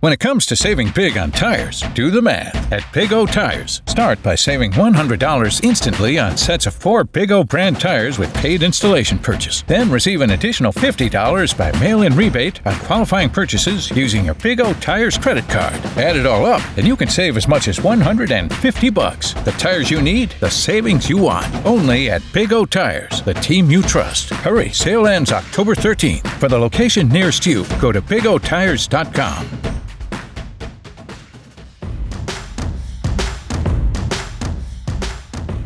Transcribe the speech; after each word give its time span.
When 0.00 0.12
it 0.12 0.20
comes 0.20 0.46
to 0.46 0.54
saving 0.54 0.92
big 0.94 1.18
on 1.18 1.32
tires, 1.32 1.82
do 1.92 2.12
the 2.12 2.22
math. 2.22 2.72
At 2.72 2.84
Big 2.92 3.12
O 3.12 3.26
Tires, 3.26 3.82
start 3.86 4.22
by 4.22 4.36
saving 4.36 4.70
$100 4.70 5.64
instantly 5.64 6.20
on 6.20 6.36
sets 6.36 6.66
of 6.66 6.74
four 6.74 7.02
Big 7.02 7.32
O 7.32 7.42
brand 7.42 7.80
tires 7.80 8.16
with 8.16 8.32
paid 8.34 8.62
installation 8.62 9.18
purchase. 9.18 9.62
Then 9.62 9.90
receive 9.90 10.20
an 10.20 10.30
additional 10.30 10.72
$50 10.72 11.58
by 11.58 11.72
mail 11.80 12.02
in 12.02 12.14
rebate 12.14 12.64
on 12.64 12.76
qualifying 12.76 13.28
purchases 13.28 13.90
using 13.90 14.24
your 14.24 14.34
Big 14.34 14.60
O 14.60 14.72
Tires 14.74 15.18
credit 15.18 15.48
card. 15.48 15.74
Add 15.96 16.14
it 16.14 16.26
all 16.26 16.46
up, 16.46 16.62
and 16.76 16.86
you 16.86 16.94
can 16.94 17.08
save 17.08 17.36
as 17.36 17.48
much 17.48 17.66
as 17.66 17.82
150 17.82 18.90
bucks. 18.90 19.32
The 19.32 19.50
tires 19.58 19.90
you 19.90 20.00
need, 20.00 20.30
the 20.38 20.48
savings 20.48 21.10
you 21.10 21.18
want. 21.18 21.52
Only 21.66 22.08
at 22.08 22.22
Big 22.32 22.52
O 22.52 22.64
Tires, 22.64 23.20
the 23.22 23.34
team 23.34 23.68
you 23.68 23.82
trust. 23.82 24.30
Hurry, 24.30 24.70
sale 24.70 25.08
ends 25.08 25.32
October 25.32 25.74
13th. 25.74 26.24
For 26.38 26.46
the 26.48 26.56
location 26.58 27.08
nearest 27.08 27.44
you, 27.46 27.64
go 27.80 27.90
to 27.90 28.00
bigotires.com. 28.00 29.48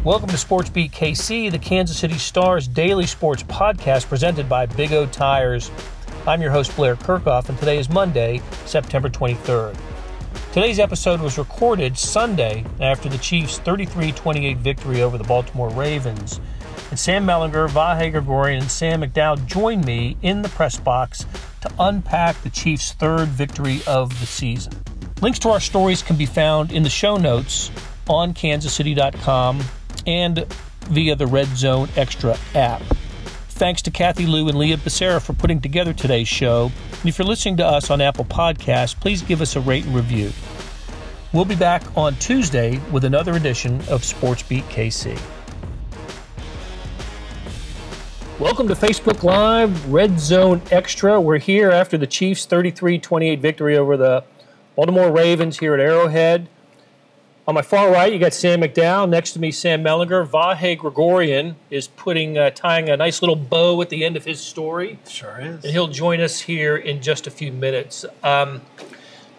Welcome 0.05 0.31
to 0.31 0.37
Sports 0.37 0.69
Beat 0.69 0.91
KC, 0.91 1.49
the 1.53 1.61
Kansas 1.61 1.97
City 1.97 2.19
Stars 2.19 2.67
daily 2.67 3.07
sports 3.07 3.45
podcast 3.45 4.09
presented 4.09 4.49
by 4.49 4.67
Big 4.67 4.93
O 4.93 5.07
Tires. 5.07 5.71
I'm 6.27 6.43
your 6.43 6.51
host, 6.51 6.75
Blair 6.75 6.97
Kirchhoff, 6.97 7.49
and 7.49 7.57
today 7.57 7.79
is 7.79 7.89
Monday, 7.89 8.43
September 8.65 9.09
23rd. 9.09 9.77
Today's 10.53 10.81
episode 10.81 11.21
was 11.21 11.39
recorded 11.39 11.97
Sunday 11.97 12.65
after 12.81 13.09
the 13.09 13.19
Chiefs' 13.19 13.61
33 13.61 14.11
28 14.11 14.57
victory 14.57 15.03
over 15.03 15.17
the 15.17 15.23
Baltimore 15.23 15.71
Ravens. 15.71 16.41
And 16.91 16.99
Sam 16.99 17.25
Mellinger, 17.25 17.69
Vahe 17.69 18.11
Gregorian, 18.11 18.63
and 18.63 18.71
Sam 18.71 19.03
McDowell 19.03 19.47
join 19.47 19.83
me 19.83 20.17
in 20.21 20.43
the 20.43 20.49
press 20.49 20.77
box 20.77 21.27
to 21.61 21.71
unpack 21.79 22.43
the 22.43 22.51
Chiefs' 22.51 22.91
third 22.95 23.29
victory 23.29 23.83
of 23.87 24.19
the 24.19 24.27
season. 24.27 24.73
Links 25.21 25.39
to 25.39 25.51
our 25.51 25.61
stories 25.61 26.03
can 26.03 26.17
be 26.17 26.27
found 26.27 26.73
in 26.73 26.83
the 26.83 26.91
show 26.91 27.17
notes 27.17 27.71
on 28.09 28.35
kansascity.com 28.35 29.61
and 30.07 30.47
via 30.85 31.17
the 31.17 31.27
Red 31.27 31.49
Zone 31.57 31.89
Extra 31.97 32.37
app. 32.55 32.83
Thanks 33.51 33.83
to 33.83 33.91
Kathy 33.91 34.27
Lou 34.27 34.49
and 34.49 34.59
Leah 34.59 34.77
Becerra 34.77 35.21
for 35.23 35.35
putting 35.35 35.61
together 35.61 35.93
today's 35.93 36.29
show. 36.29 36.73
And 36.91 37.09
if 37.09 37.19
you're 37.19 37.27
listening 37.27 37.57
to 37.59 37.67
us 37.67 37.91
on 37.91 38.01
Apple 38.01 38.25
Podcasts, 38.25 38.99
please 38.99 39.23
give 39.23 39.41
us 39.41 39.57
a 39.57 39.61
rate 39.61 39.85
and 39.85 39.95
review. 39.95 40.33
We'll 41.33 41.45
be 41.45 41.57
back 41.57 41.83
on 41.97 42.17
Tuesday 42.17 42.81
with 42.91 43.05
another 43.05 43.35
edition 43.35 43.81
of 43.89 44.05
Sports 44.05 44.43
Beat 44.43 44.65
KC. 44.65 45.19
Welcome 48.39 48.67
to 48.69 48.75
Facebook 48.75 49.23
Live, 49.23 49.93
Red 49.93 50.19
Zone 50.19 50.61
Extra. 50.71 51.21
We're 51.21 51.39
here 51.39 51.71
after 51.71 51.97
the 51.97 52.09
Chiefs' 52.09 52.45
33 52.45 52.99
28 52.99 53.41
victory 53.41 53.77
over 53.77 53.97
the 53.97 54.25
Baltimore 54.75 55.13
Ravens 55.13 55.59
here 55.59 55.75
at 55.75 55.81
Arrowhead. 55.81 56.49
On 57.49 57.57
my 57.57 57.63
far 57.63 57.91
right, 57.91 58.13
you 58.13 58.21
got 58.21 58.33
Sam 58.33 58.61
McDowell. 58.61 59.09
Next 59.09 59.33
to 59.33 59.41
me, 59.41 59.51
Sam 59.51 59.83
Mellinger. 59.83 60.25
Vahe 60.25 60.79
Gregorian 60.79 61.57
is 61.71 61.89
putting 61.89 62.39
uh, 62.39 62.51
tying 62.51 62.89
a 62.89 62.97
nice 62.97 63.21
little 63.21 63.35
bow 63.35 63.83
at 63.83 63.89
the 63.89 64.05
end 64.05 64.17
of 64.17 64.25
his 64.25 64.41
story. 64.41 65.01
Sure 65.09 65.41
is. 65.41 65.65
And 65.65 65.73
he'll 65.73 65.89
join 65.89 66.21
us 66.21 66.41
here 66.41 66.77
in 66.77 67.03
just 67.03 67.27
a 67.27 67.33
few 67.33 67.51
minutes. 67.51 68.05
Um, 68.23 68.61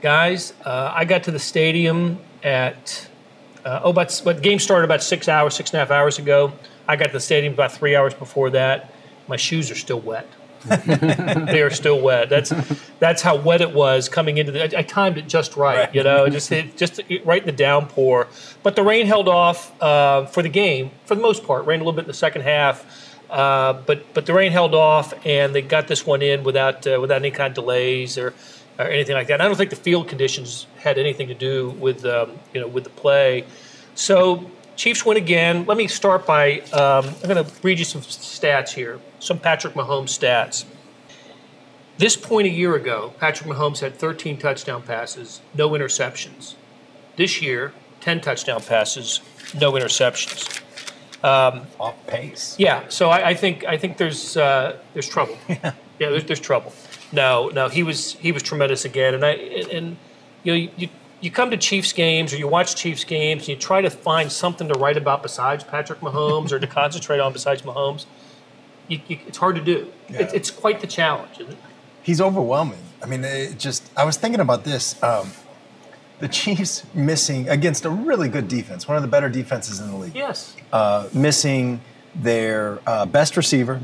guys, 0.02 0.52
uh, 0.66 0.92
I 0.94 1.06
got 1.06 1.24
to 1.24 1.32
the 1.32 1.40
stadium 1.40 2.20
at 2.44 3.08
uh, 3.64 3.80
oh, 3.84 3.94
but 3.94 4.10
the 4.26 4.34
game 4.34 4.60
started 4.60 4.84
about 4.84 5.02
six 5.02 5.30
hours, 5.30 5.54
six 5.54 5.70
and 5.70 5.78
a 5.78 5.80
half 5.80 5.92
hours 5.92 6.20
ago. 6.20 6.52
I 6.90 6.98
got 6.98 7.06
to 7.06 7.14
the 7.14 7.22
stadium 7.22 7.54
about 7.54 7.72
three 7.72 7.96
hours 7.96 8.14
before 8.14 8.50
that. 8.50 8.94
My 9.30 9.38
shoes 9.38 9.72
are 9.72 9.76
still 9.76 10.02
wet. 10.02 10.28
they 10.86 11.62
are 11.62 11.70
still 11.70 12.00
wet. 12.02 12.30
That's 12.30 12.54
that's 13.00 13.22
how 13.22 13.36
wet 13.36 13.62
it 13.62 13.74
was 13.74 14.10
coming 14.10 14.38
into 14.38 14.52
the. 14.52 14.64
I, 14.76 14.80
I 14.80 14.84
timed 14.84 15.18
it 15.18 15.28
just 15.28 15.56
right, 15.58 15.78
Right. 15.78 15.96
you 15.96 16.04
know, 16.04 16.28
just 16.30 16.52
it, 16.52 16.78
just 16.78 17.02
right 17.26 17.42
in 17.42 17.46
the 17.46 17.52
downpour. 17.52 18.28
But 18.64 18.76
the 18.76 18.84
rain 18.84 19.06
held 19.08 19.28
off 19.28 19.80
uh, 19.82 20.26
for 20.26 20.42
the 20.42 20.50
game 20.50 20.92
for 21.06 21.16
the 21.16 21.22
most 21.22 21.44
part. 21.46 21.66
Rained 21.66 21.82
a 21.82 21.86
little 21.86 21.96
bit 21.96 22.04
in 22.06 22.08
the 22.08 22.14
second 22.14 22.44
half, 22.44 22.86
uh, 23.30 23.74
but 23.74 24.14
but 24.14 24.26
the 24.26 24.34
rain 24.34 24.52
held 24.52 24.74
off, 24.76 25.14
and 25.26 25.54
they 25.54 25.62
got 25.62 25.88
this 25.88 26.06
one 26.06 26.22
in 26.22 26.44
without 26.44 26.86
uh, 26.88 26.98
without 27.02 27.18
any 27.18 27.32
kind 27.32 27.50
of 27.52 27.56
delays 27.56 28.18
or. 28.18 28.34
Or 28.80 28.86
anything 28.86 29.16
like 29.16 29.28
that. 29.28 29.36
And 29.36 29.44
I 29.44 29.46
don't 29.46 29.56
think 29.56 29.70
the 29.70 29.76
field 29.76 30.08
conditions 30.08 30.66
had 30.80 30.98
anything 30.98 31.28
to 31.28 31.36
do 31.36 31.70
with 31.80 32.04
um, 32.06 32.40
you 32.56 32.60
know 32.60 32.68
with 32.68 32.84
the 32.86 32.90
play. 32.90 33.46
So 33.94 34.50
Chiefs 34.76 35.06
win 35.06 35.18
again. 35.18 35.66
Let 35.66 35.78
me 35.78 35.88
start 35.88 36.26
by 36.26 36.60
um, 36.72 37.06
I'm 37.22 37.30
going 37.30 37.44
to 37.44 37.52
read 37.62 37.80
you 37.80 37.86
some 37.86 38.02
stats 38.02 38.74
here, 38.74 39.00
some 39.20 39.40
Patrick 39.40 39.74
Mahomes 39.74 40.18
stats. 40.18 40.66
This 41.98 42.16
point 42.16 42.48
a 42.48 42.50
year 42.50 42.76
ago, 42.76 43.14
Patrick 43.20 43.50
Mahomes 43.50 43.80
had 43.80 43.96
13 43.96 44.38
touchdown 44.38 44.82
passes, 44.82 45.42
no 45.54 45.70
interceptions. 45.70 46.56
This 47.16 47.42
year, 47.42 47.72
10 48.02 48.22
touchdown 48.22 48.62
passes, 48.62 49.22
no 49.54 49.72
interceptions. 49.74 50.62
Off 51.24 51.96
pace. 52.08 52.56
Yeah, 52.58 52.84
so 52.90 53.10
I, 53.10 53.30
I 53.30 53.34
think 53.34 53.64
I 53.64 53.78
think 53.78 53.98
there's 53.98 54.36
uh, 54.36 54.78
there's 54.94 55.08
trouble. 55.08 55.38
Yeah, 56.00 56.10
there's, 56.10 56.26
there's 56.26 56.40
trouble. 56.40 56.74
No, 57.12 57.50
no, 57.50 57.70
he 57.70 57.84
was 57.84 58.14
he 58.14 58.32
was 58.32 58.42
tremendous 58.42 58.84
again, 58.84 59.14
and 59.14 59.24
I 59.24 59.34
and, 59.34 59.68
and 59.70 59.98
you 60.44 60.52
know 60.52 60.58
you, 60.58 60.70
you 60.76 60.90
come 61.32 61.52
to 61.52 61.58
Chiefs 61.58 61.94
games 61.94 62.34
or 62.34 62.38
you 62.38 62.48
watch 62.48 62.76
Chiefs 62.76 63.04
games 63.04 63.44
and 63.44 63.50
you 63.50 63.56
try 63.56 63.82
to 63.82 63.90
find 63.90 64.32
something 64.32 64.68
to 64.68 64.74
write 64.80 64.98
about 64.98 65.24
besides 65.24 65.64
Patrick 65.64 66.00
Mahomes 66.02 66.52
or 66.52 66.60
to 66.60 66.68
concentrate 66.82 67.20
on 67.20 67.34
besides 67.34 67.62
Mahomes. 67.62 68.06
You, 68.88 69.00
you, 69.08 69.20
it's 69.28 69.38
hard 69.38 69.56
to 69.56 69.62
do. 69.62 69.92
It, 70.10 70.34
it's 70.34 70.52
quite 70.52 70.82
the 70.82 70.88
challenge. 70.88 71.40
Isn't 71.40 71.54
it? 71.54 71.58
He's 72.02 72.20
overwhelming. 72.20 72.84
I 73.02 73.06
mean, 73.06 73.24
it 73.24 73.58
just, 73.58 73.90
I 73.96 74.04
was 74.04 74.18
thinking 74.18 74.42
about 74.42 74.66
this. 74.66 75.02
Um, 75.02 75.32
the 76.20 76.28
Chiefs 76.28 76.86
missing 76.94 77.50
against 77.50 77.86
a 77.86 77.90
really 77.90 78.30
good 78.30 78.48
defense, 78.48 78.88
one 78.88 78.98
of 78.98 79.04
the 79.04 79.10
better 79.10 79.30
defenses 79.30 79.80
in 79.80 79.92
the 79.92 79.98
league. 79.98 80.16
Yes. 80.16 80.56
Uh, 80.72 81.08
missing 81.14 81.82
their 82.16 82.80
uh, 82.88 83.06
best 83.06 83.36
receiver, 83.36 83.82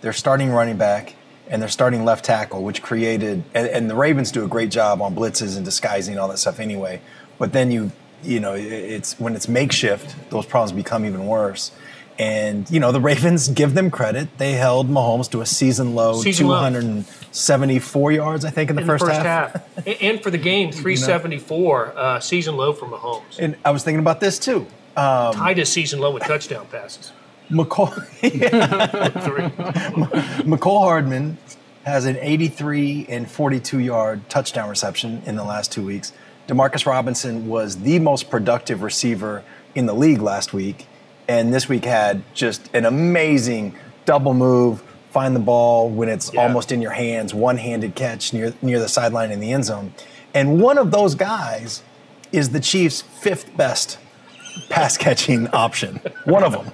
their 0.00 0.12
starting 0.12 0.50
running 0.50 0.76
back, 0.76 1.14
and 1.50 1.60
their 1.60 1.68
starting 1.68 2.04
left 2.04 2.24
tackle, 2.24 2.62
which 2.62 2.80
created, 2.80 3.42
and, 3.54 3.66
and 3.66 3.90
the 3.90 3.96
Ravens 3.96 4.30
do 4.30 4.44
a 4.44 4.48
great 4.48 4.70
job 4.70 5.02
on 5.02 5.14
blitzes 5.14 5.56
and 5.56 5.64
disguising 5.64 6.18
all 6.18 6.28
that 6.28 6.38
stuff 6.38 6.60
anyway. 6.60 7.00
But 7.38 7.52
then 7.52 7.70
you, 7.72 7.90
you 8.22 8.38
know, 8.38 8.54
it's 8.54 9.18
when 9.18 9.34
it's 9.34 9.48
makeshift, 9.48 10.14
those 10.30 10.46
problems 10.46 10.72
become 10.72 11.04
even 11.04 11.26
worse. 11.26 11.72
And 12.18 12.70
you 12.70 12.78
know, 12.78 12.92
the 12.92 13.00
Ravens 13.10 13.48
give 13.48 13.74
them 13.74 13.90
credit; 13.90 14.28
they 14.38 14.52
held 14.52 14.88
Mahomes 14.88 15.28
to 15.32 15.40
a 15.40 15.46
season 15.46 15.94
low, 15.94 16.20
Season 16.20 16.46
low. 16.46 16.58
274 16.58 18.12
yards, 18.12 18.44
I 18.44 18.50
think, 18.50 18.70
in 18.70 18.76
the, 18.76 18.82
in 18.82 18.86
first, 18.86 19.04
the 19.04 19.10
first 19.10 19.22
half. 19.22 19.52
half, 19.52 19.86
and 20.02 20.22
for 20.22 20.30
the 20.30 20.38
game, 20.38 20.70
374 20.70 21.92
uh, 21.96 22.20
season 22.20 22.56
low 22.56 22.72
for 22.72 22.86
Mahomes. 22.86 23.38
And 23.38 23.56
I 23.64 23.70
was 23.70 23.82
thinking 23.82 24.00
about 24.00 24.20
this 24.20 24.38
too. 24.38 24.66
Um, 24.96 25.34
Tied 25.34 25.56
his 25.56 25.72
season 25.72 25.98
low 25.98 26.10
with 26.12 26.24
touchdown 26.24 26.66
passes. 26.66 27.12
McCall. 27.50 27.90
Mecole 30.44 30.80
Hardman 30.80 31.38
has 31.84 32.06
an 32.06 32.16
83 32.20 33.06
and 33.08 33.30
42 33.30 33.78
yard 33.78 34.28
touchdown 34.28 34.68
reception 34.68 35.22
in 35.26 35.36
the 35.36 35.44
last 35.44 35.72
two 35.72 35.84
weeks. 35.84 36.12
Demarcus 36.46 36.86
Robinson 36.86 37.48
was 37.48 37.82
the 37.82 37.98
most 37.98 38.30
productive 38.30 38.82
receiver 38.82 39.42
in 39.74 39.86
the 39.86 39.94
league 39.94 40.20
last 40.20 40.52
week, 40.52 40.86
and 41.28 41.54
this 41.54 41.68
week 41.68 41.84
had 41.84 42.22
just 42.34 42.68
an 42.74 42.84
amazing 42.84 43.74
double 44.04 44.34
move, 44.34 44.82
find 45.10 45.34
the 45.34 45.40
ball 45.40 45.88
when 45.88 46.08
it's 46.08 46.32
Yeah. 46.32 46.42
almost 46.42 46.72
in 46.72 46.82
your 46.82 46.90
hands, 46.92 47.32
one 47.32 47.58
handed 47.58 47.94
catch 47.94 48.32
near, 48.32 48.52
near 48.62 48.78
the 48.80 48.88
sideline 48.88 49.30
in 49.30 49.40
the 49.40 49.52
end 49.52 49.64
zone. 49.64 49.94
And 50.34 50.60
one 50.60 50.78
of 50.78 50.90
those 50.90 51.14
guys 51.14 51.82
is 52.32 52.50
the 52.50 52.60
Chiefs' 52.60 53.00
fifth 53.02 53.56
best 53.56 53.98
pass 54.68 54.96
catching 54.96 55.48
option. 55.48 56.00
One 56.24 56.42
of 56.44 56.52
them. 56.52 56.72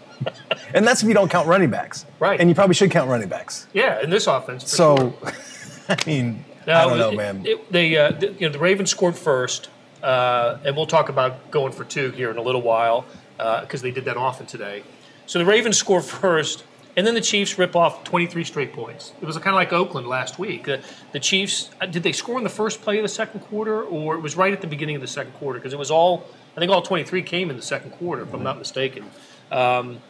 And 0.74 0.86
that's 0.86 1.02
if 1.02 1.08
you 1.08 1.14
don't 1.14 1.30
count 1.30 1.46
running 1.48 1.70
backs. 1.70 2.06
Right. 2.18 2.40
And 2.40 2.48
you 2.48 2.54
probably 2.54 2.74
should 2.74 2.90
count 2.90 3.10
running 3.10 3.28
backs. 3.28 3.66
Yeah, 3.72 4.00
in 4.02 4.10
this 4.10 4.26
offense. 4.26 4.70
So, 4.70 4.96
sure. 4.96 5.32
I 5.88 5.96
mean, 6.06 6.44
No, 6.66 6.74
I 6.74 6.84
don't 6.88 6.98
know, 6.98 7.10
it- 7.10 7.16
man. 7.16 7.42
It, 7.46 7.72
they, 7.72 7.96
uh, 7.96 8.10
the, 8.12 8.32
you 8.32 8.46
know, 8.46 8.52
the 8.52 8.58
Ravens 8.58 8.90
scored 8.90 9.16
first, 9.16 9.68
uh, 10.02 10.58
and 10.64 10.76
we'll 10.76 10.86
talk 10.86 11.08
about 11.08 11.50
going 11.50 11.72
for 11.72 11.84
two 11.84 12.10
here 12.10 12.30
in 12.30 12.36
a 12.38 12.42
little 12.42 12.62
while 12.62 13.04
because 13.36 13.82
they 13.82 13.90
did 13.90 14.04
that 14.06 14.16
often 14.16 14.46
today. 14.46 14.82
So 15.26 15.38
the 15.38 15.44
Ravens 15.44 15.76
score 15.84 16.00
first, 16.00 16.64
and 16.96 17.06
then 17.06 17.14
the 17.14 17.20
Chiefs 17.20 17.58
rip 17.58 17.76
off 17.76 18.04
23 18.04 18.42
straight 18.44 18.72
points. 18.72 19.12
It 19.20 19.26
was 19.26 19.36
kind 19.36 19.48
of 19.48 19.54
like 19.54 19.72
Oakland 19.72 20.06
last 20.08 20.38
week. 20.38 20.64
The, 20.64 20.80
the 21.12 21.20
Chiefs 21.20 21.70
uh, 21.80 21.86
did 21.86 22.02
they 22.02 22.12
score 22.12 22.38
in 22.38 22.44
the 22.44 22.50
first 22.50 22.80
play 22.82 22.96
of 22.98 23.02
the 23.02 23.08
second 23.08 23.40
quarter, 23.40 23.82
or 23.82 24.14
it 24.14 24.20
was 24.20 24.36
right 24.36 24.52
at 24.52 24.60
the 24.62 24.66
beginning 24.66 24.96
of 24.96 25.02
the 25.02 25.08
second 25.08 25.32
quarter 25.34 25.58
because 25.58 25.72
it 25.74 25.78
was 25.78 25.90
all 25.90 26.26
I 26.56 26.60
think 26.60 26.72
all 26.72 26.80
23 26.80 27.22
came 27.22 27.50
in 27.50 27.56
the 27.56 27.62
second 27.62 27.90
quarter, 27.92 28.22
if 28.22 28.32
I'm 28.32 28.42
not 28.42 28.56
mistaken. 28.58 29.10
Um, 29.50 30.00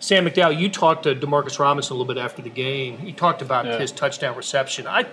Sam 0.00 0.26
McDowell, 0.26 0.56
you 0.58 0.68
talked 0.68 1.02
to 1.04 1.14
Demarcus 1.14 1.58
Robinson 1.58 1.94
a 1.94 1.98
little 1.98 2.12
bit 2.14 2.20
after 2.22 2.40
the 2.40 2.50
game. 2.50 2.98
He 2.98 3.12
talked 3.12 3.42
about 3.42 3.66
his 3.80 3.90
touchdown 3.90 4.36
reception. 4.36 4.86
I 4.86 5.06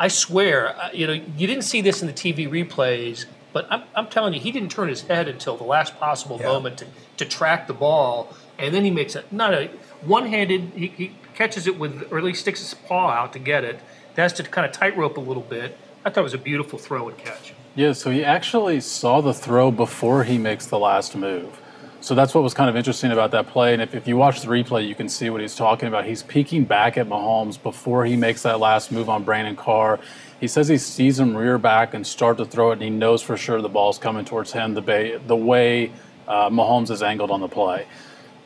I 0.00 0.08
swear, 0.08 0.74
uh, 0.80 0.88
you 0.94 1.06
know, 1.06 1.12
you 1.12 1.46
didn't 1.46 1.62
see 1.64 1.82
this 1.82 2.00
in 2.00 2.06
the 2.06 2.14
TV 2.14 2.48
replays, 2.48 3.26
but 3.52 3.66
I'm, 3.70 3.82
I'm 3.94 4.06
telling 4.08 4.32
you, 4.32 4.40
he 4.40 4.50
didn't 4.50 4.70
turn 4.70 4.88
his 4.88 5.02
head 5.02 5.28
until 5.28 5.58
the 5.58 5.64
last 5.64 6.00
possible 6.00 6.38
Yeah. 6.40 6.46
moment 6.46 6.78
to, 6.78 6.86
to 7.18 7.26
track 7.26 7.66
the 7.66 7.74
ball, 7.74 8.34
and 8.58 8.74
then 8.74 8.82
he 8.82 8.90
makes 8.90 9.14
it 9.14 9.30
not 9.30 9.52
a 9.52 9.68
one-handed. 10.00 10.72
He, 10.74 10.86
he 10.86 11.12
catches 11.34 11.66
it 11.66 11.78
with, 11.78 12.10
or 12.10 12.16
at 12.16 12.24
least 12.24 12.40
sticks 12.40 12.60
his 12.60 12.72
paw 12.72 13.10
out 13.10 13.34
to 13.34 13.38
get 13.38 13.62
it. 13.62 13.78
That's 14.14 14.32
to 14.34 14.42
kind 14.42 14.66
of 14.66 14.72
tightrope 14.72 15.18
a 15.18 15.20
little 15.20 15.42
bit, 15.42 15.76
I 16.04 16.08
thought 16.08 16.20
it 16.20 16.24
was 16.24 16.34
a 16.34 16.38
beautiful 16.38 16.78
throw 16.78 17.08
and 17.10 17.18
catch. 17.18 17.52
Yeah, 17.74 17.92
so 17.92 18.10
he 18.10 18.24
actually 18.24 18.80
saw 18.80 19.20
the 19.20 19.34
throw 19.34 19.70
before 19.70 20.24
he 20.24 20.38
makes 20.38 20.64
the 20.66 20.78
last 20.78 21.14
move. 21.14 21.60
So 22.02 22.14
that's 22.14 22.34
what 22.34 22.42
was 22.42 22.54
kind 22.54 22.70
of 22.70 22.76
interesting 22.76 23.10
about 23.10 23.30
that 23.32 23.48
play. 23.48 23.74
And 23.74 23.82
if, 23.82 23.94
if 23.94 24.08
you 24.08 24.16
watch 24.16 24.40
the 24.40 24.48
replay, 24.48 24.88
you 24.88 24.94
can 24.94 25.08
see 25.08 25.28
what 25.28 25.42
he's 25.42 25.54
talking 25.54 25.86
about. 25.86 26.06
He's 26.06 26.22
peeking 26.22 26.64
back 26.64 26.96
at 26.96 27.06
Mahomes 27.06 27.62
before 27.62 28.06
he 28.06 28.16
makes 28.16 28.42
that 28.42 28.58
last 28.58 28.90
move 28.90 29.10
on 29.10 29.22
Brandon 29.22 29.54
Carr. 29.54 30.00
He 30.40 30.48
says 30.48 30.68
he 30.68 30.78
sees 30.78 31.20
him 31.20 31.36
rear 31.36 31.58
back 31.58 31.92
and 31.92 32.06
start 32.06 32.38
to 32.38 32.46
throw 32.46 32.70
it, 32.70 32.74
and 32.74 32.82
he 32.82 32.88
knows 32.88 33.22
for 33.22 33.36
sure 33.36 33.60
the 33.60 33.68
ball's 33.68 33.98
coming 33.98 34.24
towards 34.24 34.52
him 34.52 34.72
the, 34.72 34.80
bay, 34.80 35.18
the 35.18 35.36
way 35.36 35.92
uh, 36.26 36.48
Mahomes 36.48 36.90
is 36.90 37.02
angled 37.02 37.30
on 37.30 37.42
the 37.42 37.48
play. 37.48 37.86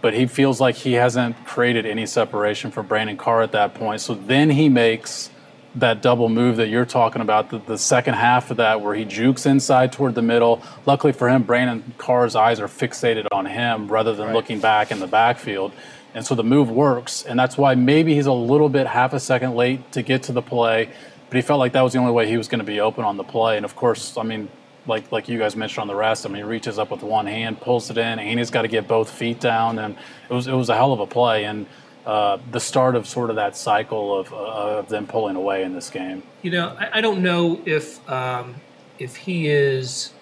But 0.03 0.15
he 0.15 0.27
feels 0.27 0.61
like 0.61 0.75
he 0.75 0.95
hasn't 0.95 1.47
created 1.47 1.87
any 1.87 2.07
separation 2.07 2.73
for 2.73 2.83
Brandon 2.83 3.17
Carr 3.17 3.43
at 3.43 3.53
that 3.53 3.75
point. 3.75 4.01
So 4.01 4.15
then 4.15 4.51
he 4.51 4.69
makes 4.69 5.31
that 5.77 6.03
double 6.03 6.29
move 6.29 6.57
that 6.57 6.69
you're 6.69 6.85
talking 6.85 7.21
about, 7.21 7.51
the, 7.51 7.59
the, 7.59 7.79
second 7.79 8.15
half 8.15 8.51
of 8.51 8.59
that 8.59 8.81
where 8.81 8.95
he 8.95 9.05
jukes 9.05 9.45
inside 9.45 9.93
toward 9.93 10.15
the 10.15 10.23
middle. 10.23 10.63
Luckily 10.87 11.13
for 11.13 11.29
him, 11.29 11.43
Brandon 11.43 11.95
Carr's 11.99 12.37
eyes 12.37 12.61
are 12.61 12.69
fixated 12.69 13.27
on 13.33 13.47
him 13.47 13.89
rather 13.89 14.15
than 14.15 14.27
right. 14.27 14.35
looking 14.35 14.61
back 14.61 14.93
in 14.93 15.01
the 15.01 15.07
backfield. 15.07 15.73
And 16.15 16.25
so 16.25 16.37
the 16.37 16.45
move 16.45 16.71
works. 16.71 17.25
And 17.25 17.39
that's 17.39 17.59
why 17.59 17.75
maybe 17.75 18.15
he's 18.15 18.27
a 18.27 18.33
little 18.33 18.69
bit 18.69 18.87
half 18.87 19.13
a 19.13 19.21
second 19.21 19.57
late 19.57 19.91
to 19.93 20.03
get 20.03 20.23
to 20.25 20.33
the 20.33 20.43
play. 20.43 20.89
But 21.29 21.37
he 21.37 21.43
felt 21.43 21.59
like 21.59 21.73
that 21.73 21.83
was 21.83 21.93
the 21.93 21.99
only 21.99 22.13
way 22.13 22.29
he 22.29 22.37
was 22.37 22.47
going 22.47 22.61
to 22.61 22.65
be 22.65 22.81
open 22.81 23.05
on 23.05 23.17
the 23.17 23.25
play. 23.25 23.57
And 23.57 23.65
of 23.65 23.75
course, 23.75 24.17
I 24.17 24.23
mean, 24.23 24.49
like 24.87 25.11
like 25.11 25.29
you 25.29 25.39
guys 25.39 25.57
mentioned 25.57 25.83
on 25.83 25.89
the 25.89 25.95
rest, 25.95 26.25
I 26.25 26.29
mean, 26.29 26.37
he 26.37 26.43
reaches 26.43 26.79
up 26.79 26.91
with 26.91 27.03
one 27.03 27.27
hand, 27.27 27.61
pulls 27.61 27.91
it 27.91 27.99
in, 27.99 28.19
and 28.19 28.39
he's 28.39 28.51
got 28.51 28.63
to 28.63 28.69
get 28.69 28.87
both 28.87 29.11
feet 29.11 29.41
down. 29.41 29.79
And 29.81 29.97
it 30.31 30.33
was, 30.33 30.47
it 30.47 30.53
was 30.53 30.69
a 30.69 30.77
hell 30.77 30.93
of 30.93 31.01
a 31.01 31.07
play. 31.07 31.45
And 31.45 31.67
uh, 32.07 32.39
the 32.51 32.61
start 32.61 32.97
of 32.97 33.07
sort 33.07 33.31
of 33.31 33.37
that 33.37 33.57
cycle 33.57 34.19
of, 34.19 34.33
uh, 34.33 34.37
of 34.37 34.89
them 34.89 35.07
pulling 35.07 35.37
away 35.37 35.65
in 35.65 35.73
this 35.73 35.89
game. 35.89 36.23
You 36.43 36.51
know, 36.51 36.77
I, 36.79 36.99
I 36.99 37.01
don't 37.01 37.23
know 37.23 37.61
if 37.65 38.07
um, 38.11 38.57
if 38.99 39.17
he 39.17 39.49
is 39.49 40.13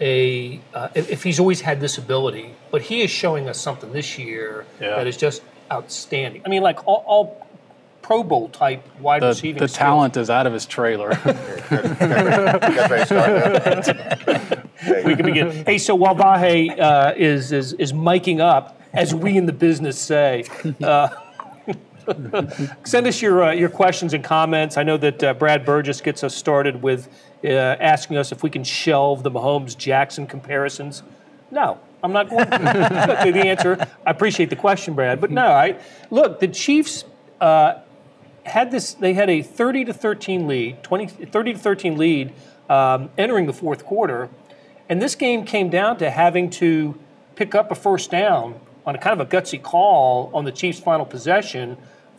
a 0.00 0.60
uh, 0.74 0.88
if, 0.94 1.10
if, 1.10 1.22
he's 1.22 1.38
always 1.38 1.60
had 1.60 1.80
this 1.80 1.96
ability, 1.96 2.54
but 2.72 2.82
he 2.82 3.02
is 3.02 3.10
showing 3.10 3.48
us 3.48 3.60
something 3.60 3.92
this 3.92 4.18
year 4.18 4.66
yeah. 4.80 4.96
that 4.96 5.06
is 5.06 5.16
just 5.16 5.42
outstanding. 5.70 6.42
I 6.44 6.48
mean, 6.48 6.62
like 6.62 6.86
all, 6.86 7.04
all 7.06 7.46
Pro 8.02 8.24
Bowl 8.24 8.48
type 8.48 8.82
wide 8.98 9.22
the, 9.22 9.28
receiving. 9.28 9.60
The 9.60 9.68
skills. 9.68 9.78
talent 9.78 10.16
is 10.16 10.30
out 10.30 10.46
of 10.46 10.52
his 10.52 10.66
trailer. 10.66 11.10
we 15.04 15.14
can 15.14 15.24
begin. 15.24 15.64
Hey, 15.64 15.78
so 15.78 15.94
while 15.94 16.16
Vahe 16.16 16.76
uh, 16.80 17.14
is 17.16 17.52
is 17.52 17.74
is 17.74 17.92
miking 17.92 18.40
up, 18.40 18.80
as 18.92 19.14
we 19.14 19.36
in 19.36 19.46
the 19.46 19.52
business 19.52 20.00
say. 20.00 20.44
Uh, 20.82 21.10
Send 22.84 23.06
us 23.06 23.20
your 23.20 23.44
uh, 23.44 23.52
your 23.52 23.68
questions 23.68 24.14
and 24.14 24.24
comments. 24.24 24.76
I 24.76 24.82
know 24.82 24.96
that 24.96 25.22
uh, 25.22 25.34
Brad 25.34 25.64
Burgess 25.64 26.00
gets 26.00 26.24
us 26.24 26.34
started 26.34 26.82
with 26.82 27.08
uh, 27.44 27.48
asking 27.48 28.16
us 28.16 28.32
if 28.32 28.42
we 28.42 28.50
can 28.50 28.64
shelve 28.64 29.22
the 29.22 29.30
Mahomes 29.30 29.76
Jackson 29.76 30.26
comparisons. 30.26 31.02
No, 31.50 31.78
I'm 32.02 32.12
not 32.12 32.30
going 32.30 32.44
to. 32.44 33.32
the 33.32 33.46
answer. 33.46 33.86
I 34.06 34.10
appreciate 34.10 34.50
the 34.50 34.56
question, 34.56 34.94
Brad, 34.94 35.20
but 35.20 35.30
no. 35.30 35.46
I 35.46 35.78
look. 36.10 36.40
The 36.40 36.48
Chiefs 36.48 37.04
uh, 37.40 37.80
had 38.44 38.70
this. 38.70 38.94
They 38.94 39.12
had 39.12 39.28
a 39.28 39.42
30 39.42 39.86
to 39.86 39.92
13 39.92 40.46
lead, 40.46 40.82
20, 40.82 41.06
30 41.06 41.52
to 41.52 41.58
13 41.58 41.98
lead 41.98 42.32
um, 42.70 43.10
entering 43.18 43.46
the 43.46 43.52
fourth 43.52 43.84
quarter, 43.84 44.30
and 44.88 45.02
this 45.02 45.14
game 45.14 45.44
came 45.44 45.68
down 45.68 45.98
to 45.98 46.10
having 46.10 46.48
to 46.50 46.98
pick 47.36 47.54
up 47.54 47.70
a 47.70 47.74
first 47.74 48.10
down 48.10 48.58
on 48.86 48.94
a 48.94 48.98
kind 48.98 49.20
of 49.20 49.26
a 49.26 49.30
gutsy 49.30 49.62
call 49.62 50.30
on 50.32 50.44
the 50.44 50.52
Chiefs' 50.52 50.80
final 50.80 51.04
possession 51.04 51.76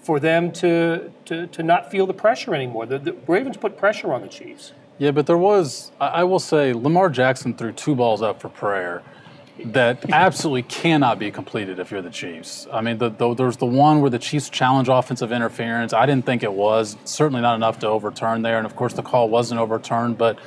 for 0.09 0.19
them 0.19 0.51
to, 0.51 1.11
to, 1.23 1.45
to 1.45 1.61
not 1.61 1.91
feel 1.91 2.07
the 2.07 2.13
pressure 2.15 2.55
anymore. 2.55 2.87
The, 2.87 2.97
the 2.97 3.13
Ravens 3.27 3.57
put 3.57 3.77
pressure 3.77 4.11
on 4.11 4.21
the 4.21 4.27
Chiefs. 4.27 4.73
Yeah, 4.97 5.11
but 5.11 5.27
there 5.27 5.37
was, 5.37 5.91
I 6.01 6.23
will 6.23 6.39
say, 6.39 6.73
Lamar 6.73 7.11
Jackson 7.11 7.53
threw 7.53 7.71
two 7.71 7.93
balls 7.93 8.23
up 8.23 8.41
for 8.41 8.49
prayer 8.49 9.03
that 9.65 10.09
absolutely 10.11 10.63
cannot 10.63 11.19
be 11.19 11.29
completed 11.29 11.77
if 11.77 11.91
you're 11.91 12.01
the 12.01 12.09
Chiefs. 12.09 12.65
I 12.73 12.81
mean, 12.81 12.97
the, 12.97 13.09
the, 13.09 13.35
there's 13.35 13.57
the 13.57 13.67
one 13.67 14.01
where 14.01 14.09
the 14.09 14.17
Chiefs 14.17 14.49
challenge 14.49 14.89
offensive 14.89 15.31
interference. 15.31 15.93
I 15.93 16.07
didn't 16.07 16.25
think 16.25 16.41
it 16.41 16.53
was, 16.53 16.97
certainly 17.05 17.43
not 17.43 17.53
enough 17.53 17.77
to 17.81 17.87
overturn 17.87 18.41
there. 18.41 18.57
And 18.57 18.65
of 18.65 18.75
course, 18.75 18.93
the 18.93 19.03
call 19.03 19.29
wasn't 19.29 19.61
overturned, 19.61 20.17
but 20.17 20.39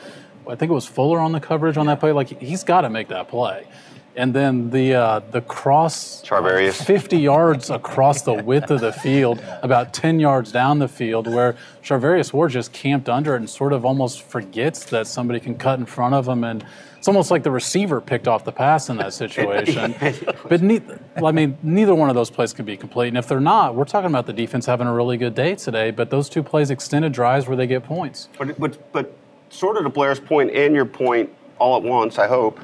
I 0.50 0.56
think 0.56 0.73
it 0.73 0.75
was 0.75 0.88
Fuller 0.88 1.20
on 1.20 1.31
the 1.31 1.38
coverage 1.38 1.76
on 1.76 1.87
that 1.87 2.00
play. 2.00 2.11
Like, 2.11 2.41
he's 2.41 2.64
got 2.64 2.81
to 2.81 2.91
make 2.91 3.06
that 3.11 3.29
play 3.29 3.69
and 4.17 4.35
then 4.35 4.70
the 4.70 4.94
uh, 4.94 5.20
the 5.31 5.41
cross 5.41 6.23
Charvarius. 6.23 6.85
50 6.85 7.19
yards 7.19 7.70
across 7.70 8.23
the 8.23 8.35
width 8.35 8.70
of 8.70 8.81
the 8.81 8.93
field, 8.93 9.43
about 9.62 9.94
10 9.94 10.20
yards 10.20 10.53
down 10.53 10.79
the 10.79 10.88
field, 10.88 11.26
where 11.26 11.56
Charvarius 11.82 12.32
Ward 12.32 12.50
just 12.50 12.73
camped 12.73 13.09
under 13.09 13.35
it 13.35 13.38
and 13.38 13.49
sort 13.49 13.73
of 13.73 13.85
almost 13.85 14.23
forgets 14.23 14.85
that 14.87 15.06
somebody 15.06 15.41
can 15.41 15.56
cut 15.56 15.79
in 15.79 15.87
front 15.87 16.14
of 16.14 16.29
him, 16.29 16.44
and 16.44 16.64
it's 16.99 17.09
almost 17.09 17.31
like 17.31 17.43
the 17.43 17.50
receiver 17.50 18.00
picked 18.00 18.29
off 18.29 18.44
the 18.44 18.53
pass 18.53 18.88
in 18.88 18.97
that 18.99 19.12
situation. 19.12 19.94
but 20.49 20.62
neither, 20.62 21.00
I 21.17 21.32
mean, 21.32 21.59
neither 21.62 21.94
one 21.94 22.09
of 22.09 22.14
those 22.14 22.31
plays 22.31 22.53
can 22.53 22.64
be 22.64 22.76
complete, 22.76 23.09
and 23.09 23.19
if 23.19 23.26
they're 23.26 23.41
not, 23.41 23.75
we're 23.75 23.85
talking 23.85 24.11
about 24.11 24.26
the 24.26 24.32
defense 24.32 24.67
having 24.67 24.87
a 24.87 24.94
really 24.94 25.17
good 25.17 25.35
day 25.35 25.55
today. 25.55 25.91
But 25.91 26.11
those 26.11 26.29
two 26.29 26.43
plays 26.43 26.70
extended 26.70 27.12
drives 27.12 27.49
where 27.49 27.56
they 27.56 27.67
get 27.67 27.85
points. 27.85 28.29
But 28.38 28.59
but 28.59 28.93
but 28.93 29.17
sort 29.50 29.76
of 29.79 29.85
to 29.85 29.88
Blair's 29.88 30.20
point 30.20 30.50
and 30.53 30.75
your 30.75 30.85
point 30.85 31.31
all 31.59 31.76
at 31.76 31.82
once, 31.82 32.19
I 32.19 32.26
hope 32.26 32.61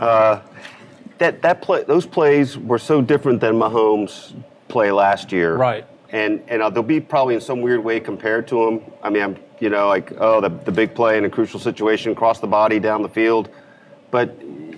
uh, 0.00 0.40
that 1.18 1.42
that 1.42 1.62
play, 1.62 1.84
those 1.84 2.06
plays 2.06 2.56
were 2.58 2.78
so 2.78 3.02
different 3.02 3.40
than 3.40 3.54
Mahomes' 3.54 4.34
play 4.68 4.90
last 4.90 5.30
year. 5.30 5.56
Right. 5.56 5.86
And 6.10 6.42
and 6.48 6.62
uh, 6.62 6.70
they'll 6.70 6.82
be 6.82 7.00
probably 7.00 7.34
in 7.34 7.40
some 7.40 7.60
weird 7.60 7.84
way 7.84 8.00
compared 8.00 8.48
to 8.48 8.66
him. 8.66 8.80
I 9.02 9.10
mean, 9.10 9.22
I'm 9.22 9.36
you 9.60 9.68
know 9.68 9.86
like 9.88 10.12
oh 10.18 10.40
the 10.40 10.48
the 10.48 10.72
big 10.72 10.94
play 10.94 11.18
in 11.18 11.24
a 11.24 11.30
crucial 11.30 11.60
situation, 11.60 12.14
cross 12.14 12.40
the 12.40 12.46
body 12.46 12.80
down 12.80 13.02
the 13.02 13.08
field, 13.08 13.50
but 14.10 14.36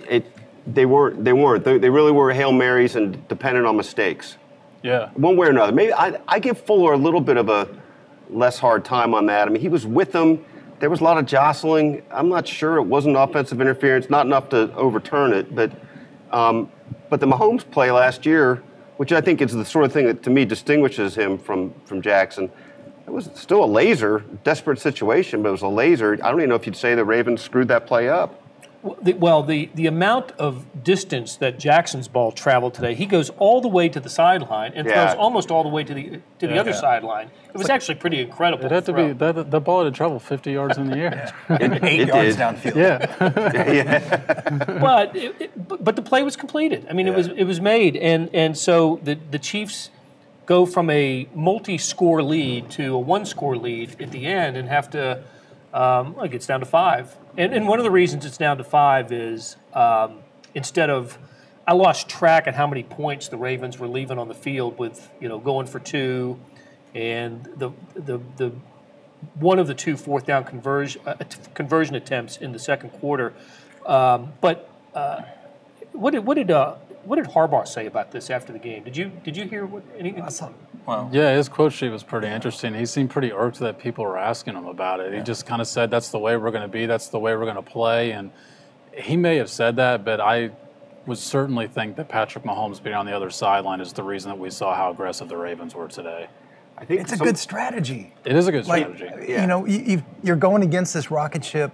it 0.09 0.25
they 0.67 0.85
weren't 0.85 1.23
they 1.23 1.33
weren't 1.33 1.63
they, 1.63 1.77
they 1.77 1.89
really 1.89 2.11
were 2.11 2.31
hail 2.31 2.51
marys 2.51 2.95
and 2.95 3.27
dependent 3.29 3.65
on 3.65 3.77
mistakes. 3.77 4.37
Yeah. 4.83 5.09
One 5.13 5.37
way 5.37 5.47
or 5.47 5.51
another. 5.51 5.71
Maybe 5.71 5.93
I 5.93 6.19
I 6.27 6.39
give 6.39 6.59
Fuller 6.59 6.93
a 6.93 6.97
little 6.97 7.21
bit 7.21 7.37
of 7.37 7.49
a 7.49 7.67
less 8.29 8.59
hard 8.59 8.83
time 8.83 9.13
on 9.13 9.25
that. 9.27 9.47
I 9.47 9.51
mean, 9.51 9.61
he 9.61 9.69
was 9.69 9.87
with 9.87 10.11
them 10.11 10.43
there 10.83 10.89
was 10.89 10.99
a 10.99 11.03
lot 11.05 11.17
of 11.17 11.25
jostling. 11.25 12.03
I'm 12.11 12.27
not 12.27 12.45
sure 12.45 12.75
it 12.75 12.83
wasn't 12.83 13.15
offensive 13.15 13.61
interference, 13.61 14.09
not 14.09 14.25
enough 14.25 14.49
to 14.49 14.69
overturn 14.75 15.31
it, 15.31 15.55
but 15.55 15.71
um, 16.33 16.69
but 17.09 17.21
the 17.21 17.25
Mahomes 17.25 17.63
play 17.71 17.89
last 17.89 18.25
year, 18.25 18.61
which 18.97 19.13
I 19.13 19.21
think 19.21 19.41
is 19.41 19.53
the 19.53 19.63
sort 19.63 19.85
of 19.85 19.93
thing 19.93 20.07
that 20.07 20.23
to 20.23 20.29
me 20.29 20.43
distinguishes 20.43 21.15
him 21.15 21.37
from 21.37 21.73
from 21.85 22.01
Jackson. 22.01 22.51
It 23.07 23.11
was 23.11 23.29
still 23.33 23.63
a 23.63 23.65
laser, 23.65 24.25
desperate 24.43 24.77
situation, 24.77 25.41
but 25.41 25.47
it 25.47 25.51
was 25.53 25.61
a 25.61 25.69
laser. 25.69 26.15
I 26.21 26.29
don't 26.29 26.41
even 26.41 26.49
know 26.49 26.55
if 26.55 26.65
you'd 26.65 26.75
say 26.75 26.95
the 26.95 27.05
Ravens 27.05 27.41
screwed 27.41 27.69
that 27.69 27.87
play 27.87 28.09
up. 28.09 28.42
Well, 28.83 29.43
the, 29.43 29.69
the 29.73 29.87
amount 29.87 30.31
of 30.33 30.83
distance 30.83 31.37
that 31.37 31.57
Jackson's 31.57 32.09
ball 32.09 32.33
traveled 32.33 32.73
today, 32.73 32.95
he 32.95 33.05
goes 33.05 33.29
all 33.37 33.61
the 33.61 33.69
way 33.69 33.87
to 33.87 33.99
the 34.01 34.09
sideline 34.09 34.73
and 34.75 34.85
yeah. 34.85 35.07
throws 35.07 35.17
almost 35.17 35.51
all 35.51 35.63
the 35.63 35.69
way 35.69 35.85
to 35.85 35.93
the 35.93 36.19
to 36.39 36.47
the 36.47 36.59
other 36.59 36.71
yeah. 36.71 36.81
sideline. 36.81 37.31
It 37.47 37.53
was 37.53 37.63
like, 37.63 37.75
actually 37.75 37.95
pretty 37.95 38.19
incredible. 38.19 38.65
It 38.65 38.71
had 38.71 38.85
to 38.87 38.93
be 38.93 39.13
that 39.13 39.51
the 39.51 39.61
ball 39.61 39.85
had 39.85 39.93
to 39.93 39.95
travel 39.95 40.19
50 40.19 40.51
yards 40.51 40.77
in 40.77 40.89
the 40.89 40.97
air. 40.97 41.33
eight 41.49 42.01
it 42.01 42.07
yards 42.09 42.35
did. 42.35 42.43
downfield. 42.43 42.75
Yeah. 42.75 43.53
yeah. 43.71 44.79
but, 44.81 45.15
it, 45.15 45.35
it, 45.39 45.83
but 45.83 45.95
the 45.95 46.01
play 46.01 46.23
was 46.23 46.35
completed. 46.35 46.85
I 46.89 46.93
mean, 46.93 47.07
it 47.07 47.15
was 47.15 47.27
it 47.27 47.45
was 47.45 47.61
made, 47.61 47.95
and 47.95 48.29
and 48.33 48.57
so 48.57 48.99
the 49.03 49.17
the 49.31 49.39
Chiefs 49.39 49.91
go 50.45 50.65
from 50.65 50.89
a 50.89 51.27
multi-score 51.33 52.21
lead 52.21 52.69
to 52.71 52.95
a 52.95 52.99
one-score 52.99 53.55
lead 53.55 54.01
at 54.01 54.11
the 54.11 54.25
end, 54.25 54.57
and 54.57 54.67
have 54.67 54.89
to. 54.89 55.23
Um, 55.73 56.15
it 56.23 56.29
gets 56.29 56.45
down 56.45 56.59
to 56.59 56.65
five 56.67 57.17
and, 57.37 57.53
and 57.53 57.67
one 57.67 57.79
of 57.79 57.83
the 57.83 57.91
reasons 57.91 58.25
it's 58.25 58.37
down 58.37 58.57
to 58.57 58.63
five 58.63 59.11
is 59.11 59.57
um, 59.73 60.19
instead 60.53 60.89
of 60.89 61.17
I 61.65 61.73
lost 61.73 62.09
track 62.09 62.47
at 62.47 62.55
how 62.55 62.67
many 62.67 62.83
points 62.83 63.29
the 63.29 63.37
Ravens 63.37 63.79
were 63.79 63.87
leaving 63.87 64.19
on 64.19 64.27
the 64.27 64.35
field 64.35 64.77
with 64.77 65.09
you 65.19 65.29
know 65.29 65.39
going 65.39 65.65
for 65.65 65.79
two, 65.79 66.39
and 66.93 67.43
the 67.57 67.71
the 67.95 68.19
the 68.37 68.51
one 69.35 69.57
of 69.57 69.67
the 69.67 69.73
two 69.73 69.97
fourth 69.97 70.25
down 70.25 70.43
conversion 70.43 71.01
uh, 71.07 71.15
conversion 71.53 71.95
attempts 71.95 72.37
in 72.37 72.51
the 72.51 72.59
second 72.59 72.89
quarter. 72.91 73.33
Um, 73.85 74.33
but 74.41 74.69
uh, 74.93 75.21
what 75.93 76.11
did 76.11 76.25
what 76.25 76.35
did 76.35 76.51
uh, 76.51 76.75
what 77.05 77.15
did 77.15 77.33
Harbaugh 77.33 77.67
say 77.67 77.85
about 77.85 78.11
this 78.11 78.29
after 78.29 78.53
the 78.53 78.59
game? 78.59 78.83
Did 78.83 78.97
you 78.97 79.11
did 79.23 79.37
you 79.37 79.47
hear 79.47 79.65
what 79.65 79.83
anything? 79.97 80.21
Wow. 80.85 81.09
Yeah, 81.13 81.35
his 81.35 81.47
quote 81.47 81.71
sheet 81.71 81.89
was 81.89 82.03
pretty 82.03 82.27
interesting. 82.27 82.73
He 82.73 82.85
seemed 82.85 83.09
pretty 83.09 83.31
irked 83.31 83.59
that 83.59 83.79
people 83.79 84.03
were 84.03 84.17
asking 84.17 84.55
him 84.55 84.65
about 84.65 84.99
it. 84.99 85.13
Yeah. 85.13 85.19
He 85.19 85.23
just 85.23 85.45
kind 85.45 85.61
of 85.61 85.67
said, 85.67 85.89
"That's 85.89 86.09
the 86.09 86.19
way 86.19 86.35
we're 86.35 86.51
going 86.51 86.63
to 86.63 86.67
be. 86.67 86.85
That's 86.85 87.07
the 87.07 87.19
way 87.19 87.35
we're 87.35 87.45
going 87.45 87.55
to 87.55 87.61
play." 87.61 88.11
And 88.11 88.31
he 88.93 89.15
may 89.15 89.37
have 89.37 89.49
said 89.49 89.77
that, 89.77 90.03
but 90.03 90.19
I 90.19 90.51
would 91.05 91.17
certainly 91.17 91.67
think 91.67 91.95
that 91.97 92.09
Patrick 92.09 92.43
Mahomes 92.43 92.81
being 92.81 92.95
on 92.95 93.05
the 93.05 93.15
other 93.15 93.29
sideline 93.29 93.81
is 93.81 93.93
the 93.93 94.03
reason 94.03 94.29
that 94.29 94.39
we 94.39 94.49
saw 94.49 94.75
how 94.75 94.91
aggressive 94.91 95.29
the 95.29 95.37
Ravens 95.37 95.75
were 95.75 95.87
today. 95.87 96.27
I 96.77 96.85
think 96.85 97.01
it's 97.01 97.11
some, 97.11 97.21
a 97.21 97.25
good 97.25 97.37
strategy. 97.37 98.13
It 98.25 98.35
is 98.35 98.47
a 98.47 98.51
good 98.51 98.67
like, 98.67 98.83
strategy. 98.95 99.31
Yeah. 99.31 99.41
You 99.41 99.47
know, 99.47 99.65
you, 99.65 100.03
you're 100.23 100.35
going 100.35 100.63
against 100.63 100.93
this 100.93 101.11
rocket 101.11 101.45
ship 101.45 101.71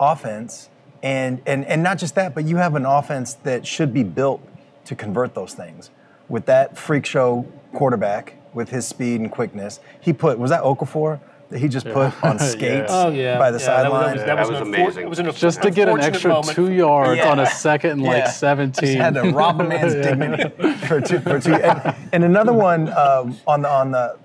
offense, 0.00 0.68
and 1.02 1.40
and 1.46 1.64
and 1.66 1.82
not 1.82 1.98
just 1.98 2.14
that, 2.16 2.34
but 2.34 2.44
you 2.44 2.56
have 2.56 2.74
an 2.74 2.86
offense 2.86 3.34
that 3.34 3.66
should 3.66 3.92
be 3.92 4.02
built 4.02 4.40
to 4.86 4.94
convert 4.94 5.34
those 5.34 5.54
things. 5.54 5.90
With 6.32 6.46
that 6.46 6.78
freak 6.78 7.04
show 7.04 7.46
quarterback 7.74 8.34
with 8.54 8.70
his 8.70 8.86
speed 8.86 9.20
and 9.20 9.30
quickness, 9.30 9.80
he 10.00 10.14
put 10.14 10.38
was 10.38 10.50
that 10.50 10.62
Okafor 10.62 11.20
that 11.50 11.58
he 11.58 11.68
just 11.68 11.84
put 11.86 12.24
on 12.24 12.38
skates 12.52 12.90
Oh 12.90 13.10
yeah. 13.10 13.36
by 13.38 13.50
the 13.50 13.58
yeah, 13.58 13.82
that 13.82 13.92
was- 13.92 13.92
sideline. 13.92 14.16
That 14.16 14.16
was, 14.16 14.24
That 14.24 14.38
was, 14.38 14.50
was 14.50 14.60
an 14.60 14.66
unfor- 14.66 14.74
amazing. 14.82 15.02
It 15.04 15.08
was 15.10 15.18
an 15.18 15.32
Just 15.32 15.60
to 15.60 15.70
get 15.70 15.90
an 15.90 16.00
extra 16.00 16.30
moment. 16.32 16.56
two 16.56 16.72
yards 16.72 17.18
Yeah. 17.18 17.30
on 17.30 17.38
a 17.40 17.44
second 17.46 17.90
and 17.90 18.02
like 18.02 18.26
17. 18.28 18.72
Just 18.86 18.98
had 18.98 19.12
to 19.14 19.30
rob 19.30 19.60
a 19.60 19.64
man's 19.64 19.92
dignity 20.06 20.48
for 20.86 21.02
two. 21.02 21.18
For 21.20 21.38
two. 21.38 21.54
And, 21.54 21.94
and 22.14 22.24
another 22.24 22.54
one 22.54 22.88
um, 22.94 23.36
on 23.46 23.60
the 23.60 23.68
on 23.68 23.90
the, 23.90 24.16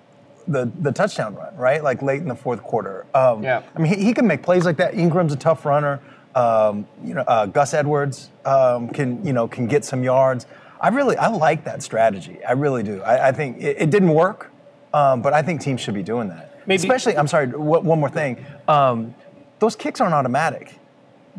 the 0.47 0.71
the 0.79 0.93
touchdown 0.93 1.35
run, 1.35 1.53
right? 1.57 1.83
Like 1.83 2.01
late 2.01 2.21
in 2.21 2.29
the 2.29 2.35
fourth 2.35 2.63
quarter. 2.63 3.05
Um, 3.13 3.43
Yeah. 3.43 3.63
I 3.75 3.79
mean, 3.79 3.93
he, 3.93 4.05
he 4.05 4.13
can 4.13 4.25
make 4.25 4.41
plays 4.43 4.63
like 4.63 4.77
that. 4.77 4.93
Ingram's 4.93 5.33
a 5.33 5.37
tough 5.37 5.65
runner. 5.65 5.99
Um, 6.35 6.87
you 7.03 7.13
know, 7.15 7.23
uh, 7.27 7.47
Gus 7.47 7.73
Edwards 7.73 8.29
um, 8.45 8.87
can 8.87 9.25
you 9.25 9.33
know 9.33 9.49
can 9.49 9.67
get 9.67 9.83
some 9.83 10.01
yards. 10.05 10.45
I 10.81 10.89
really 10.89 11.17
I 11.17 11.27
like 11.27 11.63
that 11.65 11.81
strategy. 11.83 12.43
I 12.45 12.51
really 12.53 12.83
do. 12.83 13.01
I, 13.01 13.29
I 13.29 13.31
think 13.31 13.57
it, 13.61 13.77
it 13.81 13.89
didn't 13.89 14.13
work, 14.13 14.51
um, 14.93 15.21
but 15.21 15.33
I 15.33 15.41
think 15.41 15.61
teams 15.61 15.81
should 15.81 15.93
be 15.95 16.03
doing 16.03 16.29
that. 16.29 16.61
Maybe- 16.67 16.75
Especially, 16.81 17.17
I'm 17.17 17.27
sorry. 17.27 17.47
w- 17.47 17.79
One 17.81 17.99
more 17.99 18.09
thing. 18.09 18.45
Um, 18.67 19.15
those 19.59 19.75
kicks 19.75 20.01
aren't 20.01 20.13
automatic. 20.13 20.73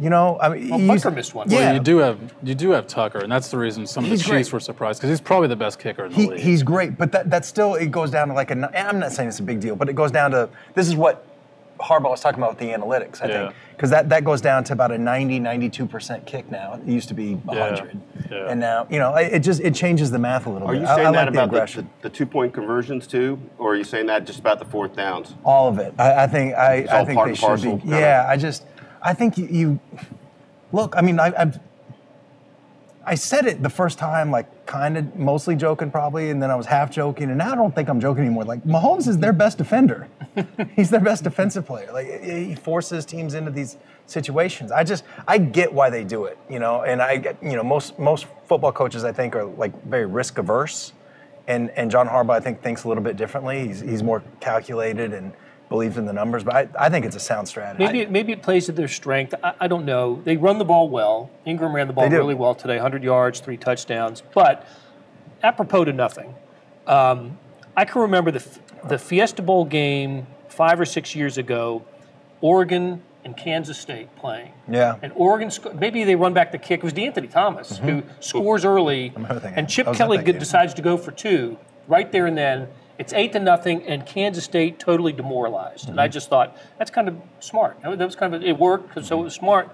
You 0.01 0.11
know, 0.11 0.39
I 0.41 0.49
mean, 0.51 0.69
Well, 0.71 0.81
you 0.81 1.11
missed 1.11 1.35
one. 1.35 1.51
Yeah, 1.51 1.59
Well, 1.59 1.75
you 1.75 1.81
do 1.81 1.97
have 1.99 2.19
you 2.45 2.55
do 2.55 2.71
have 2.71 2.87
Tucker, 2.87 3.19
and 3.19 3.31
that's 3.33 3.49
the 3.51 3.59
reason 3.59 3.85
some 3.87 4.05
of 4.05 4.11
the 4.11 4.17
Chiefs 4.17 4.29
great. 4.29 4.53
were 4.53 4.61
surprised 4.61 5.01
because 5.01 5.11
he's 5.11 5.21
probably 5.21 5.49
the 5.49 5.57
best 5.57 5.81
kicker 5.81 6.05
in 6.05 6.13
the 6.13 6.17
He, 6.17 6.29
league. 6.29 6.39
he's 6.39 6.63
great, 6.63 6.97
but 6.97 7.11
that, 7.13 7.31
that 7.31 7.45
still 7.45 7.75
it 7.75 7.91
goes 7.91 8.11
down 8.11 8.29
to 8.29 8.35
like 8.35 8.51
a. 8.51 8.55
n- 8.55 8.65
and 8.73 8.89
I'm 8.89 8.99
not 9.01 9.11
saying 9.13 9.29
it's 9.29 9.41
a 9.41 9.43
big 9.43 9.59
deal, 9.59 9.75
but 9.75 9.89
it 9.89 9.95
goes 9.95 10.13
down 10.13 10.31
to 10.31 10.49
this 10.75 10.87
is 10.87 10.95
what 10.95 11.27
Harbaugh 11.81 12.11
was 12.11 12.21
talking 12.21 12.39
about 12.43 12.51
with 12.51 12.59
the 12.59 12.71
analytics. 12.73 13.23
I 13.23 13.27
Yeah. 13.27 13.33
think 13.47 13.55
because 13.71 13.91
that, 13.91 14.09
that 14.09 14.25
goes 14.25 14.41
down 14.41 14.65
to 14.65 14.73
about 14.73 14.91
a 14.91 14.99
90, 14.99 15.39
92 15.39 15.87
percent 15.87 16.27
kick 16.27 16.51
now. 16.51 16.75
It 16.75 16.85
used 16.91 17.09
to 17.09 17.15
be 17.15 17.35
100, 17.35 18.01
Yeah. 18.31 18.47
and 18.51 18.59
now 18.59 18.87
you 18.91 18.99
know 18.99 19.15
it 19.15 19.33
it 19.35 19.39
just 19.41 19.61
it 19.61 19.75
changes 19.75 20.11
the 20.11 20.19
math 20.19 20.47
a 20.47 20.51
little 20.51 20.67
Are 20.69 20.73
bit. 20.75 20.79
Are 20.79 20.81
you 20.83 20.87
saying 20.97 21.07
I, 21.07 21.13
that 21.13 21.35
like 21.35 21.49
about 21.51 21.69
the, 21.71 21.83
the, 21.83 21.89
the 22.03 22.11
two 22.11 22.27
point 22.27 22.53
conversions 22.53 23.07
too, 23.07 23.39
or 23.59 23.73
are 23.73 23.77
you 23.77 23.85
saying 23.85 24.07
that 24.07 24.25
just 24.27 24.41
about 24.41 24.59
the 24.59 24.65
fourth 24.65 24.97
downs? 24.97 25.35
all 25.45 25.69
of 25.69 25.79
it. 25.79 25.95
I, 25.99 26.25
I 26.25 26.27
think 26.27 26.55
I, 26.55 26.75
It's 26.75 26.91
I 26.91 26.99
all 26.99 27.05
think 27.07 27.17
part 27.17 27.27
they 27.27 27.47
and 27.47 27.61
should 27.61 27.77
be. 27.77 27.81
kinda. 27.83 27.97
Yeah, 28.01 28.27
I 28.29 28.37
just 28.37 28.65
I 29.03 29.15
think 29.15 29.39
you, 29.39 29.47
you 29.47 29.81
look. 30.73 30.95
I 30.97 31.01
mean, 31.03 31.21
I, 31.21 31.33
I've 31.39 31.59
I 33.09 33.15
said 33.15 33.47
it 33.47 33.63
the 33.63 33.71
first 33.71 33.99
time, 33.99 34.31
like 34.31 34.67
kind 34.67 34.99
of 34.99 35.17
mostly 35.17 35.57
joking, 35.57 35.91
probably, 35.91 36.29
and 36.29 36.43
then 36.43 36.51
I 36.51 36.57
was 36.57 36.67
half 36.67 36.91
joking, 36.91 37.31
and 37.31 37.39
now 37.39 37.53
I 37.53 37.55
don't 37.55 37.75
think 37.75 37.89
I'm 37.89 38.01
joking 38.01 38.25
anymore. 38.25 38.45
Like 38.45 38.63
Mahomes 38.65 39.09
is 39.09 39.17
their 39.17 39.33
best 39.33 39.57
defender. 39.57 40.09
He's 40.77 40.91
their 40.91 41.01
best 41.01 41.25
defensive 41.25 41.65
player. 41.65 41.91
Like 41.91 42.23
he 42.23 42.55
forces 42.55 43.07
teams 43.07 43.33
into 43.33 43.51
these 43.51 43.79
situations. 44.05 44.71
I 44.71 44.85
just 44.85 45.05
I 45.27 45.39
get 45.39 45.73
why 45.73 45.89
they 45.89 46.05
do 46.05 46.27
it, 46.27 46.37
you 46.51 46.59
know, 46.59 46.83
and 46.83 47.01
I 47.01 47.17
get 47.17 47.43
you 47.43 47.57
know 47.57 47.63
most 47.63 47.99
most 47.99 48.27
football 48.45 48.73
coaches 48.73 49.05
I 49.05 49.13
think 49.13 49.35
are 49.35 49.47
like 49.47 49.73
very 49.87 50.05
risk 50.05 50.37
averse 50.37 50.93
and 51.47 51.71
and 51.71 51.91
John 51.91 52.07
Harbaugh 52.07 52.35
I 52.35 52.41
think 52.41 52.63
thinks 52.63 52.85
a 52.85 52.89
little 52.89 53.03
bit 53.03 53.17
differently. 53.17 53.67
He's 53.69 53.81
he's 53.81 54.03
more 54.03 54.23
calculated 54.41 55.15
and 55.15 55.33
believes 55.69 55.99
in 55.99 56.07
the 56.07 56.13
numbers, 56.13 56.45
but 56.45 56.55
I, 56.55 56.87
I 56.87 56.89
think 56.89 57.05
it's 57.05 57.17
a 57.17 57.21
sound 57.21 57.49
strategy. 57.49 57.85
Maybe 57.85 58.01
it, 58.01 58.11
maybe 58.11 58.33
it 58.33 58.43
plays 58.43 58.67
to 58.67 58.73
their 58.73 58.89
strength. 58.89 59.35
I, 59.43 59.55
I 59.61 59.69
don't 59.69 59.85
know. 59.85 60.21
They 60.25 60.37
run 60.37 60.59
the 60.59 60.65
ball 60.65 60.89
well. 60.89 61.31
Ingram 61.45 61.75
ran 61.75 61.87
the 61.87 61.93
ball 61.93 62.09
really 62.09 62.35
well 62.35 62.55
today, 62.55 62.77
100 62.77 63.03
yards, 63.03 63.41
three 63.41 63.57
touchdowns. 63.57 64.23
But 64.35 64.67
apropos 65.43 65.85
to 65.85 65.93
nothing, 65.93 66.35
um, 66.87 67.39
I 67.77 67.85
can 67.85 68.03
remember 68.03 68.31
the 68.31 68.45
the 68.89 68.99
Fiesta 68.99 69.43
Bowl 69.43 69.65
game 69.65 70.27
five 70.49 70.81
or 70.81 70.85
six 70.85 71.15
years 71.15 71.37
ago, 71.37 71.85
Oregon 72.41 73.03
and 73.25 73.37
Kansas 73.37 73.79
State 73.79 74.15
playing. 74.17 74.53
yeah. 74.69 74.95
And 75.03 75.13
Oregon, 75.17 75.51
maybe 75.75 76.05
they 76.05 76.15
run 76.15 76.33
back 76.33 76.53
the 76.53 76.59
kick. 76.59 76.79
It 76.79 76.85
was 76.85 76.93
D'Anthony 76.93 77.27
Thomas 77.27 77.79
who 77.79 78.05
scores 78.21 78.65
early, 78.65 79.11
remember 79.15 79.41
that 79.41 79.49
game. 79.49 79.53
and 79.57 79.69
Chip 79.69 79.87
I 79.89 79.91
was 79.91 80.01
at 80.01 80.05
Kelly 80.05 80.19
good- 80.19 80.39
decides 80.39 80.75
to 80.75 80.83
go 80.83 80.97
for 80.97 81.11
two 81.11 81.59
right 81.89 82.11
there 82.11 82.27
and 82.27 82.39
then. 82.39 82.69
It's 82.99 83.13
eight 83.13 83.33
to 83.33 83.39
nothing, 83.39 83.85
and 83.85 84.05
Kansas 84.05 84.45
State 84.45 84.79
totally 84.79 85.13
demoralized. 85.13 85.89
And 85.89 86.01
I 86.01 86.07
mm-hmm. 86.07 86.13
just 86.13 86.29
thought 86.29 86.57
that's 86.79 86.91
kind 86.91 87.09
of 87.09 87.17
smart. 87.41 87.81
That 87.83 87.89
was- 87.89 87.99
that 87.99 88.05
was 88.05 88.17
kind 88.17 88.35
of 88.35 88.43
it 88.43 88.59
worked, 88.59 89.05
so 89.05 89.21
it 89.21 89.25
was 89.25 89.35
smart. 89.35 89.71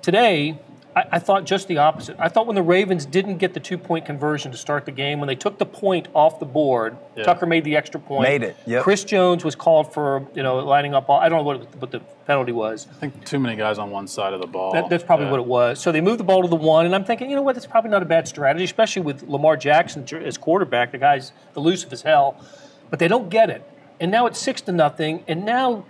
Today, 0.00 0.58
I, 0.96 1.04
I 1.12 1.18
thought 1.18 1.44
just 1.44 1.68
the 1.68 1.76
opposite. 1.76 2.16
I 2.18 2.28
thought 2.28 2.46
when 2.46 2.54
the 2.56 2.62
Ravens 2.62 3.04
didn't 3.04 3.36
get 3.36 3.52
the 3.52 3.60
two 3.60 3.76
point 3.76 4.06
conversion 4.06 4.50
to 4.50 4.56
start 4.56 4.86
the 4.86 4.92
game, 4.92 5.20
when 5.20 5.26
they 5.26 5.34
took 5.34 5.58
the 5.58 5.66
point 5.66 6.08
off 6.14 6.40
the 6.40 6.46
board, 6.46 6.96
Tucker 7.22 7.44
made 7.44 7.64
the 7.64 7.76
extra 7.76 8.00
point. 8.00 8.22
Made 8.22 8.42
it, 8.42 8.56
yep. 8.64 8.82
Chris 8.82 9.04
Jones 9.04 9.44
was 9.44 9.54
called 9.54 9.92
for 9.92 10.26
you 10.34 10.42
know 10.42 10.56
lining 10.60 10.94
up. 10.94 11.08
All, 11.10 11.20
I 11.20 11.28
don't 11.28 11.40
know 11.40 11.44
what, 11.44 11.76
what 11.76 11.90
the 11.90 12.00
penalty 12.26 12.52
was. 12.52 12.88
I 12.90 12.94
think 12.94 13.24
too 13.26 13.38
many 13.38 13.56
guys 13.56 13.76
on 13.78 13.90
one 13.90 14.08
side 14.08 14.32
of 14.32 14.40
the 14.40 14.46
ball. 14.46 14.72
That, 14.72 14.88
that's 14.88 15.04
probably 15.04 15.26
Yeah. 15.26 15.32
what 15.32 15.40
it 15.40 15.46
was. 15.46 15.78
So 15.80 15.92
they 15.92 16.00
moved 16.00 16.18
the 16.18 16.24
ball 16.24 16.42
to 16.42 16.48
the 16.48 16.56
one, 16.56 16.86
and 16.86 16.94
I'm 16.94 17.04
thinking, 17.04 17.28
you 17.28 17.36
know 17.36 17.42
what, 17.42 17.54
that's 17.54 17.66
probably 17.66 17.90
not 17.90 18.02
a 18.02 18.06
bad 18.06 18.26
strategy, 18.26 18.64
especially 18.64 19.02
with 19.02 19.22
Lamar 19.28 19.56
Jackson 19.58 20.06
as 20.24 20.38
quarterback. 20.38 20.92
The 20.92 20.98
guy's 20.98 21.32
elusive 21.56 21.92
as 21.92 22.02
hell, 22.02 22.42
but 22.88 22.98
they 22.98 23.08
don't 23.08 23.28
get 23.28 23.50
it. 23.50 23.62
And 24.00 24.10
now 24.10 24.26
it's 24.26 24.38
six 24.38 24.62
to 24.62 24.72
nothing, 24.72 25.24
and 25.28 25.44
now. 25.44 25.84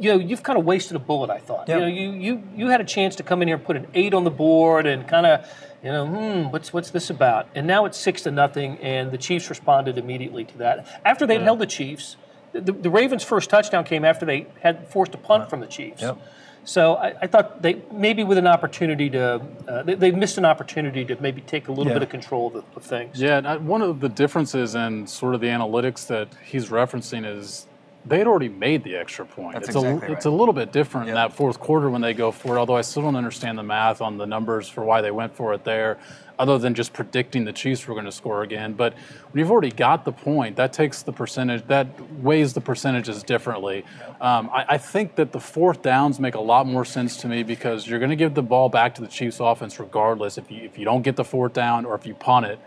You 0.00 0.12
know, 0.12 0.18
you've 0.18 0.42
kind 0.42 0.58
of 0.58 0.64
wasted 0.64 0.96
a 0.96 0.98
bullet. 0.98 1.30
I 1.30 1.38
thought. 1.38 1.68
Yep. 1.68 1.76
You 1.78 1.80
know, 1.82 1.86
you, 1.88 2.10
you 2.12 2.42
you 2.56 2.66
had 2.68 2.80
a 2.80 2.84
chance 2.84 3.14
to 3.16 3.22
come 3.22 3.42
in 3.42 3.48
here 3.48 3.56
and 3.58 3.64
put 3.64 3.76
an 3.76 3.86
eight 3.94 4.14
on 4.14 4.24
the 4.24 4.30
board 4.30 4.86
and 4.86 5.06
kind 5.06 5.26
of, 5.26 5.46
you 5.84 5.92
know, 5.92 6.06
hmm, 6.06 6.50
what's 6.50 6.72
what's 6.72 6.90
this 6.90 7.10
about? 7.10 7.46
And 7.54 7.66
now 7.66 7.84
it's 7.84 7.98
six 7.98 8.22
to 8.22 8.30
nothing, 8.30 8.78
and 8.78 9.12
the 9.12 9.18
Chiefs 9.18 9.48
responded 9.50 9.98
immediately 9.98 10.44
to 10.46 10.58
that. 10.58 11.00
After 11.04 11.26
they'd 11.26 11.42
held 11.42 11.58
the 11.58 11.66
Chiefs, 11.66 12.16
the, 12.52 12.72
the 12.72 12.90
Ravens' 12.90 13.22
first 13.22 13.50
touchdown 13.50 13.84
came 13.84 14.04
after 14.04 14.24
they 14.26 14.46
had 14.62 14.88
forced 14.88 15.14
a 15.14 15.18
punt 15.18 15.50
from 15.50 15.60
the 15.60 15.66
Chiefs. 15.66 16.02
Yep. 16.02 16.18
So 16.64 16.94
I, 16.96 17.14
I 17.22 17.26
thought 17.26 17.62
they 17.62 17.80
maybe 17.92 18.22
with 18.22 18.36
an 18.38 18.46
opportunity 18.46 19.08
to 19.10 19.40
uh, 19.68 19.82
they, 19.82 19.94
they 19.94 20.10
missed 20.10 20.36
an 20.38 20.44
opportunity 20.44 21.04
to 21.06 21.16
maybe 21.20 21.40
take 21.40 21.68
a 21.68 21.72
little 21.72 21.86
Yeah. 21.92 21.94
bit 21.98 22.02
of 22.02 22.08
control 22.10 22.48
of, 22.48 22.52
the, 22.52 22.62
of 22.76 22.82
things. 22.82 23.20
Yeah, 23.20 23.38
and 23.38 23.46
I- 23.48 23.56
one 23.56 23.80
of 23.82 24.00
the 24.00 24.08
differences 24.10 24.74
in 24.74 25.06
sort 25.06 25.34
of 25.34 25.40
the 25.40 25.46
analytics 25.48 26.06
that 26.08 26.28
he's 26.44 26.68
referencing 26.68 27.24
is 27.26 27.66
they 28.06 28.18
had 28.18 28.26
already 28.26 28.48
made 28.48 28.82
the 28.82 28.96
extra 28.96 29.26
point. 29.26 29.54
That's 29.54 29.68
it's 29.68 29.76
exactly 29.76 30.06
a 30.06 30.08
right. 30.08 30.16
it's 30.16 30.24
a 30.24 30.30
little 30.30 30.54
bit 30.54 30.72
different 30.72 31.08
in 31.08 31.14
that 31.14 31.34
fourth 31.34 31.60
quarter 31.60 31.90
when 31.90 32.00
they 32.00 32.14
go 32.14 32.30
for 32.30 32.56
it. 32.56 32.58
Although 32.58 32.76
I 32.76 32.80
still 32.80 33.02
don't 33.02 33.16
understand 33.16 33.58
the 33.58 33.62
math 33.62 34.00
on 34.00 34.16
the 34.16 34.26
numbers 34.26 34.68
for 34.68 34.84
why 34.84 35.02
they 35.02 35.10
went 35.10 35.34
for 35.34 35.52
it 35.52 35.64
there, 35.64 35.98
other 36.38 36.56
than 36.58 36.74
just 36.74 36.94
predicting 36.94 37.44
the 37.44 37.52
Chiefs 37.52 37.86
were 37.86 37.94
going 37.94 38.06
to 38.06 38.12
score 38.12 38.42
again. 38.42 38.72
But 38.72 38.94
when 38.94 39.40
you've 39.40 39.50
already 39.50 39.70
got 39.70 40.06
the 40.06 40.12
point, 40.12 40.56
that 40.56 40.72
takes 40.72 41.02
the 41.02 41.12
percentage 41.12 41.66
that 41.66 41.86
weighs 42.22 42.54
the 42.54 42.62
percentages 42.62 43.22
differently. 43.22 43.84
Um, 44.20 44.48
I, 44.50 44.64
I 44.70 44.78
think 44.78 45.16
that 45.16 45.32
the 45.32 45.40
fourth 45.40 45.82
downs 45.82 46.18
make 46.18 46.34
a 46.34 46.40
lot 46.40 46.66
more 46.66 46.86
sense 46.86 47.18
to 47.18 47.28
me 47.28 47.42
because 47.42 47.86
you're 47.86 47.98
going 47.98 48.10
to 48.10 48.16
give 48.16 48.32
the 48.32 48.42
ball 48.42 48.70
back 48.70 48.94
to 48.94 49.02
the 49.02 49.08
Chiefs 49.08 49.40
offense 49.40 49.78
regardless 49.78 50.38
if 50.38 50.50
you 50.50 50.62
if 50.62 50.78
you 50.78 50.86
don't 50.86 51.02
get 51.02 51.16
the 51.16 51.24
fourth 51.24 51.52
down 51.52 51.84
or 51.84 51.94
if 51.94 52.06
you 52.06 52.14
punt 52.14 52.46
it 52.46 52.58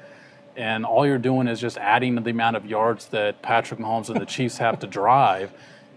and 0.56 0.86
all 0.86 1.06
you're 1.06 1.18
doing 1.18 1.48
is 1.48 1.60
just 1.60 1.78
adding 1.78 2.16
to 2.16 2.22
the 2.22 2.30
amount 2.32 2.56
of 2.56 2.66
yards 2.66 3.08
that 3.08 3.42
Patrick 3.42 3.80
Mahomes 3.80 4.10
and 4.10 4.20
the 4.20 4.26
Chiefs 4.38 4.58
have 4.58 4.80
to 4.80 4.88
drive. 4.88 5.52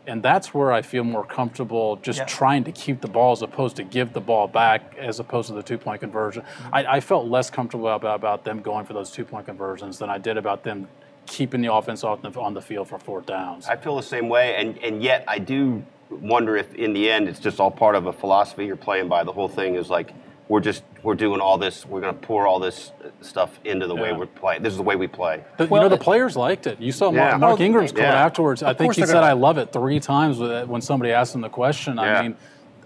And 0.07 0.23
that's 0.23 0.55
where 0.55 0.73
I 0.73 0.83
feel 0.83 1.03
more 1.03 1.25
comfortable 1.25 1.97
just 1.97 2.21
Yeah. 2.21 2.25
trying 2.27 2.63
to 2.65 2.73
keep 2.73 3.01
the 3.01 3.09
ball 3.09 3.33
as 3.33 3.43
opposed 3.43 3.75
to 3.77 3.83
give 3.83 4.13
the 4.13 4.21
ball 4.21 4.47
back 4.47 4.95
as 4.97 5.19
opposed 5.19 5.49
to 5.49 5.55
the 5.55 5.65
two 5.65 5.79
point 5.79 6.01
conversion. 6.01 6.43
Mm-hmm. 6.43 6.75
I, 6.75 6.93
I 6.97 7.01
felt 7.01 7.27
less 7.27 7.51
comfortable 7.51 7.89
about, 7.89 8.15
about 8.15 8.45
them 8.45 8.63
going 8.63 8.87
for 8.87 8.93
those 8.93 9.11
two 9.11 9.25
point 9.25 9.47
conversions 9.47 9.99
than 9.99 10.09
I 10.09 10.19
did 10.19 10.37
about 10.37 10.63
them 10.63 10.87
keeping 11.27 11.61
the 11.61 11.73
offense 11.73 12.05
off 12.05 12.23
the, 12.23 12.31
on 12.41 12.55
the 12.55 12.63
field 12.63 12.89
for 12.89 13.01
fourth 13.01 13.27
downs. 13.27 13.67
I 13.67 13.75
feel 13.75 13.97
the 13.97 14.03
same 14.03 14.29
way, 14.29 14.55
and, 14.55 14.79
and 14.79 15.03
yet 15.03 15.25
I 15.27 15.41
do 15.41 15.85
wonder 16.09 16.57
if 16.57 16.73
in 16.75 16.93
the 16.93 17.11
end 17.11 17.29
it's 17.29 17.41
just 17.41 17.59
all 17.59 17.73
part 17.73 17.97
of 17.97 18.07
a 18.07 18.13
philosophy 18.13 18.65
you're 18.65 18.77
playing 18.77 19.09
by. 19.09 19.25
The 19.25 19.33
whole 19.33 19.49
thing 19.49 19.75
is 19.75 19.91
like 19.91 20.13
we're 20.49 20.61
just 20.61 20.83
we're 21.03 21.15
doing 21.15 21.41
all 21.41 21.59
this, 21.59 21.85
we're 21.87 22.00
going 22.00 22.15
to 22.15 22.21
pour 22.21 22.47
all 22.47 22.59
this 22.61 22.93
stuff 23.21 23.59
into 23.65 23.87
the 23.87 23.95
way 23.95 24.12
we're 24.12 24.26
playing. 24.26 24.62
This 24.62 24.73
is 24.73 24.76
the 24.76 24.83
way 24.83 24.97
we 24.97 25.07
play. 25.07 25.43
The- 25.57 25.67
Well, 25.67 25.83
you 25.83 25.85
know, 25.85 25.88
the 25.88 25.97
it- 26.00 26.05
players 26.05 26.37
liked 26.37 26.67
it. 26.67 26.81
You 26.81 26.93
saw 26.93 27.11
Yeah. 27.12 27.29
Mark, 27.31 27.41
Mark 27.41 27.61
Oh, 27.61 27.65
Ingram's 27.65 27.93
quote 27.93 28.05
yeah. 28.05 28.25
afterwards. 28.25 28.62
I 28.62 28.73
think 28.75 28.95
he 28.95 29.03
said, 29.05 29.12
gonna- 29.12 29.26
"I 29.26 29.33
love 29.33 29.59
it" 29.59 29.73
three 29.73 30.00
times 30.00 30.38
when 30.38 30.81
somebody 30.81 31.12
asked 31.12 31.35
him 31.35 31.41
the 31.41 31.49
question. 31.49 31.97
Yeah. 31.97 32.19
I 32.19 32.23
mean, 32.23 32.37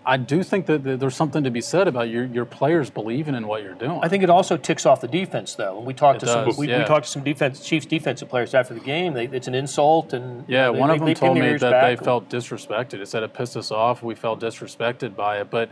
I 0.06 0.16
do 0.16 0.42
think 0.42 0.64
that 0.66 0.82
that 0.84 0.98
there's 1.00 1.14
something 1.14 1.44
to 1.44 1.50
be 1.50 1.60
said 1.60 1.86
about 1.86 2.08
your 2.08 2.24
your 2.24 2.46
players 2.46 2.88
believing 2.88 3.34
in 3.34 3.46
what 3.46 3.62
you're 3.62 3.74
doing. 3.74 4.00
I 4.02 4.08
think 4.08 4.22
it 4.22 4.30
also 4.30 4.56
ticks 4.56 4.86
off 4.86 5.02
the 5.02 5.08
defense, 5.08 5.54
though. 5.54 5.76
And 5.76 5.86
we 5.86 5.92
talked 5.92 6.22
It 6.22 6.26
to 6.26 6.32
some 6.32 6.44
does, 6.46 6.56
we, 6.58 6.66
we 6.68 6.84
talked 6.84 7.04
to 7.04 7.10
some 7.10 7.22
defense 7.22 7.60
Chiefs 7.60 7.84
defensive 7.84 8.28
players 8.30 8.54
after 8.54 8.72
the 8.72 8.80
game. 8.80 9.12
They, 9.12 9.26
it's 9.26 9.46
an 9.48 9.54
insult, 9.54 10.14
and 10.14 10.44
you 10.48 10.54
Yeah, 10.56 10.66
know, 10.66 10.72
they- 10.72 10.78
one 10.80 10.88
they- 10.88 10.94
of 10.94 10.98
them 11.00 11.06
they 11.06 11.14
told 11.14 11.34
me 11.38 11.52
that 11.58 11.60
back. 11.70 11.98
they 11.98 12.04
felt 12.04 12.30
disrespected. 12.30 12.94
It 12.94 13.08
said 13.08 13.22
it 13.22 13.34
pissed 13.34 13.56
us 13.58 13.70
off. 13.70 14.02
We 14.02 14.14
felt 14.14 14.40
disrespected 14.40 15.14
by 15.14 15.38
it. 15.40 15.50
But, 15.50 15.68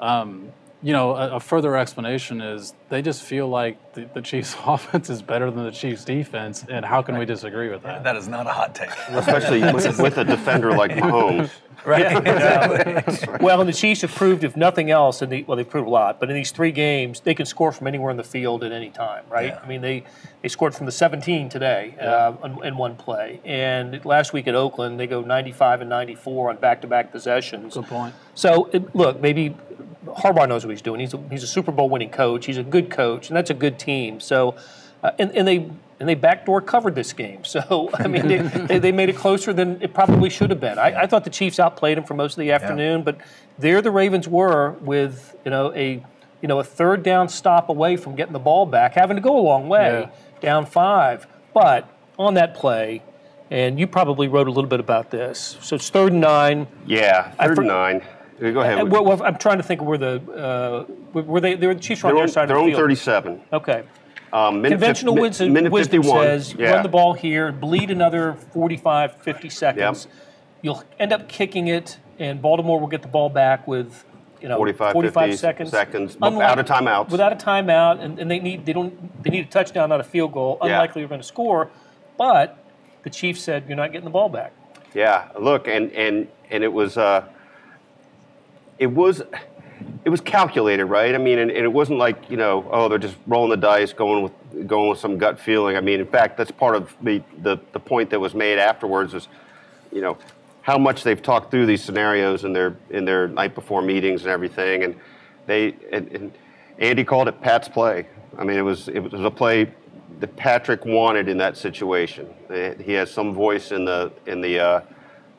um, 0.00 0.48
you 0.82 0.92
know, 0.92 1.16
a, 1.16 1.36
a 1.36 1.40
further 1.40 1.76
explanation 1.76 2.40
is 2.40 2.74
they 2.88 3.02
just 3.02 3.22
feel 3.22 3.48
like 3.48 3.87
the, 3.98 4.08
the 4.14 4.22
Chiefs' 4.22 4.56
offense 4.66 5.10
is 5.10 5.22
better 5.22 5.50
than 5.50 5.64
the 5.64 5.70
Chiefs' 5.70 6.04
defense. 6.04 6.64
And 6.68 6.84
how 6.84 7.02
can 7.02 7.18
we 7.18 7.24
disagree 7.24 7.68
with 7.68 7.82
that? 7.82 8.04
That 8.04 8.16
is 8.16 8.28
not 8.28 8.46
a 8.46 8.50
hot 8.50 8.74
take. 8.74 8.90
Especially 9.08 9.60
with, 9.60 9.98
with 9.98 10.18
a 10.18 10.24
defender 10.24 10.72
like 10.72 10.90
Mahomes. 10.98 11.50
right? 11.84 12.26
exactly. 12.26 13.38
Well, 13.40 13.60
and 13.60 13.68
the 13.68 13.72
Chiefs 13.72 14.02
have 14.02 14.14
proved, 14.14 14.44
if 14.44 14.56
nothing 14.56 14.90
else, 14.90 15.22
in 15.22 15.30
the, 15.30 15.42
well, 15.44 15.56
they've 15.56 15.68
proved 15.68 15.86
a 15.86 15.90
lot, 15.90 16.20
but 16.20 16.28
in 16.30 16.36
these 16.36 16.50
three 16.50 16.72
games, 16.72 17.20
they 17.20 17.34
can 17.34 17.46
score 17.46 17.72
from 17.72 17.86
anywhere 17.86 18.10
in 18.10 18.16
the 18.16 18.24
field 18.24 18.64
at 18.64 18.72
any 18.72 18.90
time, 18.90 19.24
right? 19.30 19.48
Yeah. 19.48 19.60
I 19.62 19.68
mean, 19.68 19.80
they, 19.80 20.04
they 20.42 20.48
scored 20.48 20.74
from 20.74 20.86
the 20.86 20.92
17 20.92 21.48
today 21.48 21.94
uh, 22.00 22.32
in, 22.44 22.64
in 22.64 22.76
one 22.76 22.96
play. 22.96 23.40
And 23.44 24.04
last 24.04 24.32
week 24.32 24.46
at 24.46 24.54
Oakland, 24.54 24.98
they 24.98 25.06
go 25.06 25.22
95 25.22 25.82
and 25.82 25.90
94 25.90 26.50
on 26.50 26.56
back 26.56 26.80
to 26.82 26.86
back 26.86 27.12
possessions. 27.12 27.74
Good 27.74 27.86
point. 27.86 28.14
So, 28.34 28.70
it, 28.72 28.94
look, 28.94 29.20
maybe 29.20 29.56
Harbaugh 30.06 30.48
knows 30.48 30.64
what 30.64 30.70
he's 30.70 30.82
doing. 30.82 31.00
He's 31.00 31.14
a, 31.14 31.20
he's 31.30 31.42
a 31.42 31.46
Super 31.46 31.72
Bowl 31.72 31.88
winning 31.88 32.10
coach. 32.10 32.46
He's 32.46 32.58
a 32.58 32.62
good 32.62 32.90
coach, 32.90 33.28
and 33.28 33.36
that's 33.36 33.50
a 33.50 33.54
good 33.54 33.78
team. 33.78 33.87
So, 34.20 34.56
uh, 35.02 35.12
and, 35.18 35.30
and 35.32 35.46
they 35.46 35.70
and 36.00 36.08
they 36.08 36.14
backdoor 36.14 36.60
covered 36.60 36.94
this 36.94 37.12
game. 37.12 37.44
So 37.44 37.90
I 37.94 38.06
mean, 38.06 38.28
they, 38.28 38.38
they, 38.66 38.78
they, 38.78 38.92
made 38.92 39.08
it 39.08 39.16
closer 39.16 39.52
than 39.52 39.80
it 39.82 39.94
probably 39.94 40.30
should 40.30 40.50
have 40.50 40.60
been. 40.60 40.78
I, 40.78 41.02
I, 41.02 41.06
thought 41.06 41.24
the 41.24 41.30
Chiefs 41.30 41.58
outplayed 41.58 41.96
them 41.96 42.04
for 42.04 42.14
most 42.14 42.34
of 42.34 42.40
the 42.40 42.52
afternoon, 42.52 42.98
yeah. 42.98 43.04
but 43.04 43.18
there 43.58 43.82
the 43.82 43.90
Ravens 43.90 44.28
were 44.28 44.72
with 44.80 45.36
you 45.44 45.50
know 45.50 45.72
a 45.74 46.04
you 46.40 46.48
know 46.48 46.60
a 46.60 46.64
third 46.64 47.02
down 47.02 47.28
stop 47.28 47.68
away 47.68 47.96
from 47.96 48.14
getting 48.16 48.32
the 48.32 48.38
ball 48.38 48.66
back, 48.66 48.94
having 48.94 49.16
to 49.16 49.22
go 49.22 49.36
a 49.38 49.40
long 49.40 49.68
way, 49.68 50.02
yeah. 50.02 50.10
down 50.40 50.66
five. 50.66 51.26
But 51.54 51.88
on 52.18 52.34
that 52.34 52.54
play, 52.54 53.02
and 53.50 53.78
you 53.78 53.86
probably 53.86 54.28
wrote 54.28 54.48
a 54.48 54.50
little 54.50 54.68
bit 54.68 54.80
about 54.80 55.10
this. 55.10 55.56
So 55.60 55.76
it's 55.76 55.90
third 55.90 56.12
and 56.12 56.20
nine. 56.20 56.66
Yeah, 56.86 57.30
third 57.32 57.58
and 57.58 57.68
nine. 57.68 58.02
Go 58.40 58.60
ahead. 58.60 58.80
Uh, 58.80 58.86
well, 58.86 59.04
well, 59.04 59.22
I'm 59.22 59.36
trying 59.36 59.56
to 59.58 59.62
think 59.62 59.82
where 59.82 59.98
the 59.98 60.86
uh, 61.14 61.20
were 61.20 61.40
they? 61.40 61.54
They 61.54 61.66
were 61.66 61.74
the 61.74 61.80
Chiefs 61.80 62.04
on 62.04 62.14
their 62.14 62.28
side 62.28 62.44
of 62.44 62.48
the 62.48 62.54
field. 62.54 62.74
They're 62.74 62.84
on 62.84 62.88
37. 62.88 63.40
Okay. 63.52 63.84
Um, 64.32 64.62
Conventional 64.62 65.14
fi- 65.14 65.22
wisdom, 65.22 65.52
minute 65.52 65.72
wisdom 65.72 66.02
says 66.02 66.54
yeah. 66.54 66.72
run 66.72 66.82
the 66.82 66.88
ball 66.88 67.14
here, 67.14 67.50
bleed 67.50 67.90
another 67.90 68.34
45, 68.52 69.22
50 69.22 69.48
seconds. 69.48 70.04
Yep. 70.04 70.14
You'll 70.60 70.84
end 70.98 71.12
up 71.14 71.28
kicking 71.28 71.68
it, 71.68 71.98
and 72.18 72.42
Baltimore 72.42 72.78
will 72.78 72.88
get 72.88 73.00
the 73.00 73.08
ball 73.08 73.30
back 73.30 73.66
with 73.66 74.04
you 74.40 74.48
know 74.48 74.56
45, 74.56 74.92
45 74.92 75.38
seconds. 75.38 75.70
Seconds 75.70 76.18
Unlike, 76.20 76.48
out 76.48 76.58
of 76.58 76.66
timeouts. 76.66 77.10
Without 77.10 77.32
a 77.32 77.36
timeout, 77.36 78.00
and, 78.00 78.18
and 78.18 78.30
they 78.30 78.38
need 78.38 78.66
they 78.66 78.72
don't 78.72 79.22
they 79.22 79.30
need 79.30 79.46
a 79.46 79.48
touchdown, 79.48 79.88
not 79.88 80.00
a 80.00 80.04
field 80.04 80.32
goal. 80.32 80.58
Unlikely 80.60 81.00
yeah. 81.00 81.02
you're 81.02 81.08
going 81.08 81.20
to 81.20 81.26
score, 81.26 81.70
but 82.18 82.62
the 83.04 83.10
Chiefs 83.10 83.40
said 83.40 83.64
you're 83.66 83.76
not 83.76 83.92
getting 83.92 84.04
the 84.04 84.10
ball 84.10 84.28
back. 84.28 84.52
Yeah, 84.94 85.28
look, 85.40 85.68
and 85.68 85.90
and 85.92 86.28
and 86.50 86.62
it 86.62 86.72
was 86.72 86.98
uh, 86.98 87.26
it 88.78 88.86
was 88.86 89.22
it 90.04 90.10
was 90.10 90.20
calculated, 90.20 90.86
right? 90.86 91.14
I 91.14 91.18
mean, 91.18 91.38
and, 91.38 91.50
and, 91.50 91.64
it 91.64 91.72
wasn't 91.72 91.98
like 91.98 92.30
you 92.30 92.36
know, 92.36 92.68
oh, 92.70 92.88
they're 92.88 92.98
just 92.98 93.16
rolling 93.26 93.50
the 93.50 93.56
dice, 93.56 93.92
going 93.92 94.22
with 94.22 94.66
going 94.66 94.88
with 94.88 94.98
some 94.98 95.18
gut 95.18 95.38
feeling. 95.38 95.76
I 95.76 95.80
mean, 95.80 96.00
in 96.00 96.06
fact, 96.06 96.36
that's 96.36 96.50
part 96.50 96.76
of 96.76 96.94
the 97.02 97.22
the, 97.42 97.58
the 97.72 97.80
point 97.80 98.10
that 98.10 98.20
was 98.20 98.34
made 98.34 98.58
afterwards 98.58 99.14
is, 99.14 99.28
you 99.92 100.00
know, 100.00 100.16
how 100.62 100.78
much 100.78 101.02
they've 101.02 101.20
talked 101.20 101.50
through 101.50 101.66
these 101.66 101.82
scenarios 101.82 102.44
in 102.44 102.52
their 102.52 102.76
in 102.90 103.04
their 103.04 103.28
night 103.28 103.54
before 103.54 103.82
meetings 103.82 104.22
and 104.22 104.30
everything, 104.30 104.84
and 104.84 104.96
they 105.46 105.74
and, 105.92 106.08
and 106.12 106.32
Andy 106.78 107.04
called 107.04 107.28
it 107.28 107.40
Pat's 107.40 107.68
play. 107.68 108.06
I 108.38 108.44
mean, 108.44 108.56
it 108.56 108.62
was 108.62 108.88
it 108.88 109.00
was 109.00 109.24
a 109.24 109.30
play 109.30 109.72
that 110.20 110.34
Patrick 110.36 110.84
wanted 110.84 111.28
in 111.28 111.38
that 111.38 111.56
situation. 111.56 112.28
He 112.80 112.92
has 112.92 113.10
some 113.10 113.34
voice 113.34 113.72
in 113.72 113.84
the 113.84 114.12
in 114.26 114.40
the. 114.40 114.58
Uh, 114.58 114.80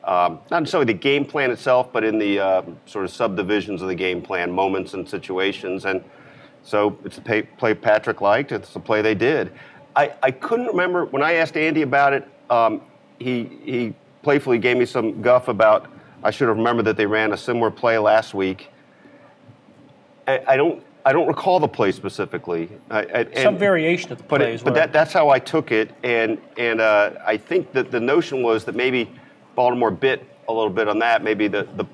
um, 0.04 0.40
not 0.50 0.60
necessarily 0.60 0.92
the 0.92 0.98
game 0.98 1.24
plan 1.24 1.50
itself, 1.50 1.92
but 1.92 2.04
in 2.04 2.18
the 2.18 2.38
uh, 2.38 2.62
sort 2.86 3.04
of 3.04 3.10
subdivisions 3.10 3.82
of 3.82 3.88
the 3.88 3.94
game 3.94 4.22
plan, 4.22 4.50
moments 4.50 4.94
and 4.94 5.08
situations. 5.08 5.84
And 5.84 6.02
so 6.62 6.98
it's 7.04 7.18
a 7.18 7.20
play, 7.20 7.42
play 7.42 7.74
Patrick 7.74 8.20
liked. 8.20 8.52
It's 8.52 8.74
a 8.76 8.80
play 8.80 9.02
they 9.02 9.14
did. 9.14 9.52
I, 9.96 10.14
I 10.22 10.30
couldn't 10.30 10.66
remember 10.66 11.04
when 11.06 11.22
I 11.22 11.34
asked 11.34 11.56
Andy 11.56 11.82
about 11.82 12.12
it. 12.12 12.28
Um, 12.48 12.82
he 13.18 13.44
he 13.62 13.94
playfully 14.22 14.58
gave 14.58 14.76
me 14.76 14.86
some 14.86 15.20
guff 15.20 15.48
about 15.48 15.90
I 16.22 16.30
should 16.30 16.48
have 16.48 16.56
remembered 16.56 16.84
that 16.86 16.96
they 16.96 17.06
ran 17.06 17.32
a 17.32 17.36
similar 17.36 17.70
play 17.70 17.98
last 17.98 18.34
week. 18.34 18.68
I, 20.26 20.42
I 20.48 20.56
don't 20.56 20.82
I 21.04 21.12
don't 21.12 21.26
recall 21.26 21.60
the 21.60 21.68
play 21.68 21.92
specifically. 21.92 22.70
I, 22.90 23.02
and, 23.04 23.38
Some 23.38 23.58
variation 23.58 24.12
of 24.12 24.18
the 24.18 24.24
play, 24.24 24.56
but, 24.56 24.64
but 24.64 24.74
that, 24.74 24.92
that's 24.92 25.12
how 25.12 25.30
I 25.30 25.38
took 25.38 25.72
it, 25.72 25.92
and 26.02 26.40
and 26.56 26.80
uh, 26.80 27.12
I 27.26 27.36
think 27.36 27.72
that 27.72 27.90
the 27.90 28.00
notion 28.00 28.42
was 28.42 28.64
that 28.64 28.74
maybe 28.74 29.10
Baltimore 29.54 29.90
bit 29.90 30.26
a 30.48 30.52
little 30.52 30.70
bit 30.70 30.88
on 30.88 30.98
that. 31.00 31.22
Maybe 31.22 31.48
the, 31.48 31.66
the 31.76 31.84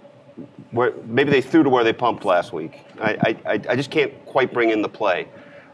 where 0.70 0.92
maybe 1.06 1.30
they 1.30 1.40
threw 1.40 1.62
to 1.62 1.70
where 1.70 1.84
they 1.84 1.92
pumped 1.92 2.24
last 2.24 2.52
week. 2.52 2.80
I, 3.00 3.36
I, 3.46 3.52
I 3.52 3.76
just 3.76 3.90
can't 3.90 4.12
quite 4.26 4.52
bring 4.52 4.70
in 4.70 4.82
the 4.82 4.88
play, 4.88 5.28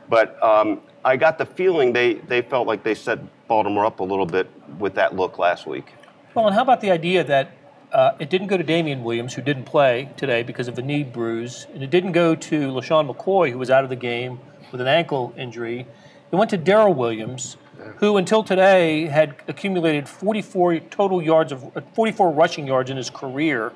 but 0.09 0.41
um, 0.43 0.81
I 1.05 1.17
got 1.17 1.39
the 1.39 1.47
feeling 1.47 1.93
they, 1.93 2.15
they 2.15 2.43
felt 2.43 2.67
like 2.67 2.85
they 2.85 2.95
set 2.95 3.19
Baltimore 3.49 3.85
up 3.85 4.01
a 4.01 4.05
little 4.05 4.27
bit 4.27 4.49
with 4.79 4.95
that 4.95 5.17
look 5.17 5.39
last 5.39 5.67
week. 5.67 5.93
Well, 6.35 6.47
and 6.47 6.55
how 6.55 6.63
about 6.63 6.81
the 6.81 6.91
idea 6.91 7.25
that 7.25 7.51
uh, 7.93 8.13
it 8.19 8.31
didn't 8.31 8.47
go 8.47 8.57
to 8.57 8.63
Damien 8.63 9.03
Williams, 9.03 9.35
who 9.35 9.43
didn't 9.43 9.65
play 9.65 10.11
today 10.17 10.43
because 10.43 10.69
of 10.69 10.79
a 10.79 10.83
knee 10.83 11.03
bruise, 11.03 11.67
and 11.75 11.83
it 11.83 11.91
didn't 11.91 12.13
go 12.13 12.35
to 12.35 12.69
LeSean 12.69 13.13
McCoy, 13.13 13.51
who 13.51 13.59
was 13.59 13.69
out 13.69 13.85
of 13.85 13.91
the 13.91 13.97
game 13.97 14.41
with 14.71 14.81
an 14.81 14.87
ankle 14.87 15.35
injury. 15.37 15.87
It 16.31 16.37
went 16.37 16.51
to 16.51 16.57
Darrel 16.57 16.95
Williams, 16.95 17.57
who 17.97 18.17
until 18.17 18.43
today 18.43 19.07
had 19.07 19.35
accumulated 19.49 20.09
44 20.09 20.81
total 20.81 21.23
yards 21.23 21.53
of 21.53 21.73
44 21.95 22.31
rushing 22.31 22.67
yards 22.67 22.91
in 22.91 22.97
his 22.97 23.11
career. 23.11 23.73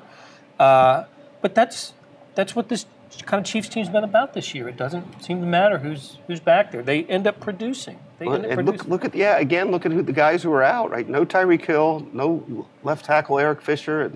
Uh, 0.59 1.05
but 1.41 1.55
that's 1.55 1.93
that's 2.35 2.55
what 2.55 2.69
this 2.69 2.85
kind 3.25 3.39
of 3.43 3.49
Chiefs 3.49 3.69
team's 3.69 3.89
been 3.89 4.03
about 4.03 4.33
this 4.33 4.53
year. 4.53 4.67
It 4.67 4.77
doesn't 4.77 5.23
seem 5.23 5.39
to 5.41 5.45
matter 5.45 5.77
who's 5.77 6.17
who's 6.27 6.39
back 6.39 6.71
there. 6.71 6.81
They 6.81 7.03
end 7.05 7.27
up 7.27 7.39
producing. 7.39 7.99
They 8.19 8.25
well, 8.25 8.35
end 8.35 8.45
up 8.45 8.51
and 8.51 8.67
producing. 8.67 8.89
look, 8.89 9.03
look 9.03 9.13
at 9.13 9.15
yeah 9.15 9.37
again. 9.37 9.71
Look 9.71 9.85
at 9.85 9.91
who 9.91 10.01
the 10.01 10.13
guys 10.13 10.43
who 10.43 10.51
are 10.53 10.63
out. 10.63 10.91
Right, 10.91 11.07
no 11.07 11.25
Tyreek 11.25 11.65
Hill, 11.65 12.07
no 12.13 12.67
left 12.83 13.05
tackle 13.05 13.39
Eric 13.39 13.61
Fisher. 13.61 14.11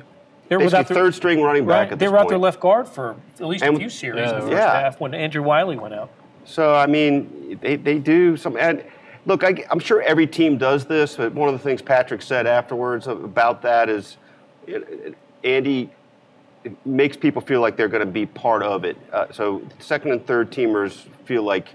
They 0.47 0.57
were 0.57 0.65
without 0.65 0.87
their, 0.87 0.97
third 0.97 1.15
string 1.15 1.41
running 1.41 1.65
back. 1.65 1.91
Right, 1.91 1.99
they 1.99 2.09
were 2.09 2.17
out 2.17 2.27
their 2.27 2.37
left 2.37 2.59
guard 2.59 2.87
for 2.87 3.15
at 3.39 3.47
least 3.47 3.63
and, 3.63 3.75
a 3.75 3.79
few 3.79 3.89
series 3.89 4.19
yeah, 4.19 4.29
in 4.29 4.35
the 4.35 4.41
first 4.41 4.51
yeah. 4.51 4.81
half 4.81 4.99
when 4.99 5.13
Andrew 5.13 5.41
Wylie 5.41 5.77
went 5.77 5.93
out. 5.93 6.09
So 6.43 6.75
I 6.75 6.87
mean, 6.87 7.57
they, 7.61 7.77
they 7.77 7.99
do 7.99 8.35
some 8.35 8.57
and 8.57 8.83
Look, 9.25 9.43
I, 9.43 9.63
am 9.69 9.79
sure 9.79 10.01
every 10.01 10.25
team 10.25 10.57
does 10.57 10.85
this, 10.85 11.15
but 11.15 11.33
one 11.33 11.47
of 11.47 11.53
the 11.53 11.59
things 11.59 11.81
Patrick 11.81 12.21
said 12.21 12.47
afterwards 12.47 13.07
about 13.07 13.61
that 13.61 13.87
is 13.87 14.17
Andy 15.43 15.91
makes 16.85 17.17
people 17.17 17.41
feel 17.41 17.61
like 17.61 17.75
they're 17.75 17.87
going 17.87 18.05
to 18.05 18.11
be 18.11 18.25
part 18.25 18.63
of 18.63 18.83
it. 18.83 18.97
Uh, 19.11 19.27
so 19.31 19.61
second 19.79 20.11
and 20.11 20.25
third 20.25 20.51
teamers 20.51 21.05
feel 21.25 21.43
like 21.43 21.69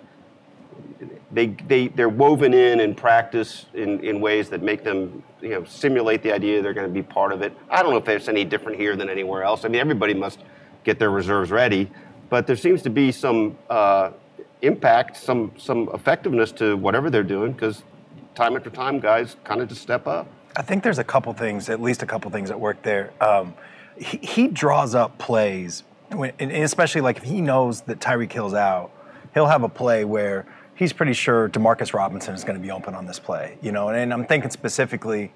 they, 1.32 1.46
they, 1.68 1.88
they're 1.88 2.08
woven 2.08 2.54
in 2.54 2.80
in 2.80 2.94
practice 2.94 3.66
in, 3.74 4.00
in 4.00 4.20
ways 4.20 4.48
that 4.50 4.62
make 4.62 4.84
them 4.84 5.22
you 5.40 5.50
know, 5.50 5.64
simulate 5.64 6.22
the 6.22 6.32
idea 6.32 6.62
they're 6.62 6.74
going 6.74 6.86
to 6.86 6.92
be 6.92 7.02
part 7.02 7.32
of 7.32 7.42
it. 7.42 7.56
I 7.68 7.82
don't 7.82 7.92
know 7.92 7.98
if 7.98 8.08
it's 8.08 8.28
any 8.28 8.44
different 8.44 8.78
here 8.78 8.96
than 8.96 9.08
anywhere 9.08 9.42
else. 9.42 9.64
I 9.64 9.68
mean, 9.68 9.80
everybody 9.80 10.14
must 10.14 10.40
get 10.84 10.98
their 10.98 11.10
reserves 11.10 11.50
ready, 11.50 11.90
but 12.28 12.46
there 12.46 12.56
seems 12.56 12.82
to 12.82 12.90
be 12.90 13.12
some 13.12 13.56
uh, 13.68 14.12
impact, 14.66 15.16
some 15.16 15.52
some 15.56 15.88
effectiveness 15.94 16.52
to 16.52 16.76
whatever 16.76 17.10
they're 17.10 17.22
doing 17.22 17.52
because 17.52 17.82
time 18.34 18.56
after 18.56 18.70
time, 18.70 19.00
guys 19.00 19.36
kind 19.44 19.60
of 19.60 19.68
just 19.68 19.82
step 19.82 20.06
up. 20.06 20.28
I 20.56 20.62
think 20.62 20.82
there's 20.82 20.98
a 20.98 21.04
couple 21.04 21.32
things, 21.32 21.68
at 21.68 21.80
least 21.80 22.02
a 22.02 22.06
couple 22.06 22.30
things 22.30 22.48
that 22.48 22.58
work 22.58 22.80
there. 22.82 23.12
Um, 23.20 23.54
he, 23.98 24.18
he, 24.18 24.48
draws 24.48 24.94
up 24.94 25.18
plays, 25.18 25.82
when, 26.10 26.32
and 26.38 26.50
especially 26.52 27.00
like 27.00 27.18
if 27.18 27.24
he 27.24 27.40
knows 27.40 27.82
that 27.82 27.98
Tyreek 27.98 28.32
Hill's 28.32 28.54
out, 28.54 28.90
he'll 29.34 29.46
have 29.46 29.62
a 29.62 29.68
play 29.68 30.04
where 30.04 30.46
he's 30.74 30.92
pretty 30.92 31.12
sure 31.12 31.48
Demarcus 31.48 31.92
Robinson 31.92 32.34
is 32.34 32.44
going 32.44 32.58
to 32.58 32.62
be 32.62 32.70
open 32.70 32.94
on 32.94 33.06
this 33.06 33.18
play. 33.18 33.58
You 33.60 33.72
know, 33.72 33.88
and, 33.88 33.98
and 33.98 34.12
I'm 34.12 34.26
thinking 34.26 34.50
specifically 34.50 35.32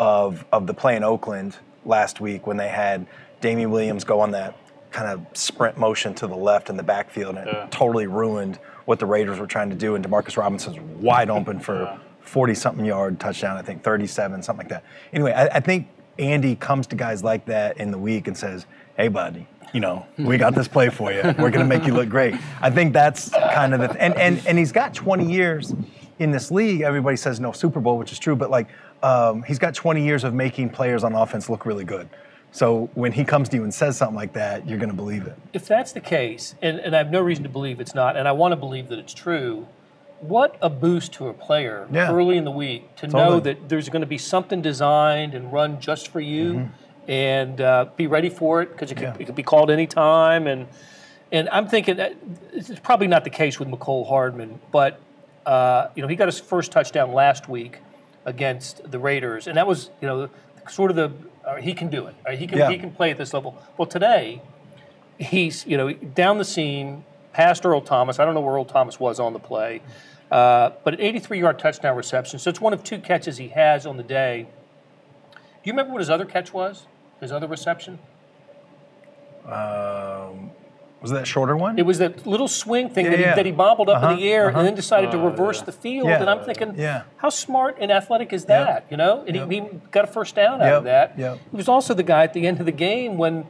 of 0.00 0.44
of 0.52 0.66
the 0.66 0.74
play 0.74 0.96
in 0.96 1.04
Oakland 1.04 1.56
last 1.84 2.20
week 2.20 2.46
when 2.46 2.56
they 2.56 2.68
had 2.68 3.06
Damien 3.40 3.70
Williams 3.70 4.04
go 4.04 4.20
on 4.20 4.30
that 4.30 4.56
kind 4.90 5.08
of 5.08 5.36
sprint 5.36 5.78
motion 5.78 6.14
to 6.14 6.26
the 6.26 6.36
left 6.36 6.70
in 6.70 6.76
the 6.76 6.82
backfield, 6.82 7.36
and 7.36 7.46
yeah. 7.46 7.64
it 7.64 7.70
totally 7.70 8.06
ruined 8.06 8.58
what 8.84 8.98
the 8.98 9.06
Raiders 9.06 9.38
were 9.38 9.46
trying 9.46 9.70
to 9.70 9.76
do. 9.76 9.94
And 9.94 10.04
Demarcus 10.04 10.36
Robinson's 10.36 10.78
wide 10.80 11.30
open 11.30 11.60
for 11.60 11.98
40 12.20 12.54
something 12.54 12.84
yard 12.84 13.20
touchdown, 13.20 13.56
I 13.56 13.62
think 13.62 13.82
37, 13.82 14.42
something 14.42 14.64
like 14.64 14.70
that. 14.70 14.84
Anyway, 15.12 15.32
I, 15.32 15.46
I 15.46 15.60
think 15.60 15.88
Andy 16.18 16.56
comes 16.56 16.86
to 16.88 16.96
guys 16.96 17.22
like 17.24 17.46
that 17.46 17.78
in 17.78 17.90
the 17.90 17.98
week 17.98 18.26
and 18.28 18.36
says, 18.36 18.66
hey, 18.96 19.08
buddy, 19.08 19.46
you 19.72 19.80
know, 19.80 20.06
we 20.18 20.36
got 20.38 20.54
this 20.54 20.68
play 20.68 20.88
for 20.88 21.12
you. 21.12 21.22
We're 21.22 21.50
going 21.50 21.52
to 21.52 21.64
make 21.64 21.86
you 21.86 21.94
look 21.94 22.08
great. 22.08 22.34
I 22.60 22.70
think 22.70 22.92
that's 22.92 23.30
kind 23.30 23.74
of 23.74 23.80
the, 23.80 24.02
and, 24.02 24.14
and, 24.16 24.46
and 24.46 24.58
he's 24.58 24.72
got 24.72 24.94
20 24.94 25.30
years 25.30 25.74
in 26.18 26.30
this 26.30 26.50
league. 26.50 26.82
Everybody 26.82 27.16
says 27.16 27.40
no 27.40 27.52
Super 27.52 27.80
Bowl, 27.80 27.98
which 27.98 28.12
is 28.12 28.18
true, 28.18 28.36
but 28.36 28.50
like, 28.50 28.68
um, 29.02 29.42
he's 29.42 29.58
got 29.58 29.74
20 29.74 30.04
years 30.04 30.24
of 30.24 30.34
making 30.34 30.70
players 30.70 31.04
on 31.04 31.14
offense 31.14 31.48
look 31.48 31.66
really 31.66 31.84
good. 31.84 32.08
So 32.52 32.90
when 32.94 33.12
he 33.12 33.24
comes 33.24 33.48
to 33.48 33.56
you 33.56 33.64
and 33.64 33.72
says 33.72 33.96
something 33.96 34.14
like 34.14 34.34
that, 34.34 34.68
you're 34.68 34.78
going 34.78 34.90
to 34.90 34.96
believe 34.96 35.26
it. 35.26 35.38
If 35.54 35.66
that's 35.66 35.92
the 35.92 36.00
case, 36.00 36.54
and, 36.60 36.78
and 36.78 36.94
I 36.94 36.98
have 36.98 37.10
no 37.10 37.20
reason 37.20 37.42
to 37.44 37.48
believe 37.48 37.80
it's 37.80 37.94
not, 37.94 38.16
and 38.16 38.28
I 38.28 38.32
want 38.32 38.52
to 38.52 38.56
believe 38.56 38.88
that 38.90 38.98
it's 38.98 39.14
true, 39.14 39.66
what 40.20 40.56
a 40.60 40.68
boost 40.68 41.14
to 41.14 41.28
a 41.28 41.32
player 41.32 41.88
yeah. 41.90 42.12
early 42.12 42.36
in 42.36 42.44
the 42.44 42.50
week 42.50 42.94
to 42.96 43.06
totally. 43.06 43.24
know 43.24 43.40
that 43.40 43.68
there's 43.70 43.88
going 43.88 44.02
to 44.02 44.06
be 44.06 44.18
something 44.18 44.60
designed 44.60 45.34
and 45.34 45.50
run 45.50 45.80
just 45.80 46.08
for 46.08 46.20
you 46.20 46.52
mm-hmm. 46.52 47.10
and 47.10 47.60
uh, 47.60 47.86
be 47.96 48.06
ready 48.06 48.28
for 48.28 48.60
it 48.60 48.70
because 48.70 48.92
it, 48.92 49.00
yeah. 49.00 49.16
it 49.18 49.24
could 49.24 49.34
be 49.34 49.42
called 49.42 49.70
anytime. 49.70 50.46
And, 50.46 50.68
and 51.32 51.48
I'm 51.48 51.66
thinking 51.66 51.96
that 51.96 52.14
it's 52.52 52.78
probably 52.80 53.06
not 53.06 53.24
the 53.24 53.30
case 53.30 53.58
with 53.58 53.68
Mecole 53.68 54.06
Hardman, 54.06 54.60
but 54.70 55.00
uh, 55.46 55.88
you 55.96 56.02
know 56.02 56.08
he 56.08 56.16
got 56.16 56.28
his 56.28 56.38
first 56.38 56.70
touchdown 56.70 57.12
last 57.12 57.48
week 57.48 57.78
against 58.26 58.88
the 58.88 58.98
Raiders, 58.98 59.46
and 59.48 59.56
that 59.56 59.66
was 59.66 59.90
you 60.00 60.06
know 60.06 60.30
sort 60.68 60.90
of 60.90 60.96
the 60.96 61.10
he 61.60 61.74
can 61.74 61.88
do 61.88 62.06
it. 62.06 62.14
Right? 62.24 62.38
He 62.38 62.46
can 62.46 62.58
yeah. 62.58 62.70
he 62.70 62.78
can 62.78 62.92
play 62.92 63.10
at 63.10 63.18
this 63.18 63.34
level. 63.34 63.56
Well, 63.76 63.86
today 63.86 64.42
he's 65.18 65.66
you 65.66 65.76
know 65.76 65.92
down 65.92 66.38
the 66.38 66.44
seam 66.44 67.04
past 67.32 67.64
Earl 67.64 67.80
Thomas. 67.80 68.18
I 68.18 68.24
don't 68.24 68.34
know 68.34 68.40
where 68.40 68.54
Earl 68.54 68.64
Thomas 68.64 69.00
was 69.00 69.18
on 69.18 69.32
the 69.32 69.38
play, 69.38 69.80
uh, 70.30 70.70
but 70.84 70.94
an 70.94 71.00
83-yard 71.00 71.58
touchdown 71.58 71.96
reception. 71.96 72.38
So 72.38 72.50
it's 72.50 72.60
one 72.60 72.72
of 72.72 72.84
two 72.84 72.98
catches 72.98 73.38
he 73.38 73.48
has 73.48 73.86
on 73.86 73.96
the 73.96 74.02
day. 74.02 74.46
Do 75.32 75.38
you 75.64 75.72
remember 75.72 75.92
what 75.92 76.00
his 76.00 76.10
other 76.10 76.24
catch 76.24 76.52
was? 76.52 76.86
His 77.20 77.32
other 77.32 77.46
reception? 77.46 77.98
Um, 79.46 80.50
Was 81.02 81.10
that 81.10 81.26
shorter 81.26 81.56
one? 81.56 81.78
It 81.78 81.84
was 81.84 81.98
that 81.98 82.26
little 82.26 82.48
swing 82.48 82.88
thing 82.88 83.04
Yeah, 83.06 83.10
that, 83.10 83.18
he, 83.18 83.24
yeah. 83.24 83.34
that 83.34 83.44
he 83.46 83.52
bobbled 83.52 83.88
up 83.88 83.98
in 84.02 84.08
Uh-huh, 84.08 84.16
the 84.16 84.32
air 84.32 84.48
uh-huh. 84.48 84.58
and 84.60 84.68
then 84.68 84.74
decided 84.76 85.10
to 85.10 85.18
Uh, 85.20 85.24
reverse 85.30 85.58
yeah. 85.58 85.64
the 85.64 85.72
field. 85.72 86.08
Yeah. 86.08 86.20
And 86.20 86.30
I'm 86.30 86.44
thinking, 86.44 86.74
Yeah. 86.76 87.02
how 87.16 87.28
smart 87.28 87.76
and 87.80 87.90
athletic 87.90 88.32
is 88.32 88.44
that? 88.46 88.86
You 88.88 88.96
know, 88.96 89.24
and 89.26 89.34
Yep. 89.36 89.50
he, 89.50 89.60
he 89.60 89.66
got 89.90 90.04
a 90.04 90.06
first 90.06 90.34
down 90.36 90.62
out 90.62 90.66
Yep, 90.66 90.78
of 90.78 90.84
that. 90.84 91.12
yep. 91.18 91.38
He 91.50 91.56
was 91.56 91.68
also 91.68 91.92
the 91.92 92.02
guy 92.04 92.22
at 92.22 92.32
the 92.32 92.46
end 92.46 92.60
of 92.60 92.66
the 92.66 92.72
game 92.72 93.18
when 93.18 93.44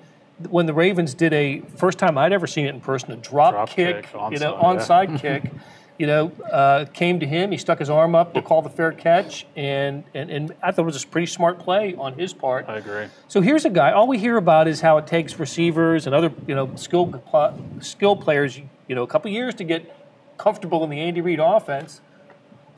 when 0.50 0.66
the 0.66 0.74
Ravens 0.74 1.14
did 1.14 1.32
a 1.32 1.60
first 1.76 1.98
time 2.00 2.18
I'd 2.18 2.32
ever 2.32 2.48
seen 2.48 2.66
it 2.66 2.70
in 2.74 2.80
person 2.80 3.12
a 3.12 3.16
drop, 3.16 3.52
Drop 3.54 3.68
kick, 3.68 4.02
kick, 4.10 4.12
you 4.32 4.38
know, 4.40 4.54
onside, 4.54 5.08
onside 5.10 5.20
kick. 5.20 5.44
You 6.02 6.08
know, 6.08 6.32
uh, 6.50 6.86
came 6.92 7.20
to 7.20 7.26
him. 7.26 7.52
He 7.52 7.56
stuck 7.58 7.78
his 7.78 7.88
arm 7.88 8.16
up 8.16 8.34
to 8.34 8.42
call 8.42 8.60
the 8.60 8.68
fair 8.68 8.90
catch, 8.90 9.46
and, 9.54 10.02
and 10.14 10.30
and 10.30 10.52
I 10.60 10.72
thought 10.72 10.82
it 10.82 10.86
was 10.86 11.04
a 11.04 11.06
pretty 11.06 11.28
smart 11.28 11.60
play 11.60 11.94
on 11.94 12.14
his 12.18 12.32
part. 12.32 12.64
I 12.68 12.78
agree. 12.78 13.06
So 13.28 13.40
here's 13.40 13.64
a 13.66 13.70
guy. 13.70 13.92
All 13.92 14.08
we 14.08 14.18
hear 14.18 14.36
about 14.36 14.66
is 14.66 14.80
how 14.80 14.98
it 14.98 15.06
takes 15.06 15.38
receivers 15.38 16.06
and 16.06 16.12
other, 16.12 16.32
you 16.48 16.56
know, 16.56 16.74
skill 16.74 17.22
skill 17.80 18.16
players, 18.16 18.58
you 18.88 18.96
know, 18.96 19.04
a 19.04 19.06
couple 19.06 19.30
years 19.30 19.54
to 19.54 19.62
get 19.62 19.94
comfortable 20.38 20.82
in 20.82 20.90
the 20.90 20.98
Andy 20.98 21.20
Reid 21.20 21.38
offense. 21.38 22.00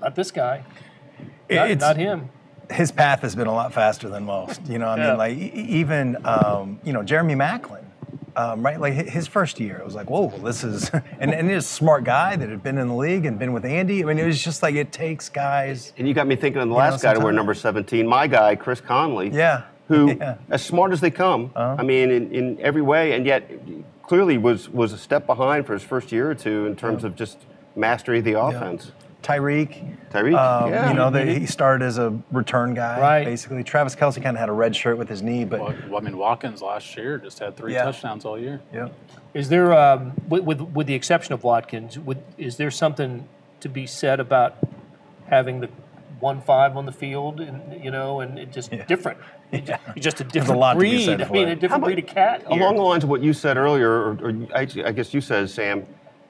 Not 0.03 0.17
this 0.17 0.31
guy. 0.31 0.63
Not, 1.51 1.71
It's- 1.71 1.81
not 1.81 1.97
him. 1.97 2.29
his 2.71 2.93
path 2.93 3.21
has 3.23 3.35
been 3.35 3.47
a 3.47 3.55
lot 3.55 3.73
faster 3.73 4.11
than 4.11 4.27
most. 4.27 4.67
You 4.69 4.77
know, 4.79 4.89
I 4.89 4.97
Yeah. 4.99 5.09
mean, 5.09 5.17
like 5.17 5.39
even 5.39 6.19
um, 6.27 6.79
you 6.85 6.93
know 6.93 7.03
Jeremy 7.03 7.37
Maclin, 7.37 7.84
um, 8.37 8.63
right? 8.65 8.81
Like 8.81 8.95
his 8.95 9.27
first 9.27 9.61
year, 9.61 9.79
it 9.79 9.85
was 9.85 9.95
like, 9.95 10.11
whoa, 10.11 10.29
this 10.39 10.65
is, 10.65 10.91
and 11.19 11.33
and 11.35 11.49
he's 11.49 11.59
a 11.59 11.63
smart 11.63 12.05
guy 12.05 12.37
that 12.37 12.49
had 12.49 12.63
been 12.63 12.79
in 12.79 12.89
the 12.89 12.95
league 12.95 13.27
and 13.27 13.39
been 13.39 13.53
with 13.53 13.65
Andy. 13.65 14.03
I 14.03 14.07
mean, 14.07 14.19
it 14.19 14.27
was 14.27 14.43
just 14.43 14.63
like 14.63 14.75
it 14.75 14.93
takes 14.93 15.29
guys. 15.29 15.93
And 15.97 16.07
you 16.09 16.15
got 16.15 16.27
me 16.27 16.37
thinking 16.37 16.61
of 16.63 16.69
the 16.69 16.73
know, 16.75 16.79
last 16.79 17.03
guy 17.03 17.15
to 17.15 17.21
wear 17.21 17.33
number 17.33 17.55
17, 17.55 18.07
my 18.07 18.27
guy, 18.27 18.57
Chris 18.57 18.81
Conley. 18.81 19.31
Yeah. 19.31 19.63
Who, 19.89 20.09
Yeah. 20.19 20.31
Uh-huh. 20.31 20.35
as 20.51 20.65
smart 20.65 20.93
as 20.93 21.01
they 21.01 21.11
come, 21.11 21.51
I 21.55 21.83
mean, 21.83 22.11
in, 22.11 22.33
in 22.35 22.61
every 22.61 22.83
way, 22.83 23.13
and 23.13 23.27
yet 23.27 23.51
clearly 24.03 24.39
was 24.39 24.69
was 24.69 24.93
a 24.93 24.99
step 24.99 25.27
behind 25.27 25.67
for 25.67 25.73
his 25.75 25.83
first 25.83 26.13
year 26.13 26.31
or 26.31 26.35
two 26.35 26.67
in 26.67 26.77
terms 26.77 27.05
of 27.05 27.15
just 27.17 27.39
mastery 27.77 28.19
of 28.19 28.25
the 28.25 28.39
offense. 28.41 28.93
Tyreek, 29.25 29.97
Tyreek, 30.11 30.39
um, 30.39 30.71
yeah. 30.71 30.89
you 30.91 30.95
know, 30.95 31.11
they, 31.11 31.39
he 31.41 31.47
started 31.47 31.85
as 31.85 31.99
a 31.99 32.17
return 32.31 32.75
guy, 32.75 33.01
Right. 33.01 33.25
basically. 33.25 33.65
Travis 33.65 33.97
Kelce 33.97 34.23
kind 34.23 34.37
of 34.37 34.41
had 34.41 34.49
a 34.49 34.53
red 34.53 34.77
shirt 34.77 34.99
with 34.99 35.09
his 35.09 35.23
knee, 35.23 35.45
but 35.45 35.61
Well, 35.61 35.75
well, 35.89 35.97
I 35.99 36.01
mean, 36.05 36.17
Watkins 36.19 36.61
last 36.63 36.97
year 36.97 37.19
just 37.19 37.39
had 37.39 37.57
three 37.57 37.73
Yeah. 37.73 37.85
touchdowns 37.85 38.25
all 38.25 38.39
year. 38.39 38.61
yeah. 38.73 38.89
Is 39.33 39.49
there, 39.49 39.73
um, 39.73 40.13
with, 40.29 40.45
with 40.45 40.61
with 40.61 40.87
the 40.87 40.95
exception 40.95 41.33
of 41.35 41.43
Watkins, 41.43 41.99
would, 41.99 42.23
is 42.39 42.57
there 42.57 42.71
something 42.71 43.27
to 43.61 43.69
be 43.69 43.85
said 43.87 44.21
about 44.21 44.57
having 45.29 45.59
the 45.61 45.69
one 46.21 46.41
five 46.41 46.77
on 46.77 46.87
the 46.87 46.93
field, 46.93 47.41
and 47.41 47.83
you 47.83 47.91
know, 47.91 48.21
and 48.21 48.39
it 48.39 48.53
just 48.53 48.71
different? 48.87 49.19
It's 49.51 49.71
just 49.97 50.21
a 50.21 50.25
different 50.25 50.61
lot 50.61 50.77
breed. 50.77 51.21
I 51.21 51.29
mean, 51.31 51.49
it. 51.49 51.53
a 51.53 51.55
different 51.57 51.83
How 51.83 51.87
breed 51.87 51.99
mu- 51.99 52.09
of 52.09 52.15
cat. 52.15 52.41
here. 52.49 52.61
Along 52.63 52.77
the 52.77 52.83
lines 52.83 53.03
of 53.03 53.11
what 53.11 53.23
you 53.23 53.33
said 53.33 53.57
earlier, 53.57 53.91
or, 53.91 54.19
or 54.23 54.33
I, 54.55 54.61
I 54.85 54.93
guess 54.93 55.13
you 55.13 55.21
said, 55.21 55.51
Sam, 55.51 55.85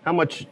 how 0.05 0.13
much, 0.15 0.47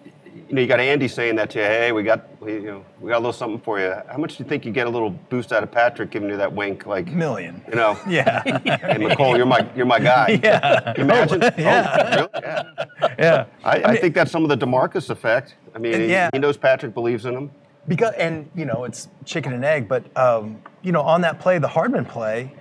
you 0.49 0.55
know, 0.55 0.61
you 0.61 0.67
got 0.67 0.79
Andy 0.81 1.09
saying 1.09 1.37
that 1.37 1.49
to 1.51 1.59
you, 1.59 1.65
hey, 1.65 1.93
we 1.93 2.03
got, 2.03 2.27
we, 2.43 2.55
you 2.55 2.61
know, 2.63 2.85
we 3.01 3.09
got 3.09 3.17
a 3.17 3.19
little 3.19 3.33
something 3.33 3.61
for 3.61 3.79
you. 3.79 3.95
How 4.11 4.19
much 4.19 4.37
do 4.37 4.43
you 4.43 4.49
think 4.49 4.65
you 4.67 4.73
get 4.73 4.87
a 4.89 4.91
little 4.91 5.11
boost 5.11 5.53
out 5.53 5.63
of 5.63 5.71
Patrick 5.71 6.11
giving 6.11 6.29
you 6.29 6.37
that 6.37 6.53
wink, 6.53 6.87
like, 6.87 7.07
Million. 7.07 7.63
you 7.69 7.77
know, 7.77 7.97
Yeah. 8.09 8.43
hey, 8.43 8.97
Mecole, 8.99 9.37
you're 9.37 9.47
my, 9.47 9.69
you're 9.77 9.87
my 9.87 10.01
guy. 10.01 10.41
Yeah. 10.43 10.93
Imagine. 10.97 11.41
Yeah. 11.57 11.97
Oh, 11.97 12.17
really? 12.17 12.29
Yeah. 12.43 13.15
yeah. 13.19 13.45
I, 13.65 13.83
I 13.93 13.97
think 13.97 14.15
that's 14.15 14.33
some 14.33 14.43
of 14.43 14.49
the 14.49 14.57
Demarcus 14.67 15.09
effect. 15.11 15.55
I 15.75 15.79
mean, 15.79 16.01
he, 16.01 16.07
Yeah. 16.11 16.31
he 16.33 16.39
knows 16.41 16.57
Patrick 16.57 16.95
believes 16.95 17.27
in 17.27 17.35
him. 17.35 17.51
Because 17.89 18.15
and 18.15 18.49
you 18.55 18.65
know 18.65 18.85
it's 18.85 19.09
chicken 19.25 19.53
and 19.53 19.65
egg, 19.65 19.89
but 19.89 20.05
um, 20.17 20.63
you 20.83 20.93
know 20.93 21.01
on 21.03 21.21
that 21.23 21.41
play, 21.41 21.59
the 21.59 21.67
Hardman 21.67 22.05
play, 22.05 22.55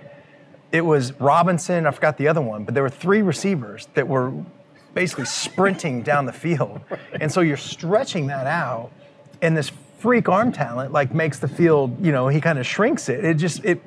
it 0.72 0.80
was 0.84 1.12
Robinson. 1.20 1.86
I 1.86 1.92
forgot 1.92 2.18
the 2.18 2.26
other 2.26 2.40
one, 2.40 2.64
but 2.64 2.74
there 2.74 2.82
were 2.82 2.88
three 2.90 3.22
receivers 3.22 3.86
that 3.94 4.08
were 4.08 4.32
basically 4.94 5.26
sprinting 5.26 6.02
down 6.02 6.26
the 6.26 6.32
field, 6.32 6.80
and 7.20 7.30
so 7.30 7.40
you're 7.40 7.56
stretching 7.56 8.26
that 8.26 8.48
out, 8.48 8.90
and 9.42 9.56
this 9.56 9.70
freak 9.98 10.28
arm 10.28 10.50
talent 10.52 10.92
like 10.92 11.12
makes 11.14 11.38
the 11.38 11.48
field. 11.48 12.02
You 12.04 12.12
know 12.12 12.28
he 12.28 12.40
kind 12.40 12.58
of 12.58 12.66
shrinks 12.66 13.08
it. 13.08 13.24
It 13.24 13.34
just 13.34 13.64
it. 13.64 13.80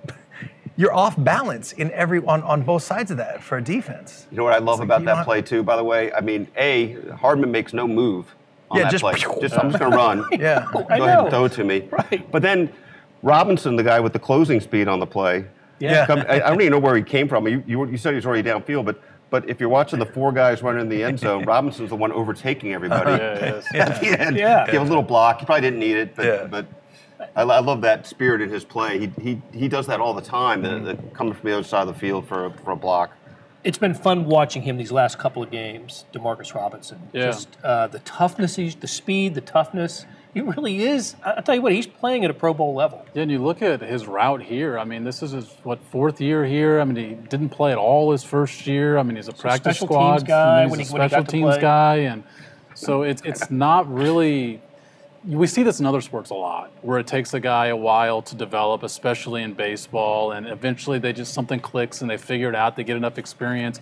You're 0.78 0.94
off 0.94 1.16
balance 1.18 1.72
in 1.72 1.90
every 1.92 2.20
on, 2.26 2.44
on 2.44 2.64
both 2.64 2.84
sides 2.84 3.10
of 3.10 3.16
that 3.18 3.42
for 3.42 3.58
a 3.58 3.64
defense. 3.64 4.28
You 4.30 4.36
know 4.38 4.44
what 4.44 4.52
I 4.54 4.58
love 4.58 4.80
like 4.80 4.88
about 4.88 5.00
you 5.00 5.06
that 5.06 5.24
play 5.26 5.42
too, 5.42 5.64
by 5.64 5.78
the 5.78 5.84
way? 5.86 6.12
I 6.12 6.20
mean, 6.20 6.50
A, 6.58 6.96
Hardman 7.12 7.50
makes 7.50 7.72
no 7.72 7.88
move 7.88 8.36
on 8.70 8.78
Yeah, 8.80 8.84
that 8.84 8.92
just- 8.92 9.02
play. 9.02 9.14
Just 9.40 9.58
I'm 9.58 9.72
just 9.72 9.80
gonna 9.80 9.96
run. 10.06 10.26
Yeah. 10.34 10.68
Go 10.74 10.80
I 10.90 10.98
ahead 10.98 11.00
know. 11.00 11.20
and 11.22 11.30
throw 11.30 11.46
it 11.46 11.54
to 11.54 11.64
me. 11.64 11.88
Right. 11.92 12.30
But 12.30 12.42
then 12.42 12.70
Robinson, 13.24 13.78
the 13.78 13.84
guy 13.84 14.02
with 14.02 14.12
the 14.12 14.20
closing 14.20 14.60
speed 14.60 14.90
on 14.90 15.00
the 15.00 15.06
play, 15.08 15.46
Yeah. 15.80 16.06
come- 16.06 16.26
I, 16.28 16.42
I 16.42 16.50
don't 16.50 16.60
even 16.60 16.72
know 16.72 16.80
where 16.80 16.98
he 16.98 17.04
came 17.04 17.30
from. 17.30 17.48
You, 17.48 17.64
you, 17.66 17.86
you 17.88 17.98
said 17.98 18.10
he 18.10 18.16
was 18.18 18.26
already 18.26 18.44
downfield, 18.48 18.84
but 18.84 19.02
but 19.36 19.50
if 19.50 19.60
you're 19.60 19.68
watching 19.68 20.00
the 20.00 20.06
four 20.06 20.32
guys 20.32 20.64
running 20.64 20.80
in 20.84 20.88
the 20.90 21.04
end 21.04 21.20
zone, 21.20 21.44
Robinson's 21.54 21.90
the 21.90 21.96
one 21.98 22.14
overtaking 22.14 22.74
everybody. 22.74 23.12
Yeah, 23.12 23.34
it 23.34 23.56
is. 23.56 23.66
At 23.74 24.00
the 24.00 24.18
end, 24.22 24.38
Yeah. 24.38 24.66
give 24.72 24.82
a 24.82 24.86
little 24.86 25.04
block. 25.04 25.42
He 25.42 25.46
probably 25.46 25.60
didn't 25.62 25.80
need 25.80 25.98
it, 25.98 26.16
but 26.16 26.26
Yeah. 26.26 26.48
but 26.48 26.66
I, 27.36 27.42
I 27.42 27.60
love 27.60 27.82
that 27.82 28.08
spirit 28.08 28.42
in 28.42 28.50
his 28.50 28.64
play. 28.64 28.98
He, 29.00 29.12
he 29.22 29.42
he 29.52 29.68
does 29.68 29.88
that 29.88 30.00
all 30.00 30.14
the 30.14 30.22
time. 30.22 30.62
The, 30.62 30.80
the, 30.80 30.96
coming 31.14 31.34
from 31.34 31.50
the 31.50 31.54
other 31.58 31.68
side 31.68 31.82
of 31.82 31.90
the 31.94 32.00
field 32.00 32.26
for 32.30 32.46
a, 32.46 32.52
for 32.52 32.72
a 32.72 32.76
block. 32.78 33.12
it's 33.66 33.78
been 33.78 33.94
fun 33.94 34.24
watching 34.26 34.62
him 34.62 34.78
these 34.78 34.92
last 34.94 35.20
couple 35.20 35.44
of 35.44 35.52
games, 35.52 36.06
Demarcus 36.14 36.54
Robinson. 36.56 37.00
Yeah. 37.12 37.26
Just 37.26 37.50
uh, 37.62 37.88
the 37.88 38.00
toughness, 38.00 38.56
he's, 38.56 38.76
the 38.76 38.88
speed, 38.88 39.36
the 39.36 39.42
toughness. 39.42 40.06
He 40.36 40.42
really 40.42 40.82
is. 40.84 41.16
I- 41.24 41.32
I'll 41.32 41.42
tell 41.44 41.56
you 41.56 41.62
what, 41.62 41.72
he's 41.72 41.88
playing 41.88 42.26
at 42.26 42.30
a 42.30 42.34
Pro 42.34 42.54
Bowl 42.54 42.76
level. 42.76 43.06
Yeah, 43.14 43.22
and 43.24 43.32
you 43.32 43.40
look 43.42 43.62
at 43.62 43.82
his 43.82 44.06
route 44.06 44.44
here. 44.44 44.78
I 44.78 44.84
mean, 44.84 45.06
this 45.06 45.24
is 45.24 45.32
his 45.32 45.50
what 45.64 45.80
fourth 45.92 46.20
year 46.20 46.46
here. 46.46 46.82
I 46.82 46.84
mean, 46.84 46.98
he 46.98 47.16
didn't 47.16 47.50
play 47.50 47.72
at 47.72 47.78
all 47.78 48.12
his 48.12 48.24
first 48.26 48.68
year. 48.68 48.98
I 48.98 49.04
mean, 49.04 49.16
he's 49.16 49.30
a 49.30 49.34
practice 49.34 49.78
special 49.78 49.88
squad 49.88 50.18
teams 50.18 50.24
guy 50.28 50.60
then 50.60 50.70
when 50.70 50.80
he's 50.80 50.90
he- 50.90 50.94
a 50.96 51.00
when 51.00 51.02
he 51.04 51.10
special 51.10 51.26
teams 51.26 51.58
guy, 51.58 51.96
and 52.00 52.24
so 52.74 53.04
it's 53.04 53.22
it's 53.24 53.50
not 53.50 53.92
really. 53.92 54.62
We 55.26 55.48
see 55.48 55.64
this 55.64 55.80
in 55.80 55.86
other 55.88 56.02
sports 56.02 56.30
a 56.30 56.36
lot, 56.36 56.70
where 56.84 57.00
it 57.00 57.08
takes 57.08 57.34
a 57.34 57.40
guy 57.40 57.68
a 57.68 57.76
while 57.76 58.22
to 58.24 58.36
develop, 58.36 58.84
especially 58.84 59.42
in 59.42 59.54
baseball, 59.54 60.34
and 60.34 60.46
eventually 60.46 61.00
they 61.00 61.14
just 61.14 61.34
something 61.34 61.60
clicks 61.62 62.02
and 62.02 62.10
they 62.12 62.18
figure 62.18 62.50
it 62.50 62.56
out. 62.56 62.76
They 62.76 62.84
get 62.84 62.98
enough 62.98 63.18
experience. 63.18 63.80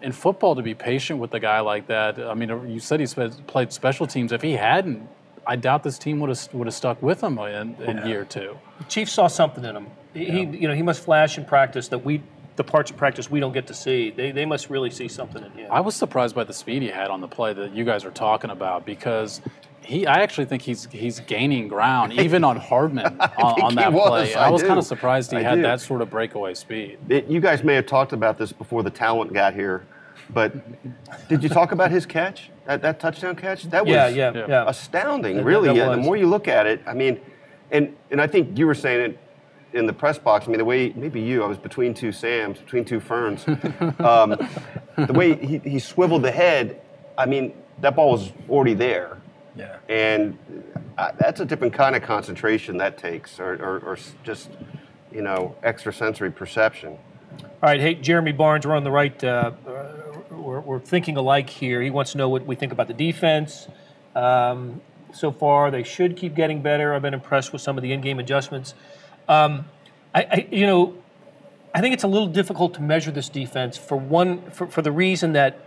In 0.00 0.12
football, 0.12 0.54
to 0.54 0.62
be 0.62 0.74
patient 0.74 1.18
with 1.18 1.34
a 1.34 1.40
guy 1.40 1.58
like 1.60 1.88
that, 1.88 2.20
I 2.20 2.32
mean, 2.34 2.48
you 2.70 2.78
said 2.78 3.00
he 3.00 3.06
played 3.48 3.72
special 3.72 4.06
teams. 4.06 4.30
If 4.32 4.40
he 4.42 4.52
hadn't, 4.52 5.08
I 5.48 5.56
doubt 5.56 5.82
this 5.82 5.98
team 5.98 6.20
would 6.20 6.28
have 6.28 6.54
would 6.54 6.66
have 6.66 6.74
stuck 6.74 7.02
with 7.02 7.22
him 7.22 7.38
in, 7.38 7.74
in 7.82 8.06
year 8.06 8.24
two. 8.26 8.56
The 8.78 8.84
Chief 8.84 9.08
saw 9.08 9.28
something 9.28 9.64
in 9.64 9.74
him. 9.74 9.86
He, 10.12 10.40
you 10.40 10.68
know, 10.68 10.74
he 10.74 10.82
must 10.82 11.02
flash 11.02 11.38
in 11.38 11.44
practice 11.46 11.88
that 11.88 12.04
we, 12.04 12.22
the 12.56 12.64
parts 12.64 12.90
of 12.90 12.96
practice 12.96 13.30
we 13.30 13.40
don't 13.40 13.52
get 13.52 13.66
to 13.68 13.74
see. 13.74 14.10
They, 14.10 14.30
they 14.30 14.44
must 14.44 14.68
really 14.68 14.90
see 14.90 15.08
something 15.08 15.42
in 15.42 15.50
him. 15.52 15.68
I 15.70 15.80
was 15.80 15.94
surprised 15.96 16.34
by 16.34 16.44
the 16.44 16.52
speed 16.52 16.82
he 16.82 16.88
had 16.88 17.08
on 17.08 17.20
the 17.20 17.28
play 17.28 17.52
that 17.54 17.72
you 17.74 17.84
guys 17.84 18.04
are 18.04 18.10
talking 18.10 18.50
about 18.50 18.84
because 18.84 19.40
he, 19.80 20.06
I 20.06 20.20
actually 20.20 20.44
think 20.44 20.60
he's 20.60 20.86
he's 20.92 21.20
gaining 21.20 21.66
ground 21.68 22.12
even 22.20 22.44
on 22.44 22.58
Hardman 22.58 23.18
on, 23.18 23.62
on 23.62 23.74
that 23.76 23.90
was. 23.90 24.08
play. 24.30 24.34
I 24.34 24.48
I 24.48 24.50
was 24.50 24.62
kind 24.62 24.78
of 24.78 24.84
surprised 24.84 25.30
he 25.30 25.38
I 25.38 25.42
had 25.42 25.56
do. 25.56 25.62
that 25.62 25.80
sort 25.80 26.02
of 26.02 26.10
breakaway 26.10 26.52
speed. 26.52 26.98
It, 27.08 27.26
you 27.26 27.40
guys 27.40 27.64
may 27.64 27.74
have 27.74 27.86
talked 27.86 28.12
about 28.12 28.36
this 28.36 28.52
before 28.52 28.82
the 28.82 28.90
talent 28.90 29.32
got 29.32 29.54
here, 29.54 29.86
but 30.30 31.28
did 31.28 31.42
you 31.42 31.48
talk 31.48 31.72
about 31.72 31.90
his 31.90 32.06
catch? 32.06 32.50
That, 32.66 32.82
that 32.82 33.00
touchdown 33.00 33.36
catch? 33.36 33.64
That 33.64 33.84
was 33.84 33.92
yeah, 33.92 34.08
yeah, 34.08 34.46
Yeah. 34.48 34.64
astounding, 34.66 35.42
really. 35.42 35.76
Yeah, 35.76 35.90
the 35.90 35.96
more 35.96 36.16
you 36.16 36.26
look 36.26 36.48
at 36.48 36.66
it, 36.66 36.82
I 36.86 36.94
mean, 36.94 37.20
and 37.70 37.94
and 38.10 38.20
I 38.20 38.26
think 38.26 38.58
you 38.58 38.66
were 38.66 38.74
saying 38.74 39.10
it 39.10 39.18
in 39.72 39.86
the 39.86 39.92
press 39.92 40.18
box. 40.18 40.46
I 40.46 40.50
mean, 40.50 40.58
the 40.58 40.64
way 40.64 40.92
maybe 40.96 41.20
you, 41.20 41.42
I 41.42 41.46
was 41.46 41.58
between 41.58 41.94
two 41.94 42.12
Sams, 42.12 42.58
between 42.58 42.84
two 42.84 43.00
Ferns. 43.00 43.46
um, 43.98 44.36
the 44.96 45.12
way 45.14 45.34
he, 45.34 45.58
he 45.58 45.78
swiveled 45.78 46.22
the 46.22 46.30
head, 46.30 46.80
I 47.16 47.26
mean, 47.26 47.52
that 47.80 47.94
ball 47.94 48.12
was 48.12 48.32
already 48.48 48.74
there. 48.74 49.18
Yeah. 49.56 49.76
And 49.88 50.38
uh, 50.96 51.12
that's 51.18 51.40
a 51.40 51.44
different 51.44 51.74
kind 51.74 51.96
of 51.96 52.02
concentration 52.02 52.76
that 52.78 52.96
takes, 52.96 53.38
or, 53.40 53.54
or, 53.54 53.78
or 53.80 53.98
just, 54.22 54.50
you 55.12 55.22
know, 55.22 55.56
extrasensory 55.64 56.30
perception. 56.30 56.96
All 57.40 57.68
right, 57.68 57.80
hey, 57.80 57.94
Jeremy 57.94 58.32
Barnes, 58.32 58.66
we're 58.66 58.76
on 58.76 58.84
the 58.84 58.90
right. 58.90 59.22
Uh, 59.22 59.52
we're, 60.78 60.84
thinking 60.84 61.16
alike 61.16 61.50
here. 61.50 61.82
He 61.82 61.90
wants 61.90 62.12
to 62.12 62.18
know 62.18 62.28
what 62.28 62.46
we 62.46 62.54
think 62.56 62.72
about 62.72 62.88
the 62.88 62.94
defense. 62.94 63.68
Um, 64.14 64.80
so 65.12 65.32
far, 65.32 65.70
they 65.70 65.82
should 65.82 66.16
keep 66.16 66.34
getting 66.34 66.62
better. 66.62 66.94
I've 66.94 67.02
been 67.02 67.14
impressed 67.14 67.52
with 67.52 67.62
some 67.62 67.76
of 67.78 67.82
the 67.82 67.92
in-game 67.92 68.18
adjustments. 68.18 68.74
Um, 69.28 69.66
I, 70.14 70.22
I, 70.22 70.48
you 70.50 70.66
know, 70.66 70.94
I 71.74 71.80
think 71.80 71.94
it's 71.94 72.04
a 72.04 72.08
little 72.08 72.28
difficult 72.28 72.74
to 72.74 72.82
measure 72.82 73.10
this 73.10 73.28
defense 73.28 73.76
for 73.76 73.96
one, 73.96 74.50
for, 74.50 74.66
for 74.66 74.82
the 74.82 74.92
reason 74.92 75.32
that 75.32 75.60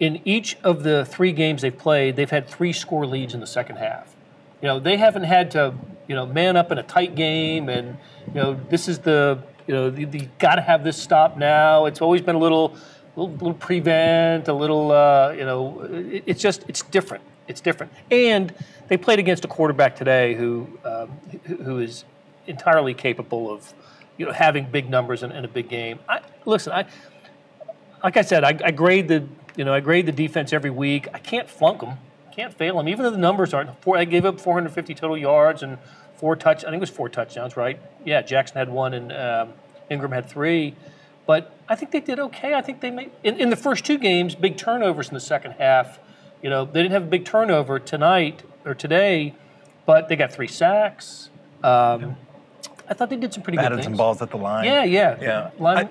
in 0.00 0.20
each 0.24 0.56
of 0.62 0.82
the 0.82 1.04
three 1.04 1.32
games 1.32 1.62
they've 1.62 1.76
played, 1.76 2.16
they've 2.16 2.30
had 2.30 2.48
three 2.48 2.72
score 2.72 3.06
leads 3.06 3.34
in 3.34 3.40
the 3.40 3.46
second 3.46 3.76
half. 3.76 4.14
You 4.62 4.68
know, 4.68 4.80
they 4.80 4.96
haven't 4.96 5.24
had 5.24 5.52
to, 5.52 5.74
you 6.08 6.14
know, 6.14 6.26
man 6.26 6.56
up 6.56 6.72
in 6.72 6.78
a 6.78 6.82
tight 6.82 7.14
game, 7.14 7.68
and 7.68 7.96
you 8.28 8.34
know, 8.34 8.60
this 8.68 8.88
is 8.88 9.00
the, 9.00 9.42
you 9.66 9.74
know, 9.74 9.88
you, 9.88 10.08
you 10.12 10.28
got 10.38 10.56
to 10.56 10.62
have 10.62 10.82
this 10.82 11.00
stop 11.00 11.36
now. 11.36 11.86
It's 11.86 12.00
always 12.00 12.22
been 12.22 12.34
a 12.34 12.40
little, 12.40 12.76
little, 13.18 13.32
little 13.34 13.54
prevent, 13.54 14.48
a 14.48 14.52
little, 14.52 14.92
uh, 14.92 15.32
you 15.32 15.44
know, 15.44 15.80
it, 15.82 16.22
it's 16.26 16.40
just, 16.40 16.64
it's 16.68 16.82
different. 16.82 17.24
It's 17.48 17.60
different, 17.62 17.92
and 18.10 18.54
they 18.88 18.98
played 18.98 19.18
against 19.18 19.44
a 19.44 19.48
quarterback 19.48 19.96
today 19.96 20.34
who, 20.34 20.68
um, 20.84 21.08
who 21.44 21.56
who 21.56 21.78
is 21.78 22.04
entirely 22.46 22.92
capable 22.92 23.50
of, 23.50 23.72
you 24.18 24.26
know, 24.26 24.32
having 24.32 24.66
big 24.70 24.90
numbers 24.90 25.22
in, 25.22 25.32
in 25.32 25.46
a 25.46 25.48
big 25.48 25.68
game. 25.68 25.98
I, 26.08 26.20
listen, 26.44 26.74
I, 26.74 26.84
like 28.02 28.16
I 28.16 28.22
said, 28.22 28.44
I, 28.44 28.58
I 28.64 28.70
grade 28.70 29.08
the 29.08 29.26
You 29.56 29.64
know, 29.64 29.74
I 29.74 29.80
grade 29.80 30.06
the 30.06 30.12
defense 30.12 30.52
every 30.52 30.70
week. 30.70 31.08
I 31.14 31.18
can't 31.18 31.48
flunk 31.48 31.80
them. 31.80 31.98
Can't 32.32 32.52
fail 32.54 32.76
them. 32.76 32.88
Even 32.88 33.04
though 33.04 33.10
the 33.10 33.18
numbers 33.18 33.52
aren't 33.54 33.80
four. 33.82 33.96
I 33.96 34.04
gave 34.04 34.24
up 34.24 34.40
450 34.40 34.94
total 34.94 35.16
yards 35.16 35.62
and 35.62 35.78
four 36.16 36.36
touch. 36.36 36.64
I 36.64 36.68
think 36.70 36.76
it 36.76 36.80
was 36.80 36.90
four 36.90 37.08
touchdowns, 37.08 37.56
right? 37.56 37.80
Yeah, 38.04 38.22
Jackson 38.22 38.58
had 38.58 38.68
one 38.68 38.94
and 38.94 39.12
um, 39.12 39.52
Ingram 39.90 40.12
had 40.12 40.28
three. 40.28 40.74
But 41.26 41.57
I 41.68 41.74
think 41.76 41.90
they 41.90 42.00
did 42.00 42.18
okay. 42.18 42.54
I 42.54 42.62
think 42.62 42.80
they 42.80 42.90
made 42.90 43.10
in, 43.22 43.36
in 43.38 43.50
the 43.50 43.56
first 43.56 43.84
two 43.84 43.98
games 43.98 44.34
big 44.34 44.56
turnovers 44.56 45.08
in 45.08 45.14
the 45.14 45.20
second 45.20 45.52
half. 45.52 45.98
You 46.42 46.50
know, 46.50 46.64
they 46.64 46.82
didn't 46.82 46.92
have 46.92 47.02
a 47.04 47.06
big 47.06 47.24
turnover 47.24 47.78
tonight 47.78 48.42
or 48.64 48.74
today, 48.74 49.34
but 49.86 50.08
they 50.08 50.16
got 50.16 50.32
three 50.32 50.46
sacks. 50.46 51.30
Um, 51.62 52.16
I 52.88 52.94
thought 52.94 53.10
they 53.10 53.16
did 53.16 53.34
some 53.34 53.42
pretty 53.42 53.56
Batted 53.56 53.70
good 53.70 53.76
things. 53.76 53.84
some 53.86 53.96
balls 53.96 54.22
at 54.22 54.30
the 54.30 54.36
line. 54.38 54.64
Yeah, 54.64 54.84
yeah, 54.84 55.16
Yeah. 55.20 55.50
Line- 55.58 55.86
I- 55.86 55.88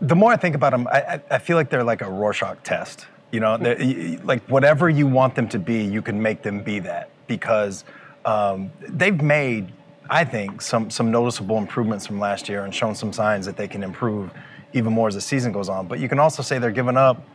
the 0.00 0.14
more 0.16 0.30
I 0.30 0.36
think 0.36 0.54
about 0.54 0.72
them, 0.72 0.86
I, 0.88 1.20
I, 1.30 1.38
feel 1.38 1.56
like 1.56 1.70
they're 1.70 1.84
like 1.84 2.02
a 2.02 2.10
Rorschach 2.10 2.62
test. 2.64 3.06
You 3.30 3.40
know, 3.40 3.56
they're- 3.56 3.78
y- 3.78 3.94
y- 3.96 4.18
like 4.24 4.42
whatever 4.46 4.90
you 4.90 5.06
want 5.06 5.34
them 5.34 5.48
to 5.48 5.58
be, 5.58 5.82
you 5.82 6.02
can 6.02 6.20
make 6.20 6.42
them 6.42 6.62
be 6.62 6.80
that 6.80 7.08
because 7.26 7.84
um, 8.26 8.70
they've 8.80 9.22
made, 9.22 9.72
I 10.10 10.24
think, 10.24 10.60
some 10.60 10.90
some 10.90 11.10
noticeable 11.10 11.56
improvements 11.58 12.06
from 12.06 12.18
last 12.18 12.46
year 12.48 12.64
and 12.64 12.74
shown 12.74 12.94
some 12.94 13.10
signs 13.12 13.46
that 13.46 13.56
they 13.56 13.68
can 13.68 13.82
improve 13.82 14.30
even 14.76 14.92
more 14.92 15.08
as 15.08 15.14
the 15.14 15.20
season 15.20 15.52
goes 15.52 15.68
on. 15.68 15.86
But 15.86 15.98
you 15.98 16.08
can 16.08 16.18
also 16.18 16.42
say 16.42 16.58
they're 16.58 16.70
giving 16.70 16.96
up 16.96 17.26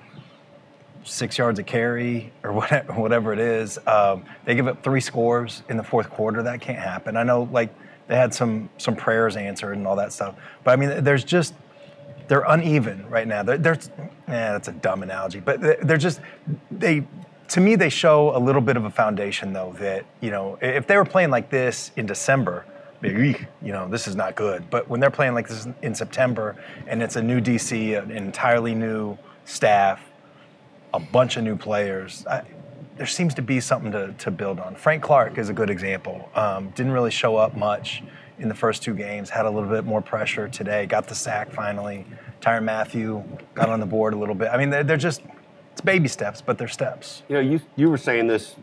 six 1.03 1.37
yards 1.37 1.57
a 1.59 1.63
carry 1.63 2.31
or 2.43 2.53
whatever, 2.53 3.33
it 3.33 3.39
is. 3.39 3.79
Um, 3.87 4.23
they 4.45 4.55
give 4.55 4.67
up 4.67 4.83
three 4.83 5.01
scores 5.01 5.63
in 5.69 5.77
the 5.77 5.83
fourth 5.83 6.09
quarter. 6.09 6.43
That 6.43 6.61
can't 6.61 6.79
happen. 6.79 7.17
I 7.17 7.23
know, 7.23 7.49
like 7.51 7.73
they 8.07 8.15
had 8.15 8.33
some 8.33 8.69
some 8.77 8.95
prayers 8.95 9.35
answered 9.35 9.73
and 9.77 9.87
all 9.87 9.95
that 9.95 10.13
stuff. 10.13 10.35
But 10.63 10.71
I 10.71 10.75
mean, 10.75 11.03
there's 11.03 11.23
just 11.23 11.53
they're 12.27 12.45
uneven 12.47 13.09
right 13.09 13.27
now. 13.27 13.43
They're, 13.43 13.57
they're 13.57 13.79
yeah, 14.27 14.53
that's 14.53 14.67
a 14.67 14.73
dumb 14.73 15.03
analogy, 15.03 15.39
but 15.39 15.61
they're 15.61 15.97
just 15.97 16.21
they. 16.69 17.05
To 17.49 17.59
me, 17.59 17.75
they 17.75 17.89
show 17.89 18.33
a 18.33 18.39
little 18.39 18.61
bit 18.61 18.77
of 18.77 18.85
a 18.85 18.89
foundation, 18.89 19.51
though. 19.51 19.75
That 19.79 20.05
you 20.21 20.31
know, 20.31 20.57
if 20.61 20.87
they 20.87 20.95
were 20.95 21.03
playing 21.03 21.31
like 21.31 21.49
this 21.49 21.91
in 21.97 22.05
December, 22.05 22.65
you 23.03 23.71
know, 23.71 23.87
this 23.87 24.07
is 24.07 24.15
not 24.15 24.35
good. 24.35 24.69
But 24.69 24.87
when 24.89 24.99
they're 24.99 25.09
playing 25.09 25.33
like 25.33 25.47
this 25.47 25.67
in 25.81 25.95
September, 25.95 26.55
and 26.87 27.01
it's 27.01 27.15
a 27.15 27.21
new 27.21 27.41
DC, 27.41 28.01
an 28.01 28.11
entirely 28.11 28.75
new 28.75 29.17
staff, 29.45 30.01
a 30.93 30.99
bunch 30.99 31.37
of 31.37 31.43
new 31.43 31.55
players. 31.55 32.25
I, 32.27 32.43
there 32.97 33.07
seems 33.07 33.33
to 33.35 33.41
be 33.41 33.59
something 33.59 33.91
to, 33.91 34.13
to 34.19 34.31
build 34.31 34.59
on. 34.59 34.75
Frank 34.75 35.01
Clark 35.01 35.37
is 35.37 35.49
a 35.49 35.53
good 35.53 35.69
example. 35.69 36.29
Um, 36.35 36.69
didn't 36.71 36.91
really 36.91 37.11
show 37.11 37.37
up 37.37 37.55
much 37.55 38.03
in 38.37 38.49
the 38.49 38.55
first 38.55 38.83
two 38.83 38.93
games. 38.93 39.29
Had 39.29 39.45
a 39.45 39.49
little 39.49 39.69
bit 39.69 39.85
more 39.85 40.01
pressure 40.01 40.47
today. 40.47 40.85
Got 40.85 41.07
the 41.07 41.15
sack 41.15 41.51
finally. 41.51 42.05
Tyrann 42.41 42.63
Mathieu 42.63 43.23
got 43.53 43.69
on 43.69 43.79
the 43.79 43.85
board 43.85 44.13
a 44.13 44.17
little 44.17 44.35
bit. 44.35 44.49
I 44.51 44.57
mean, 44.57 44.69
they're, 44.69 44.83
they're 44.83 44.97
just 44.97 45.21
it's 45.71 45.81
baby 45.81 46.07
steps, 46.07 46.41
but 46.41 46.57
they're 46.57 46.67
steps. 46.67 47.23
You 47.29 47.35
know, 47.35 47.41
you 47.41 47.61
you 47.75 47.89
were 47.89 47.97
saying 47.97 48.27
this 48.27 48.55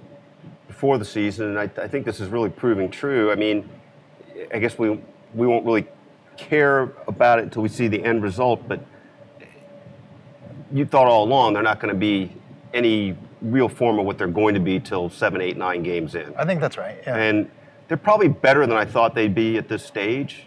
before 0.67 0.99
the 0.99 1.05
season, 1.05 1.57
and 1.57 1.59
I, 1.59 1.83
I 1.83 1.89
think 1.89 2.05
this 2.05 2.21
is 2.21 2.29
really 2.29 2.51
proving 2.51 2.91
true. 2.91 3.33
I 3.33 3.35
mean, 3.35 3.69
I 4.53 4.59
guess 4.59 4.79
we 4.79 4.99
we 5.35 5.47
won't 5.47 5.65
really 5.65 5.87
care 6.37 6.93
about 7.07 7.39
it 7.39 7.43
until 7.43 7.63
we 7.63 7.69
see 7.69 7.89
the 7.89 8.03
end 8.03 8.23
result, 8.23 8.67
but 8.69 8.81
you 10.73 10.87
thought 10.87 11.07
all 11.07 11.25
along 11.25 11.55
they're 11.55 11.63
not 11.63 11.81
going 11.81 11.93
to 11.93 11.99
be 11.99 12.33
any 12.73 13.17
real 13.43 13.69
form 13.69 13.99
of 13.99 14.07
what 14.07 14.19
they're 14.19 14.27
going 14.27 14.55
to 14.55 14.61
be 14.61 14.81
till 14.81 15.09
seven, 15.09 15.41
eight, 15.41 15.57
nine 15.57 15.83
games 15.83 16.15
in. 16.15 16.35
I 16.37 16.45
think 16.45 16.61
that's 16.61 16.77
right. 16.77 16.99
Yeah. 17.07 17.17
and 17.17 17.51
they're 17.89 17.97
probably 17.97 18.29
better 18.29 18.67
than 18.67 18.77
I 18.77 18.85
thought 18.85 19.15
they'd 19.15 19.35
be 19.35 19.57
at 19.57 19.69
this 19.69 19.85
stage. 19.85 20.47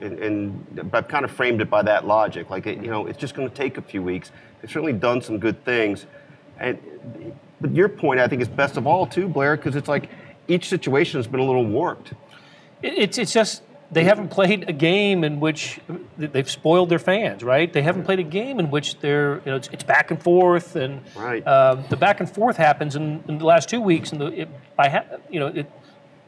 And, 0.00 0.18
and 0.18 0.90
I've 0.94 1.08
kind 1.08 1.24
of 1.26 1.30
framed 1.30 1.60
it 1.60 1.68
by 1.68 1.82
that 1.82 2.06
logic. 2.06 2.48
Like, 2.48 2.66
it, 2.66 2.82
you 2.82 2.90
know, 2.90 3.06
it's 3.06 3.18
just 3.18 3.34
going 3.34 3.48
to 3.48 3.54
take 3.54 3.76
a 3.76 3.82
few 3.82 4.02
weeks. 4.02 4.30
They've 4.60 4.70
certainly 4.70 4.94
done 4.94 5.20
some 5.20 5.38
good 5.38 5.62
things. 5.64 6.06
And 6.58 6.78
but 7.60 7.74
your 7.74 7.90
point, 7.90 8.20
I 8.20 8.26
think, 8.26 8.40
is 8.40 8.48
best 8.48 8.78
of 8.78 8.86
all 8.86 9.06
too, 9.06 9.28
Blair, 9.28 9.56
because 9.56 9.76
it's 9.76 9.88
like 9.88 10.08
each 10.48 10.68
situation 10.68 11.18
has 11.18 11.26
been 11.26 11.40
a 11.40 11.44
little 11.44 11.66
warped. 11.66 12.14
It- 12.82 12.98
It's 12.98 13.18
it's 13.18 13.32
just 13.32 13.62
they 13.92 14.04
haven't 14.04 14.28
played 14.28 14.68
a 14.68 14.72
game 14.72 15.24
in 15.24 15.40
which 15.40 15.80
they've 16.16 16.48
spoiled 16.48 16.90
their 16.90 17.00
fans, 17.00 17.42
right? 17.42 17.72
They 17.72 17.82
haven't 17.82 18.04
played 18.04 18.20
a 18.20 18.24
game 18.24 18.60
in 18.60 18.70
which 18.70 18.98
they're 19.00 19.36
you 19.44 19.50
know 19.50 19.56
it's, 19.56 19.68
it's 19.72 19.82
back 19.84 20.10
and 20.12 20.22
forth, 20.22 20.76
and 20.76 21.00
Right. 21.16 21.44
um, 21.46 21.84
the 21.88 21.96
back 21.96 22.20
and 22.20 22.30
forth 22.30 22.56
happens 22.56 22.94
in, 22.96 23.22
in 23.26 23.38
the 23.38 23.44
last 23.44 23.68
two 23.68 23.80
weeks, 23.80 24.12
and 24.12 24.20
the 24.20 24.26
it, 24.42 24.48
by 24.76 24.88
ha- 24.88 25.04
you 25.30 25.40
know 25.40 25.48
it. 25.48 25.70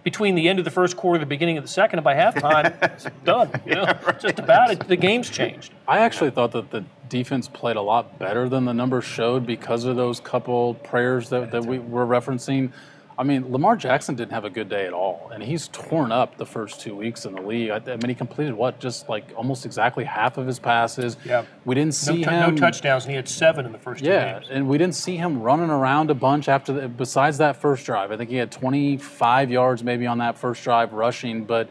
Between 0.04 0.34
the 0.34 0.48
end 0.48 0.58
of 0.58 0.64
the 0.64 0.70
first 0.72 0.96
quarter, 0.96 1.20
the 1.20 1.26
beginning 1.26 1.58
of 1.58 1.62
the 1.62 1.68
second, 1.68 2.00
and 2.00 2.04
by 2.04 2.14
halftime, 2.16 2.74
it's 2.82 3.06
done. 3.24 3.48
You 3.64 3.76
know, 3.76 3.86
just 4.18 4.40
about 4.40 4.72
it. 4.72 4.88
The 4.88 4.96
game's 4.96 5.30
changed. 5.30 5.72
I 5.86 6.00
actually 6.00 6.30
thought 6.32 6.50
that 6.50 6.72
the 6.72 6.84
defense 7.08 7.46
played 7.46 7.76
a 7.76 7.80
lot 7.82 8.18
better 8.18 8.48
than 8.48 8.64
the 8.64 8.74
numbers 8.74 9.04
showed 9.04 9.46
because 9.46 9.84
of 9.84 9.94
those 9.94 10.18
couple 10.18 10.74
prayers 10.74 11.28
that, 11.28 11.52
that 11.52 11.64
we 11.64 11.78
were 11.78 12.04
referencing. 12.04 12.72
I 13.18 13.24
mean, 13.24 13.52
Lamar 13.52 13.76
Jackson 13.76 14.14
didn't 14.14 14.32
have 14.32 14.44
a 14.46 14.50
good 14.50 14.68
day 14.70 14.86
at 14.86 14.94
all, 14.94 15.30
and 15.34 15.42
he's 15.42 15.68
torn 15.68 16.10
up 16.10 16.38
the 16.38 16.46
first 16.46 16.80
two 16.80 16.96
weeks 16.96 17.26
in 17.26 17.34
the 17.34 17.42
league. 17.42 17.70
I, 17.70 17.76
I 17.76 17.96
mean, 17.96 18.08
he 18.08 18.14
completed 18.14 18.54
what, 18.54 18.80
just 18.80 19.08
like 19.08 19.24
almost 19.36 19.66
exactly 19.66 20.04
half 20.04 20.38
of 20.38 20.46
his 20.46 20.58
passes. 20.58 21.18
Yeah. 21.24 21.44
we 21.66 21.74
didn't 21.74 21.88
No, 22.06 22.14
see 22.14 22.22
him. 22.22 22.54
no 22.54 22.56
touchdowns, 22.56 23.04
and 23.04 23.10
he 23.10 23.16
had 23.16 23.28
seven 23.28 23.66
in 23.66 23.72
the 23.72 23.78
first 23.78 24.02
two 24.02 24.08
Yeah, 24.10 24.34
games. 24.40 24.46
and 24.50 24.66
we 24.66 24.78
didn't 24.78 24.94
see 24.94 25.16
him 25.16 25.42
running 25.42 25.68
around 25.68 26.10
a 26.10 26.14
bunch 26.14 26.48
after 26.48 26.72
the, 26.72 26.88
besides 26.88 27.36
that 27.38 27.56
first 27.56 27.84
drive. 27.84 28.10
I 28.12 28.16
think 28.16 28.30
he 28.30 28.36
had 28.36 28.50
25 28.50 29.50
yards 29.50 29.84
maybe 29.84 30.06
on 30.06 30.18
that 30.18 30.38
first 30.38 30.64
drive 30.64 30.94
rushing, 30.94 31.44
but 31.44 31.68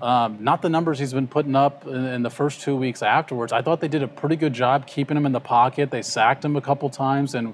um, 0.00 0.38
not 0.40 0.62
the 0.62 0.68
numbers 0.70 0.98
he's 0.98 1.12
been 1.12 1.28
putting 1.28 1.54
up 1.56 1.86
in, 1.86 2.04
in 2.06 2.22
the 2.22 2.30
first 2.30 2.62
two 2.62 2.76
weeks 2.76 3.02
afterwards. 3.02 3.52
I 3.52 3.60
thought 3.60 3.80
they 3.80 3.88
did 3.88 4.02
a 4.02 4.08
pretty 4.08 4.36
good 4.36 4.54
job 4.54 4.86
keeping 4.86 5.16
him 5.18 5.26
in 5.26 5.32
the 5.32 5.40
pocket. 5.40 5.90
They 5.90 6.02
sacked 6.02 6.44
him 6.44 6.56
a 6.56 6.60
couple 6.62 6.88
times, 6.88 7.34
and 7.34 7.52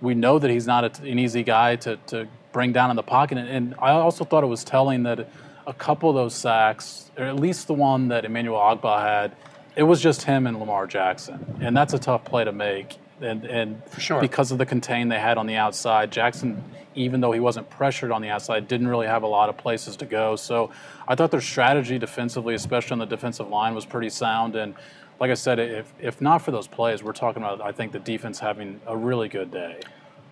we 0.00 0.14
know 0.14 0.38
that 0.38 0.50
he's 0.50 0.66
not 0.66 0.84
a, 0.98 1.02
an 1.02 1.18
easy 1.18 1.42
guy 1.42 1.76
to, 1.76 1.96
to 2.06 2.26
bring 2.52 2.72
down 2.72 2.90
in 2.90 2.96
the 2.96 3.02
pocket. 3.02 3.38
And, 3.38 3.48
and 3.48 3.74
I 3.78 3.92
also 3.92 4.24
thought 4.24 4.44
it 4.44 4.48
was 4.48 4.64
telling 4.64 5.04
that 5.04 5.28
a 5.66 5.74
couple 5.74 6.08
of 6.08 6.16
those 6.16 6.34
sacks, 6.34 7.10
or 7.16 7.24
at 7.24 7.36
least 7.36 7.66
the 7.66 7.74
one 7.74 8.08
that 8.08 8.24
Emmanuel 8.24 8.58
Ogbah 8.58 9.02
had, 9.02 9.36
it 9.76 9.84
was 9.84 10.00
just 10.00 10.22
him 10.22 10.46
and 10.46 10.58
Lamar 10.58 10.86
Jackson, 10.86 11.58
and 11.60 11.76
that's 11.76 11.94
a 11.94 11.98
tough 11.98 12.24
play 12.24 12.44
to 12.44 12.52
make. 12.52 12.96
And, 13.20 13.44
and 13.44 13.82
sure. 13.98 14.20
because 14.20 14.50
of 14.50 14.58
the 14.58 14.66
contain 14.66 15.08
they 15.08 15.18
had 15.18 15.36
on 15.36 15.46
the 15.46 15.54
outside, 15.56 16.10
Jackson, 16.10 16.64
even 16.94 17.20
though 17.20 17.32
he 17.32 17.40
wasn't 17.40 17.68
pressured 17.68 18.10
on 18.10 18.22
the 18.22 18.30
outside, 18.30 18.66
didn't 18.66 18.88
really 18.88 19.06
have 19.06 19.22
a 19.22 19.26
lot 19.26 19.48
of 19.48 19.58
places 19.58 19.96
to 19.96 20.06
go. 20.06 20.36
So 20.36 20.70
I 21.06 21.14
thought 21.14 21.30
their 21.30 21.40
strategy 21.40 21.98
defensively, 21.98 22.54
especially 22.54 22.92
on 22.92 22.98
the 22.98 23.06
defensive 23.06 23.48
line, 23.48 23.74
was 23.74 23.84
pretty 23.84 24.08
sound. 24.08 24.56
And 24.56 24.74
like 25.20 25.30
I 25.30 25.34
said, 25.34 25.58
if 25.58 25.92
if 26.00 26.20
not 26.20 26.40
for 26.42 26.50
those 26.50 26.66
plays, 26.66 27.02
we're 27.02 27.12
talking 27.12 27.42
about 27.42 27.60
I 27.60 27.72
think 27.72 27.92
the 27.92 27.98
defense 27.98 28.38
having 28.38 28.80
a 28.86 28.96
really 28.96 29.28
good 29.28 29.50
day. 29.50 29.80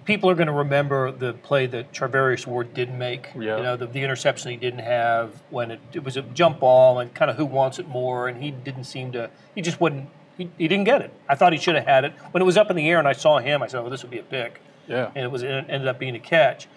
People 0.08 0.30
are 0.30 0.34
going 0.34 0.48
to 0.48 0.54
remember 0.54 1.12
the 1.12 1.34
play 1.34 1.66
that 1.66 1.92
Charvarius 1.92 2.46
Ward 2.46 2.72
didn't 2.72 2.96
make. 2.96 3.28
Yeah. 3.34 3.58
You 3.58 3.62
know, 3.62 3.76
the, 3.76 3.86
the 3.86 4.02
interception 4.02 4.50
he 4.50 4.56
didn't 4.56 4.80
have 4.80 5.42
when 5.50 5.70
it, 5.70 5.80
it 5.92 6.02
was 6.02 6.16
a 6.16 6.22
jump 6.22 6.60
ball 6.60 6.98
and 6.98 7.12
kind 7.12 7.30
of 7.30 7.36
who 7.36 7.44
wants 7.44 7.78
it 7.78 7.86
more, 7.88 8.26
and 8.26 8.42
he 8.42 8.50
didn't 8.50 8.84
seem 8.84 9.12
to. 9.12 9.30
He 9.54 9.60
just 9.60 9.80
wouldn't. 9.82 10.08
He, 10.38 10.50
he 10.56 10.66
didn't 10.66 10.84
get 10.84 11.02
it. 11.02 11.12
I 11.28 11.34
thought 11.34 11.52
he 11.52 11.58
should 11.58 11.74
have 11.74 11.84
had 11.84 12.04
it 12.06 12.14
when 12.30 12.40
it 12.42 12.46
was 12.46 12.56
up 12.56 12.70
in 12.70 12.76
the 12.76 12.88
air, 12.88 12.98
and 12.98 13.06
I 13.06 13.12
saw 13.12 13.38
him. 13.38 13.62
I 13.62 13.66
said, 13.66 13.80
"Oh, 13.80 13.90
this 13.90 14.02
would 14.02 14.10
be 14.10 14.18
a 14.18 14.22
pick." 14.22 14.62
Yeah. 14.88 15.12
And 15.14 15.24
it 15.24 15.30
was 15.30 15.42
it 15.42 15.50
ended 15.68 15.86
up 15.86 15.98
being 15.98 16.16
a 16.16 16.20
catch. 16.20 16.68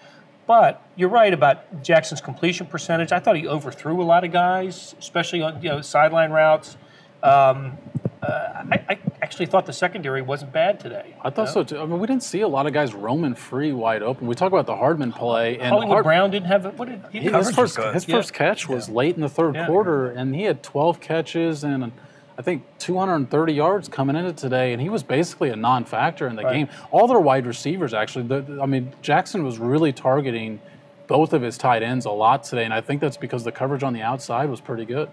But 0.46 0.86
you're 0.96 1.08
right 1.08 1.32
about 1.32 1.82
Jackson's 1.82 2.20
completion 2.20 2.66
percentage. 2.66 3.12
I 3.12 3.18
thought 3.18 3.36
he 3.36 3.48
overthrew 3.48 4.02
a 4.02 4.04
lot 4.04 4.24
of 4.24 4.32
guys, 4.32 4.94
especially 4.98 5.40
on 5.40 5.62
you 5.62 5.70
know 5.70 5.80
sideline 5.80 6.32
routes. 6.32 6.76
Um, 7.22 7.78
uh, 8.22 8.64
I, 8.70 8.84
I 8.90 8.98
actually 9.32 9.46
thought 9.46 9.64
the 9.64 9.72
secondary 9.72 10.20
wasn't 10.20 10.52
bad 10.52 10.78
today. 10.78 11.14
I 11.22 11.30
thought 11.30 11.48
so 11.48 11.64
too. 11.64 11.78
I 11.80 11.86
mean, 11.86 11.98
we 11.98 12.06
didn't 12.06 12.22
see 12.22 12.42
a 12.42 12.48
lot 12.48 12.66
of 12.66 12.74
guys 12.74 12.92
roaming 12.92 13.34
free 13.34 13.72
wide 13.72 14.02
open. 14.02 14.26
We 14.26 14.34
talk 14.34 14.52
about 14.52 14.66
the 14.66 14.76
Hardman 14.76 15.10
play, 15.10 15.54
and 15.58 15.68
Hollywood 15.70 15.88
Hard- 15.94 16.04
Brown 16.04 16.30
didn't 16.30 16.48
have. 16.48 16.78
What 16.78 16.88
did 16.88 17.00
he? 17.10 17.20
He- 17.20 17.24
Coverage 17.30 17.46
his 17.46 17.56
first 17.56 17.76
his 17.94 18.06
Yeah. 18.06 18.16
first 18.16 18.34
catch 18.34 18.68
was 18.68 18.90
late 18.90 19.14
in 19.16 19.22
the 19.22 19.30
third 19.30 19.54
Yeah. 19.54 19.66
quarter, 19.66 20.10
and 20.10 20.34
he 20.34 20.42
had 20.42 20.62
12 20.62 21.00
catches 21.00 21.64
and 21.64 21.92
I 22.38 22.42
think 22.42 22.64
230 22.78 23.54
yards 23.54 23.88
coming 23.88 24.16
into 24.16 24.32
today, 24.34 24.72
and 24.74 24.82
he 24.82 24.88
was 24.90 25.02
basically 25.02 25.48
a 25.50 25.56
non-factor 25.56 26.26
in 26.26 26.36
the 26.36 26.42
Right. 26.42 26.52
game. 26.54 26.68
All 26.90 27.06
their 27.06 27.20
wide 27.20 27.46
receivers 27.46 27.94
actually. 27.94 28.26
The, 28.26 28.40
the- 28.42 28.62
I 28.62 28.66
mean, 28.66 28.92
Jackson 29.00 29.44
was 29.44 29.58
really 29.58 29.92
targeting 29.92 30.60
both 31.06 31.32
of 31.32 31.40
his 31.40 31.56
tight 31.56 31.82
ends 31.82 32.04
a 32.04 32.10
lot 32.10 32.42
today, 32.44 32.64
and 32.64 32.74
I 32.74 32.82
think 32.82 33.00
that's 33.00 33.16
because 33.16 33.44
the 33.44 33.52
coverage 33.52 33.82
on 33.82 33.94
the 33.94 34.02
outside 34.02 34.50
was 34.50 34.60
pretty 34.60 34.84
good. 34.84 35.08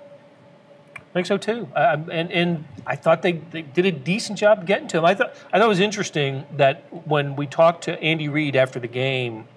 I 1.09 1.13
think 1.13 1.25
so 1.25 1.37
too. 1.37 1.67
Um, 1.75 2.09
and 2.11 2.31
and 2.31 2.65
I 2.85 2.95
thought 2.95 3.23
they, 3.23 3.33
they 3.33 3.63
did 3.63 3.85
a 3.85 3.91
decent 3.91 4.37
job 4.37 4.67
getting 4.67 4.87
to 4.89 4.99
him. 4.99 5.05
I 5.05 5.15
thought 5.15 5.33
I 5.51 5.57
thought 5.57 5.65
it 5.65 5.69
was 5.69 5.79
interesting 5.79 6.45
that 6.57 6.83
when 7.07 7.35
we 7.35 7.47
talked 7.47 7.83
to 7.85 7.99
Andy 8.01 8.29
Reid 8.29 8.55
after 8.55 8.79
the 8.79 8.87
game, 8.87 9.47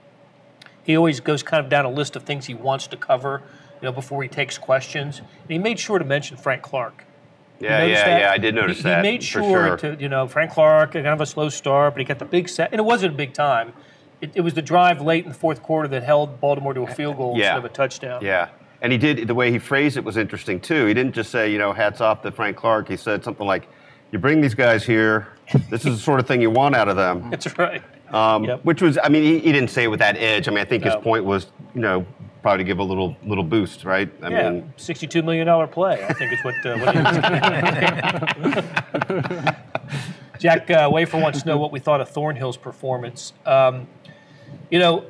he 0.83 0.97
always 0.97 1.21
goes 1.21 1.43
kind 1.43 1.63
of 1.63 1.71
down 1.71 1.85
a 1.85 1.91
list 1.91 2.17
of 2.17 2.23
things 2.23 2.47
he 2.47 2.55
wants 2.55 2.87
to 2.87 2.97
cover, 2.97 3.43
you 3.81 3.87
know, 3.87 3.93
before 3.93 4.23
he 4.23 4.29
takes 4.31 4.57
questions. 4.57 5.19
And 5.19 5.51
he 5.51 5.59
made 5.59 5.79
sure 5.79 5.99
to 5.99 6.05
mention 6.07 6.39
Frank 6.39 6.63
Clark. 6.63 7.05
Yeah, 7.61 7.85
yeah, 7.85 8.05
that? 8.05 8.21
yeah. 8.21 8.33
I 8.33 8.39
did 8.39 8.55
notice 8.55 8.79
he, 8.79 8.83
that. 8.85 9.05
He 9.05 9.11
made 9.11 9.23
sure, 9.23 9.43
sure. 9.43 9.77
to, 9.77 9.97
you 10.01 10.09
know, 10.09 10.27
Frank 10.27 10.53
Clark, 10.53 10.93
kind 10.93 11.07
of 11.07 11.21
a 11.21 11.27
slow 11.27 11.49
start, 11.49 11.95
but 11.95 12.01
he 12.01 12.05
got 12.05 12.19
the 12.19 12.25
big 12.25 12.49
set, 12.49 12.73
and 12.73 12.81
it 12.81 12.85
wasn't 12.85 13.15
a 13.15 13.17
big 13.17 13.35
time. 13.35 13.73
It, 14.21 14.33
it 14.35 14.41
was 14.41 14.55
the 14.55 14.63
drive 14.63 15.01
late 15.01 15.25
in 15.25 15.29
the 15.29 15.39
fourth 15.39 15.63
quarter 15.63 15.87
that 15.89 16.03
held 16.03 16.41
Baltimore 16.41 16.75
to 16.75 16.83
a 16.83 16.87
field 16.95 17.19
goal 17.19 17.35
Yeah. 17.37 17.55
instead 17.55 17.59
of 17.59 17.65
a 17.67 17.69
touchdown. 17.69 18.25
Yeah. 18.25 18.49
And 18.83 18.93
he 18.93 18.99
did 18.99 19.27
the 19.29 19.35
way 19.35 19.51
he 19.51 19.59
phrased 19.59 19.97
it 19.97 20.05
was 20.05 20.17
interesting 20.17 20.61
too. 20.61 20.87
He 20.87 20.95
didn't 20.95 21.15
just 21.15 21.31
say, 21.31 21.51
you 21.51 21.59
know, 21.59 21.73
hats 21.73 22.01
off 22.01 22.23
to 22.23 22.31
Frank 22.33 22.57
Clark. 22.57 22.89
He 22.89 22.97
said 22.97 23.23
something 23.25 23.47
like, 23.47 23.69
"You 24.11 24.19
bring 24.19 24.41
these 24.41 24.55
guys 24.55 24.85
here, 24.85 25.29
This 25.71 25.85
is 25.87 25.97
the 25.97 26.03
sort 26.03 26.19
of 26.21 26.27
thing 26.27 26.41
you 26.43 26.51
want 26.51 26.75
out 26.75 26.89
of 26.89 26.97
them. 26.97 27.27
That's 27.31 27.57
right. 27.59 27.83
Um, 28.13 28.45
Yep. 28.45 28.65
Which 28.65 28.83
was, 28.83 28.99
I 29.03 29.09
mean, 29.09 29.23
he, 29.23 29.39
he 29.39 29.53
didn't 29.53 29.71
say 29.71 29.85
it 29.85 29.89
with 29.89 30.01
that 30.01 30.17
edge. 30.19 30.49
I 30.49 30.51
mean, 30.51 30.61
I 30.61 30.65
think 30.65 30.85
No. 30.85 30.91
his 30.91 31.01
point 31.03 31.25
was, 31.25 31.47
you 31.75 31.81
know, 31.81 32.05
probably 32.43 32.65
to 32.65 32.67
give 32.67 32.81
a 32.81 32.83
little 32.83 33.17
little 33.25 33.45
boost, 33.45 33.85
right? 33.85 34.11
I 34.21 34.29
Yeah, 34.29 34.51
mean, 34.51 34.73
sixty-two 34.77 35.23
million 35.23 35.47
dollar 35.47 35.69
play. 35.69 36.05
I 36.05 36.13
think 36.13 36.33
is 36.33 36.43
what. 36.43 36.55
Uh, 36.67 36.77
what 36.79 36.95
Jack 40.41 40.69
uh, 40.71 40.89
Wafer 40.93 41.19
wants 41.19 41.43
to 41.43 41.49
know 41.49 41.57
what 41.57 41.71
we 41.71 41.79
thought 41.79 42.01
of 42.01 42.11
Thornhill's 42.11 42.57
performance. 42.57 43.33
Um, 43.47 43.87
you 44.71 44.81
know, 44.81 45.05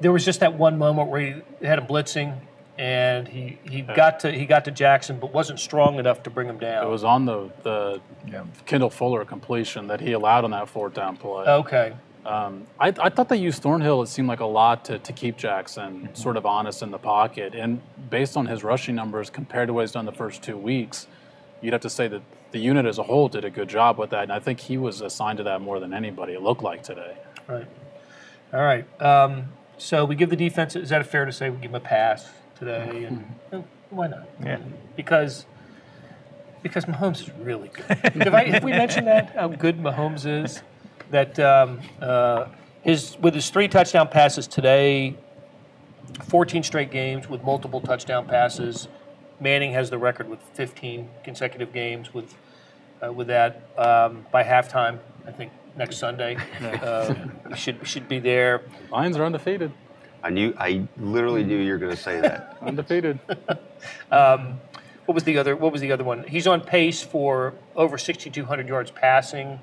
there 0.00 0.12
was 0.12 0.24
just 0.24 0.38
that 0.40 0.54
one 0.54 0.78
moment 0.78 1.08
where 1.08 1.20
he 1.20 1.34
had 1.66 1.78
him 1.80 1.86
blitzing, 1.86 2.38
and 2.78 3.26
he, 3.26 3.58
he 3.68 3.82
got 3.82 4.20
to 4.20 4.30
he 4.30 4.46
got 4.46 4.64
to 4.66 4.70
Jackson, 4.70 5.18
but 5.18 5.32
wasn't 5.32 5.58
strong 5.58 5.98
enough 5.98 6.22
to 6.22 6.30
bring 6.30 6.48
him 6.48 6.58
down. 6.58 6.86
It 6.86 6.88
was 6.90 7.04
on 7.04 7.24
the 7.24 7.50
the 7.62 8.00
Yeah. 8.26 8.44
Kendall 8.66 8.90
Fuller 8.90 9.24
completion 9.24 9.88
that 9.88 10.00
he 10.00 10.12
allowed 10.12 10.44
on 10.44 10.52
that 10.52 10.68
fourth 10.68 10.94
down 10.94 11.16
play. 11.16 11.44
okay. 11.46 11.94
Um, 12.26 12.66
I, 12.78 12.88
I 12.88 13.08
thought 13.08 13.30
they 13.30 13.38
used 13.38 13.62
Thornhill, 13.62 14.02
it 14.02 14.08
seemed 14.08 14.28
like 14.28 14.40
a 14.40 14.44
lot 14.44 14.84
to, 14.86 14.98
to 14.98 15.12
keep 15.14 15.38
Jackson 15.38 16.10
sort 16.14 16.36
of 16.36 16.44
honest 16.44 16.82
in 16.82 16.90
the 16.90 16.98
pocket. 16.98 17.54
And 17.54 17.80
based 18.10 18.36
on 18.36 18.44
his 18.44 18.62
rushing 18.62 18.94
numbers 18.94 19.30
compared 19.30 19.68
to 19.68 19.72
what 19.72 19.82
he's 19.82 19.92
done 19.92 20.04
the 20.04 20.12
first 20.12 20.42
two 20.42 20.56
weeks, 20.58 21.06
you'd 21.62 21.72
have 21.72 21.80
to 21.82 21.88
say 21.88 22.06
that 22.08 22.20
the 22.50 22.58
unit 22.58 22.84
as 22.84 22.98
a 22.98 23.02
whole 23.04 23.28
did 23.28 23.46
a 23.46 23.50
good 23.50 23.68
job 23.68 23.96
with 23.98 24.10
that. 24.10 24.24
And 24.24 24.32
I 24.32 24.40
think 24.40 24.60
he 24.60 24.76
was 24.76 25.00
assigned 25.00 25.38
to 25.38 25.44
that 25.44 25.62
more 25.62 25.80
than 25.80 25.94
anybody, 25.94 26.34
it 26.34 26.42
looked 26.42 26.62
like 26.62 26.82
today. 26.82 27.16
Right. 27.46 27.66
All 28.52 28.60
right. 28.60 28.84
Um, 29.02 29.44
so 29.78 30.04
we 30.04 30.14
give 30.14 30.28
the 30.28 30.36
defense. 30.36 30.76
Is 30.76 30.90
that 30.90 31.06
fair 31.06 31.24
to 31.24 31.32
say 31.32 31.48
we 31.48 31.56
give 31.62 31.72
them 31.72 31.80
a 31.80 31.84
pass 31.84 32.28
today? 32.58 33.04
And 33.04 33.24
eh, 33.52 33.62
why 33.90 34.08
not? 34.08 34.28
Yeah. 34.44 34.58
Because 34.96 35.46
because 36.62 36.84
Mahomes 36.86 37.20
is 37.22 37.30
really 37.40 37.68
good. 37.68 37.84
have, 37.88 38.34
I, 38.34 38.44
have 38.44 38.64
we 38.64 38.72
mentioned 38.72 39.06
that 39.06 39.34
how 39.34 39.48
good 39.48 39.78
Mahomes 39.78 40.26
is? 40.26 40.62
That 41.10 41.38
um, 41.38 41.80
uh, 42.00 42.46
his 42.82 43.16
with 43.20 43.34
his 43.34 43.48
three 43.50 43.68
touchdown 43.68 44.08
passes 44.08 44.46
today, 44.46 45.16
14 46.24 46.62
straight 46.62 46.90
games 46.90 47.28
with 47.28 47.42
multiple 47.42 47.80
touchdown 47.80 48.26
passes. 48.26 48.88
Manning 49.40 49.72
has 49.72 49.88
the 49.88 49.98
record 49.98 50.28
with 50.28 50.40
15 50.54 51.08
consecutive 51.22 51.72
games 51.72 52.12
with 52.12 52.34
uh, 53.02 53.12
with 53.12 53.28
that 53.28 53.68
um, 53.78 54.26
by 54.32 54.42
halftime. 54.42 54.98
I 55.26 55.30
think 55.30 55.52
next 55.76 55.98
Sunday 55.98 56.36
uh, 56.60 57.14
should 57.54 57.86
should 57.86 58.08
be 58.08 58.18
there. 58.18 58.62
Lions 58.90 59.16
are 59.16 59.24
undefeated. 59.24 59.72
I 60.22 60.30
knew, 60.30 60.54
I 60.58 60.86
literally 60.98 61.44
knew 61.44 61.56
you 61.58 61.72
were 61.72 61.78
going 61.78 61.94
to 61.94 62.00
say 62.02 62.20
that. 62.20 62.56
Undefeated. 62.62 63.18
What 65.06 65.14
was 65.14 65.24
the 65.24 65.38
other? 65.38 65.56
What 65.56 65.72
was 65.72 65.80
the 65.80 65.90
other 65.92 66.04
one? 66.04 66.24
He's 66.24 66.46
on 66.46 66.60
pace 66.60 67.02
for 67.02 67.54
over 67.74 67.96
6,200 67.96 68.68
yards 68.68 68.90
passing. 68.90 69.58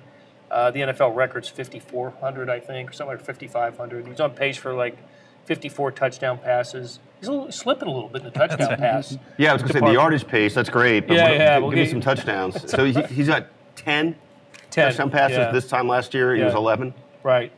Uh, 0.49 0.71
the 0.71 0.79
NFL 0.79 1.15
record's 1.15 1.49
5,400, 1.49 2.49
I 2.49 2.59
think, 2.59 2.89
or 2.89 2.93
something 2.93 3.17
like 3.17 3.23
5,500. 3.25 4.07
He's 4.07 4.19
on 4.19 4.31
pace 4.31 4.57
for 4.57 4.73
like 4.73 4.97
54 5.45 5.91
touchdown 5.91 6.39
passes. 6.39 6.99
He's 7.19 7.27
a 7.27 7.31
little, 7.31 7.51
slipping 7.51 7.87
a 7.87 7.91
little 7.91 8.09
bit 8.09 8.21
in 8.23 8.25
the 8.25 8.31
touchdown 8.31 8.75
pass. 8.77 9.17
Yeah, 9.37 9.51
I 9.51 9.53
was 9.53 9.61
going 9.61 9.67
to 9.67 9.73
say 9.73 9.79
the 9.79 9.85
Department. 9.85 9.93
yardage 9.93 10.27
pace, 10.27 10.55
that's 10.55 10.69
great. 10.69 11.07
But 11.07 11.17
Yeah, 11.17 11.23
what- 11.29 11.33
yeah, 11.37 11.53
give, 11.57 11.61
we'll 11.63 11.71
me 11.71 11.77
get- 11.83 11.89
some 11.91 12.01
touchdowns. 12.01 12.71
so 12.71 12.83
he, 12.85 12.93
he's 13.13 13.27
got 13.27 13.45
10 13.75 14.15
10 14.71 14.85
touchdown 14.87 15.11
passes. 15.11 15.37
yeah, 15.37 15.51
This 15.51 15.67
time 15.67 15.87
last 15.87 16.15
year, 16.15 16.33
he 16.35 16.41
was 16.43 16.55
11. 16.55 16.91
Right. 17.21 17.51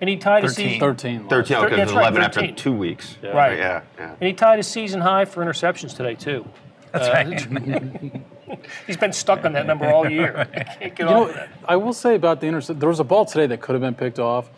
And 0.00 0.10
he 0.10 0.16
tied 0.16 0.44
a 0.44 0.48
season. 0.48 0.80
13. 0.80 1.28
13, 1.28 1.56
okay, 1.56 1.66
it 1.66 1.76
that's 1.76 1.92
was 1.92 1.96
right, 1.96 2.12
11 2.12 2.22
after 2.22 2.52
two 2.52 2.72
weeks. 2.72 3.16
Yeah. 3.22 3.30
Right. 3.30 3.58
Yeah, 3.58 3.82
yeah. 3.98 4.10
And 4.20 4.26
he 4.26 4.32
tied 4.32 4.58
a 4.58 4.62
season 4.62 5.00
high 5.00 5.24
for 5.24 5.44
interceptions 5.44 5.96
today 5.96 6.14
too. 6.14 6.44
That's 6.92 7.08
Uh, 7.08 7.12
right. 7.12 8.22
He's 8.86 8.96
been 8.96 9.12
stuck 9.12 9.44
on 9.44 9.52
that 9.54 9.66
number 9.66 9.90
all 9.90 10.08
year. 10.08 10.46
Can't 10.54 10.78
get 10.94 10.98
You 10.98 11.04
know, 11.06 11.32
that. 11.32 11.48
I 11.66 11.76
will 11.76 11.92
say 11.92 12.14
about 12.14 12.40
the 12.40 12.46
intercept, 12.46 12.78
there 12.80 12.88
was 12.88 13.00
a 13.00 13.04
ball 13.04 13.24
today 13.24 13.46
that 13.48 13.60
could 13.60 13.72
have 13.72 13.80
been 13.82 13.94
picked 13.94 14.18
off, 14.18 14.50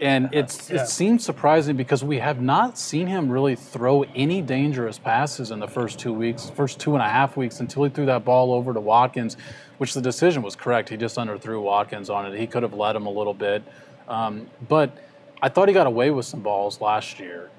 and 0.00 0.28
it's 0.32 0.70
Yeah. 0.70 0.82
it 0.82 0.88
seems 0.88 1.24
surprising 1.24 1.76
because 1.76 2.02
we 2.02 2.18
have 2.18 2.40
not 2.40 2.78
seen 2.78 3.06
him 3.06 3.28
really 3.30 3.54
throw 3.54 4.04
any 4.14 4.42
dangerous 4.42 4.98
passes 4.98 5.50
in 5.50 5.60
the 5.60 5.68
first 5.68 5.98
two 5.98 6.12
weeks, 6.12 6.50
first 6.50 6.80
two 6.80 6.94
and 6.94 7.02
a 7.02 7.08
half 7.08 7.36
weeks 7.36 7.60
until 7.60 7.84
he 7.84 7.90
threw 7.90 8.06
that 8.06 8.24
ball 8.24 8.52
over 8.52 8.72
to 8.72 8.80
Watkins, 8.80 9.36
which 9.78 9.94
the 9.94 10.00
decision 10.00 10.42
was 10.42 10.56
correct. 10.56 10.88
He 10.88 10.96
just 10.96 11.16
underthrew 11.16 11.62
Watkins 11.62 12.10
on 12.10 12.26
it. 12.26 12.38
He 12.38 12.46
could 12.46 12.62
have 12.62 12.74
led 12.74 12.96
him 12.96 13.06
a 13.06 13.10
little 13.10 13.34
bit, 13.34 13.62
um, 14.08 14.46
but 14.68 14.96
I 15.42 15.48
thought 15.48 15.68
he 15.68 15.74
got 15.74 15.86
away 15.86 16.10
with 16.10 16.26
some 16.26 16.40
balls 16.40 16.80
last 16.80 17.18
year 17.18 17.50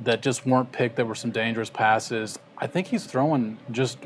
that 0.00 0.22
just 0.22 0.44
weren't 0.46 0.72
picked. 0.72 0.96
That 0.96 1.06
were 1.06 1.14
some 1.14 1.30
dangerous 1.30 1.70
passes. 1.70 2.38
I 2.58 2.66
think 2.66 2.86
he's 2.86 3.04
throwing 3.04 3.58
just 3.70 3.98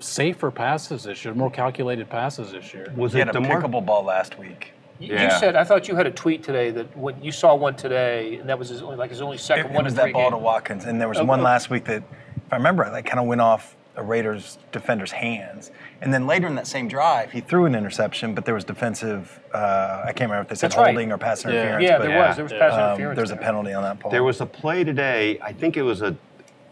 safer 0.00 0.50
passes 0.50 1.04
this 1.04 1.24
year, 1.24 1.34
more 1.34 1.50
calculated 1.50 2.08
passes 2.08 2.52
this 2.52 2.72
year. 2.72 2.92
Was 2.96 3.12
He 3.12 3.20
it 3.20 3.26
had 3.26 3.36
a 3.36 3.40
DeMar- 3.40 3.62
pickable 3.62 3.84
ball 3.84 4.04
last 4.04 4.38
week. 4.38 4.72
You, 5.00 5.08
you 5.08 5.14
Yeah. 5.14 5.38
said 5.38 5.54
I 5.56 5.62
thought 5.64 5.86
you 5.88 5.94
had 5.94 6.06
a 6.06 6.10
tweet 6.10 6.42
today 6.42 6.70
that 6.72 6.96
when 6.96 7.22
you 7.22 7.30
saw 7.30 7.54
one 7.54 7.76
today, 7.76 8.36
and 8.36 8.48
that 8.48 8.58
was 8.58 8.68
his 8.68 8.82
only 8.82 8.96
like 8.96 9.10
his 9.10 9.20
only 9.20 9.36
It, 9.36 9.40
second 9.40 9.66
it 9.66 9.72
one 9.72 9.84
was 9.84 9.92
in 9.92 9.96
that 9.96 10.02
three 10.04 10.12
ball 10.12 10.30
to. 10.30 10.38
Watkins, 10.38 10.84
and 10.86 11.00
there 11.00 11.08
was 11.08 11.18
Oh, 11.18 11.24
one 11.24 11.40
oh. 11.40 11.44
last 11.44 11.70
week 11.70 11.84
that, 11.84 12.02
if 12.46 12.52
I 12.52 12.56
remember, 12.56 12.82
right, 12.82 12.92
that 12.92 13.06
kind 13.06 13.20
of 13.20 13.26
went 13.26 13.40
off 13.40 13.76
a 13.98 14.02
Raiders 14.02 14.58
defender's 14.70 15.10
hands. 15.10 15.72
And 16.00 16.14
then 16.14 16.26
later 16.26 16.46
in 16.46 16.54
that 16.54 16.66
same 16.66 16.86
drive, 16.86 17.32
he 17.32 17.40
threw 17.40 17.66
an 17.66 17.74
interception, 17.74 18.32
but 18.34 18.44
there 18.44 18.54
was 18.54 18.64
defensive. 18.64 19.40
Uh, 19.52 20.02
I 20.04 20.12
can't 20.12 20.30
remember 20.30 20.42
if 20.42 20.48
they 20.48 20.54
said 20.54 20.70
That's 20.70 20.78
right. 20.78 20.94
holding 20.94 21.12
or 21.12 21.18
pass 21.18 21.44
interference. 21.44 21.82
Yeah, 21.82 21.98
but, 21.98 22.06
there 22.06 22.18
was. 22.18 22.36
There 22.36 22.44
was 22.44 22.52
pass 22.52 22.72
um, 22.72 22.90
interference. 22.90 23.16
There's 23.16 23.30
a 23.32 23.36
penalty 23.36 23.72
on 23.72 23.82
that 23.82 23.98
ball. 23.98 24.12
There 24.12 24.22
was 24.22 24.40
a 24.40 24.46
play 24.46 24.84
today. 24.84 25.38
I 25.42 25.52
think 25.52 25.76
it 25.76 25.82
was 25.82 26.00
a, 26.00 26.16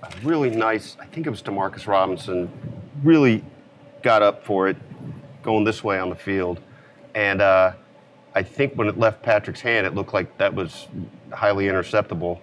a 0.02 0.10
really 0.22 0.50
nice. 0.50 0.96
I 1.00 1.06
think 1.06 1.26
it 1.26 1.30
was 1.30 1.42
Demarcus 1.42 1.86
Robinson. 1.88 2.50
Really 3.02 3.44
got 4.02 4.22
up 4.22 4.44
for 4.44 4.68
it, 4.68 4.76
going 5.42 5.64
this 5.64 5.82
way 5.82 5.98
on 5.98 6.08
the 6.08 6.16
field, 6.16 6.60
and 7.14 7.42
uh, 7.42 7.72
I 8.34 8.42
think 8.42 8.74
when 8.74 8.86
it 8.86 8.98
left 8.98 9.22
Patrick's 9.22 9.60
hand, 9.60 9.86
it 9.86 9.94
looked 9.94 10.14
like 10.14 10.38
that 10.38 10.54
was 10.54 10.86
highly 11.32 11.66
interceptable, 11.66 12.38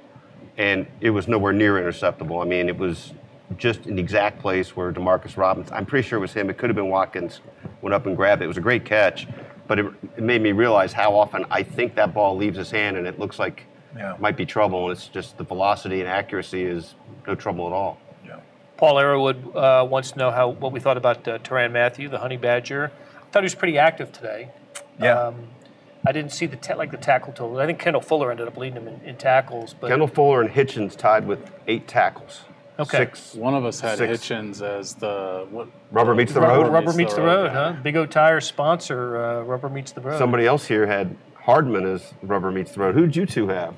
and 0.57 0.85
it 0.99 1.11
was 1.11 1.29
nowhere 1.29 1.53
near 1.53 1.75
interceptable. 1.75 2.43
I 2.43 2.45
mean, 2.45 2.67
it 2.67 2.77
was 2.77 3.13
just 3.57 3.85
in 3.87 3.95
the 3.95 4.01
exact 4.01 4.39
place 4.39 4.75
where 4.75 4.91
Demarcus 4.91 5.37
Robinson. 5.37 5.73
I'm 5.75 5.85
pretty 5.85 6.07
sure 6.07 6.17
it 6.17 6.21
was 6.21 6.33
him. 6.33 6.49
It 6.49 6.57
could 6.57 6.69
have 6.69 6.75
been 6.75 6.89
Watkins. 6.89 7.41
Went 7.81 7.93
up 7.93 8.05
and 8.05 8.15
grabbed 8.15 8.41
it. 8.41 8.45
It 8.45 8.47
was 8.47 8.57
a 8.57 8.61
great 8.61 8.85
catch, 8.85 9.27
but 9.67 9.79
it, 9.79 9.85
it 10.17 10.23
made 10.23 10.41
me 10.41 10.51
realize 10.51 10.93
how 10.93 11.15
often 11.15 11.45
I 11.51 11.63
think 11.63 11.95
that 11.95 12.13
ball 12.13 12.35
leaves 12.37 12.57
his 12.57 12.71
hand, 12.71 12.97
and 12.97 13.05
it 13.07 13.19
looks 13.19 13.39
like 13.39 13.63
Yeah. 13.95 14.15
might 14.19 14.37
be 14.37 14.45
trouble, 14.45 14.83
and 14.89 14.91
it's 14.97 15.07
just 15.07 15.37
the 15.37 15.43
velocity 15.43 15.99
and 15.99 16.09
accuracy 16.09 16.63
is 16.63 16.95
no 17.27 17.35
trouble 17.35 17.67
at 17.67 17.73
all. 17.73 17.97
Yeah. 18.25 18.37
Paul 18.77 18.95
Arrowwood 18.95 19.55
uh, 19.55 19.85
wants 19.85 20.11
to 20.11 20.17
know 20.19 20.31
how 20.31 20.49
what 20.49 20.71
we 20.71 20.79
thought 20.79 20.97
about 20.97 21.27
uh, 21.27 21.37
Tyrann 21.39 21.71
Mathieu, 21.71 22.09
the 22.09 22.19
Honey 22.19 22.37
Badger. 22.37 22.91
I 23.21 23.25
thought 23.31 23.43
he 23.43 23.45
was 23.45 23.55
pretty 23.55 23.77
active 23.77 24.11
today. 24.11 24.49
Yeah. 25.01 25.19
Um, 25.19 25.47
I 26.05 26.11
didn't 26.11 26.33
see 26.33 26.45
the 26.47 26.57
ta- 26.57 26.75
like 26.75 26.91
the 26.91 26.97
tackle 26.97 27.31
total. 27.33 27.59
I 27.59 27.65
think 27.65 27.79
Kendall 27.79 28.01
Fuller 28.01 28.29
ended 28.29 28.47
up 28.47 28.57
leading 28.57 28.77
him 28.77 28.87
in, 28.89 29.01
in 29.01 29.15
tackles, 29.15 29.73
but 29.73 29.87
Kendall 29.89 30.07
Fuller 30.07 30.41
and 30.41 30.49
Hitchens 30.49 30.95
tied 30.97 31.25
with 31.25 31.49
eight 31.67 31.87
tackles. 31.87 32.41
Okay. 32.79 32.97
Six. 32.97 33.35
One 33.35 33.53
of 33.53 33.65
us 33.65 33.79
had 33.79 33.97
Six. 33.99 34.23
Hitchens 34.27 34.61
as 34.61 34.95
the 34.95 35.45
what? 35.51 35.67
Rubber 35.91 36.15
meets 36.15 36.33
the 36.33 36.41
rubber, 36.41 36.63
road. 36.63 36.71
rubber 36.73 36.93
meets 36.93 37.13
the 37.13 37.21
road, 37.21 37.47
guy. 37.49 37.53
huh? 37.53 37.81
Big 37.83 37.95
O 37.95 38.05
Tire 38.05 38.41
sponsor, 38.41 39.17
uh, 39.17 39.41
Rubber 39.43 39.69
meets 39.69 39.91
the 39.91 40.01
road. 40.01 40.17
Somebody 40.17 40.45
else 40.47 40.65
here 40.65 40.87
had 40.87 41.15
Hardman 41.35 41.85
as 41.85 42.13
rubber 42.23 42.51
meets 42.51 42.71
the 42.71 42.79
road. 42.79 42.95
Who'd 42.95 43.15
you 43.15 43.25
two 43.25 43.47
have? 43.47 43.75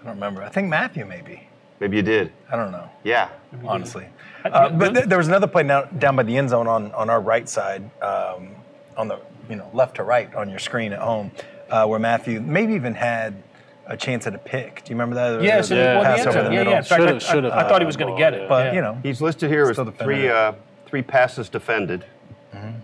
I 0.00 0.04
don't 0.04 0.14
remember. 0.14 0.42
I 0.44 0.48
think 0.50 0.68
Mathieu 0.68 1.04
maybe. 1.04 1.48
Maybe 1.80 1.96
you 1.96 2.02
did. 2.02 2.32
I 2.50 2.56
don't 2.56 2.72
know. 2.72 2.88
Yeah. 3.04 3.28
honestly. 3.64 4.06
Uh, 4.44 4.68
but 4.70 4.94
th- 4.94 5.06
there 5.06 5.18
was 5.18 5.28
another 5.28 5.46
play 5.46 5.62
down, 5.64 5.96
down 5.98 6.16
by 6.16 6.22
the 6.24 6.36
end 6.36 6.50
zone 6.50 6.66
on, 6.66 6.92
on 6.92 7.08
our 7.10 7.20
right 7.20 7.48
side, 7.48 7.88
um, 8.02 8.50
on 8.96 9.08
the 9.08 9.18
you 9.48 9.56
know 9.56 9.68
left 9.72 9.96
to 9.96 10.02
right 10.04 10.32
on 10.34 10.48
your 10.50 10.58
screen 10.58 10.92
at 10.92 11.00
home, 11.00 11.30
uh, 11.70 11.86
where 11.86 11.98
Mathieu 11.98 12.40
maybe 12.40 12.74
even 12.74 12.94
had 12.94 13.42
a 13.88 13.96
chance 13.96 14.26
at 14.26 14.34
a 14.34 14.38
pick. 14.38 14.84
Do 14.84 14.90
you 14.90 14.94
remember 14.96 15.14
that? 15.16 15.42
Yes, 15.42 15.68
There 15.70 15.96
and 15.96 15.98
was 15.98 16.06
a 16.06 16.08
well, 16.08 16.16
the 16.16 16.24
pass 16.24 16.26
over 16.36 16.42
the 16.48 16.52
Yeah, 16.52 16.58
middle. 16.58 16.72
yeah. 16.72 16.78
In 16.78 16.84
fact, 16.84 17.00
Should've- 17.00 17.12
I- 17.12 17.16
I, 17.16 17.18
should've 17.32 17.52
I, 17.52 17.58
had 17.58 17.68
thought 17.68 17.80
he 17.82 17.86
was 17.86 17.96
going 17.96 18.14
to 18.14 18.18
get 18.18 18.34
it. 18.34 18.48
But 18.48 18.66
yeah. 18.66 18.72
you 18.74 18.80
know, 18.82 18.98
He's 19.02 19.20
listed 19.20 19.50
here 19.50 19.62
as 19.64 19.72
Still 19.72 19.86
defended 19.86 20.04
three 20.20 20.28
uh, 20.28 20.52
three 20.86 21.02
passes 21.02 21.48
defended. 21.48 22.04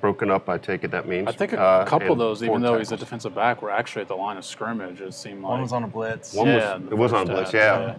Broken 0.01 0.31
up, 0.31 0.49
I 0.49 0.59
take 0.59 0.85
it 0.85 0.91
that 0.93 1.09
means. 1.09 1.27
I 1.27 1.33
think 1.33 1.53
a 1.53 1.61
Uh, 1.61 1.85
couple 1.87 2.13
of 2.13 2.19
those, 2.19 2.43
even 2.43 2.61
though 2.63 2.79
he's 2.79 2.93
a 2.93 2.97
defensive 2.97 3.35
back, 3.35 3.61
were 3.63 3.71
actually 3.71 4.03
at 4.03 4.09
the 4.09 4.15
line 4.15 4.37
of 4.37 4.45
scrimmage. 4.45 5.01
It 5.01 5.15
seemed 5.15 5.43
like 5.43 5.51
one 5.51 5.63
was 5.63 5.73
on 5.73 5.83
a 5.83 5.89
blitz. 5.89 6.33
One 6.35 6.47
Yeah, 6.47 6.77
in 6.77 6.87
the 6.87 6.93
it 6.93 6.99
was 6.99 7.13
on 7.13 7.27
first 7.27 7.51
blitz, 7.51 7.53
yeah. 7.55 7.81
yeah. 7.81 7.95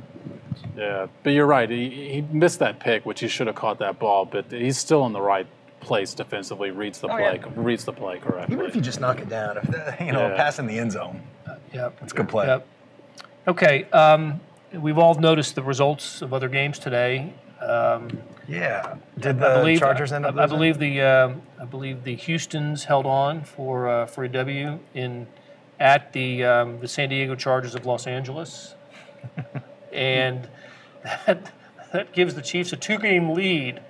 Yeah, 0.78 1.08
but 1.24 1.32
you're 1.32 1.48
right. 1.48 1.70
He, 1.70 1.89
he 1.89 2.22
missed 2.32 2.60
that 2.60 2.80
pick, 2.80 3.06
which 3.06 3.20
he 3.20 3.28
should 3.28 3.48
have 3.48 3.56
caught 3.58 3.80
that 3.80 4.00
ball. 4.00 4.26
But 4.26 4.46
he's 4.52 4.78
still 4.78 5.06
in 5.06 5.12
the 5.13 5.21
right 5.21 5.48
place 5.82 6.13
defensively. 6.13 6.71
Reads 6.71 7.00
the 7.00 7.08
Oh, 7.08 7.17
play, 7.17 7.40
yeah. 7.44 7.50
reads 7.56 7.84
the 7.84 7.92
play 7.94 8.19
correctly. 8.19 8.54
Even 8.56 8.65
if 8.67 8.75
you 8.75 8.82
just 8.82 9.02
knock 9.02 9.19
it 9.19 9.27
down, 9.27 9.58
if 9.58 9.63
that, 9.63 10.00
you 10.00 10.13
know, 10.13 10.27
Yeah. 10.29 10.36
pass 10.38 10.60
in 10.60 10.67
the 10.67 10.77
end 10.79 10.92
zone, 10.94 11.19
Yep. 11.73 11.98
it's 12.04 12.13
a 12.13 12.15
good 12.15 12.29
play. 12.29 12.46
Yep. 12.48 12.67
Okay. 13.48 13.83
Um, 13.91 14.39
we've 14.73 14.98
all 14.98 15.15
noticed 15.15 15.56
the 15.56 15.63
results 15.63 16.21
of 16.21 16.33
other 16.33 16.50
games 16.50 16.79
today. 16.79 17.33
Um, 17.62 18.10
Yeah. 18.48 18.96
Did 19.17 19.41
I 19.41 19.50
the 19.56 19.60
believe, 19.62 19.79
Chargers 19.79 20.12
end 20.12 20.25
up? 20.25 20.35
I, 20.37 20.43
I 20.43 20.46
believe 20.46 20.77
the 20.79 21.02
um 21.02 21.41
I 21.60 21.65
believe 21.65 22.04
the 22.04 22.15
Houston's 22.15 22.83
held 22.83 23.06
on 23.06 23.43
for 23.43 23.87
uh, 23.89 24.06
for 24.06 24.23
a 24.23 24.29
W 24.29 24.79
in 24.93 25.25
at 25.79 26.13
the 26.13 26.43
um, 26.46 26.79
the 26.79 26.87
San 26.87 27.10
Diego 27.10 27.35
Chargers 27.35 27.73
of 27.75 27.85
Los 27.85 28.06
Angeles, 28.08 28.75
and 29.93 30.48
that 31.25 31.52
that 31.91 32.12
gives 32.13 32.35
the 32.35 32.41
Chiefs 32.41 32.71
a 32.73 32.77
two 32.77 32.98
game 33.00 33.31
lead. 33.31 33.81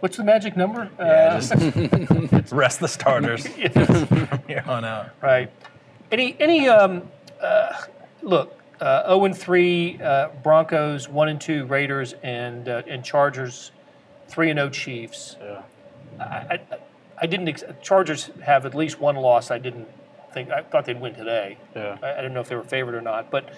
What's 0.00 0.18
the 0.18 0.24
magic 0.24 0.56
number? 0.56 0.88
Yeah, 1.00 1.04
Uh, 1.04 1.40
just 1.40 2.52
rest 2.52 2.78
the 2.80 2.86
starters 2.88 3.46
from 3.48 4.40
here 4.46 4.62
on 4.68 4.84
out. 4.84 5.10
right. 5.20 5.50
Any 6.12 6.36
any 6.38 6.68
um, 6.68 7.02
uh, 7.42 7.72
look 8.22 8.55
uh, 8.80 9.06
0 9.06 9.24
and 9.24 9.36
3 9.36 10.00
uh, 10.02 10.28
Broncos, 10.42 11.08
1 11.08 11.28
and 11.28 11.40
2 11.40 11.66
Raiders, 11.66 12.14
and 12.22 12.68
uh, 12.68 12.82
and 12.86 13.04
Chargers, 13.04 13.72
3 14.28 14.50
and 14.50 14.58
0 14.58 14.70
Chiefs. 14.70 15.36
Yeah. 15.40 15.62
I, 16.20 16.24
I, 16.24 16.60
I 17.22 17.26
didn't. 17.26 17.48
Ex- 17.48 17.64
Chargers 17.82 18.30
have 18.42 18.66
at 18.66 18.74
least 18.74 19.00
one 19.00 19.16
loss. 19.16 19.50
I 19.50 19.58
didn't 19.58 19.88
think. 20.32 20.50
I 20.50 20.62
thought 20.62 20.84
they'd 20.84 21.00
win 21.00 21.14
today. 21.14 21.58
Yeah. 21.74 21.98
I, 22.02 22.12
I 22.12 22.16
didn't 22.16 22.34
know 22.34 22.40
if 22.40 22.48
they 22.48 22.56
were 22.56 22.64
favored 22.64 22.94
or 22.94 23.00
not. 23.00 23.30
But 23.30 23.50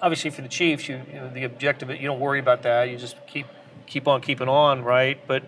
obviously, 0.00 0.30
for 0.30 0.42
the 0.42 0.48
Chiefs, 0.48 0.88
you, 0.88 1.00
you 1.12 1.20
know, 1.20 1.30
the 1.30 1.44
objective 1.44 1.90
you 1.90 2.06
don't 2.06 2.20
worry 2.20 2.40
about 2.40 2.62
that. 2.62 2.88
You 2.90 2.96
just 2.96 3.16
keep 3.26 3.46
keep 3.86 4.06
on 4.06 4.20
keeping 4.20 4.48
on, 4.48 4.82
right? 4.82 5.20
But 5.26 5.44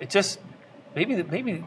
it 0.00 0.10
just 0.10 0.38
maybe 0.94 1.22
maybe 1.22 1.64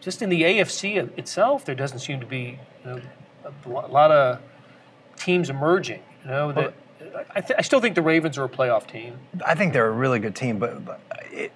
just 0.00 0.22
in 0.22 0.30
the 0.30 0.42
AFC 0.42 1.18
itself, 1.18 1.64
there 1.64 1.74
doesn't 1.74 1.98
seem 1.98 2.20
to 2.20 2.26
be 2.26 2.58
you 2.84 2.90
know, 2.90 3.00
a 3.44 3.68
lo- 3.68 3.88
lot 3.90 4.10
of 4.10 4.40
teams 5.16 5.50
emerging. 5.50 6.02
You 6.24 6.30
know 6.30 6.52
that. 6.52 6.74
I, 7.34 7.40
th- 7.40 7.58
I 7.58 7.62
still 7.62 7.80
think 7.80 7.94
the 7.94 8.02
Ravens 8.02 8.36
are 8.38 8.44
a 8.44 8.48
playoff 8.48 8.86
team. 8.86 9.18
I 9.44 9.54
think 9.54 9.72
they're 9.72 9.86
a 9.88 9.90
really 9.92 10.18
good 10.18 10.34
team, 10.36 10.58
but 10.58 10.84
but 10.84 11.00
it, 11.32 11.50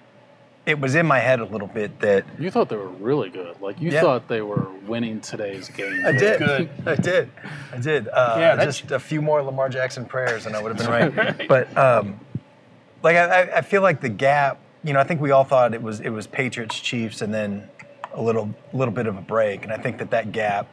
it 0.65 0.79
was 0.79 0.95
in 0.95 1.05
my 1.05 1.19
head 1.19 1.39
a 1.39 1.45
little 1.45 1.67
bit 1.67 1.99
that 1.99 2.25
You 2.39 2.49
thought 2.49 2.67
they 2.69 2.75
were 2.75 2.87
really 2.89 3.29
good. 3.29 3.61
Like 3.61 3.79
you 3.79 3.91
Yeah. 3.91 4.01
thought 4.01 4.27
they 4.27 4.41
were 4.41 4.67
winning 4.87 5.21
today's 5.21 5.69
game. 5.69 6.01
I 6.05 6.11
did. 6.11 6.39
Good. 6.39 6.69
I 6.87 6.95
did. 6.95 7.29
I 7.71 7.77
did. 7.77 8.07
Uh, 8.07 8.35
Yeah, 8.39 8.65
just 8.65 8.91
a 8.91 8.99
few 8.99 9.21
more 9.21 9.41
Lamar 9.43 9.69
Jackson 9.69 10.05
prayers, 10.05 10.45
and 10.47 10.55
I 10.55 10.61
would 10.61 10.75
have 10.75 11.13
been 11.13 11.15
right. 11.37 11.47
but 11.47 11.77
um, 11.77 12.19
like 13.03 13.15
I, 13.15 13.43
I- 13.43 13.57
I 13.57 13.61
feel 13.61 13.81
like 13.83 14.01
the 14.01 14.09
gap. 14.09 14.59
You 14.83 14.93
know, 14.93 14.99
I 14.99 15.03
think 15.03 15.19
we 15.21 15.31
all 15.31 15.43
thought 15.43 15.73
it 15.73 15.81
was 15.81 15.99
it 15.99 16.09
was 16.09 16.25
Patriots, 16.27 16.79
Chiefs, 16.79 17.21
and 17.21 17.33
then 17.33 17.69
a 18.13 18.21
little 18.21 18.53
little 18.73 18.93
bit 18.93 19.05
of 19.07 19.15
a 19.17 19.21
break. 19.21 19.63
And 19.63 19.71
I 19.71 19.77
think 19.77 19.97
that 19.99 20.09
that 20.11 20.31
gap 20.31 20.67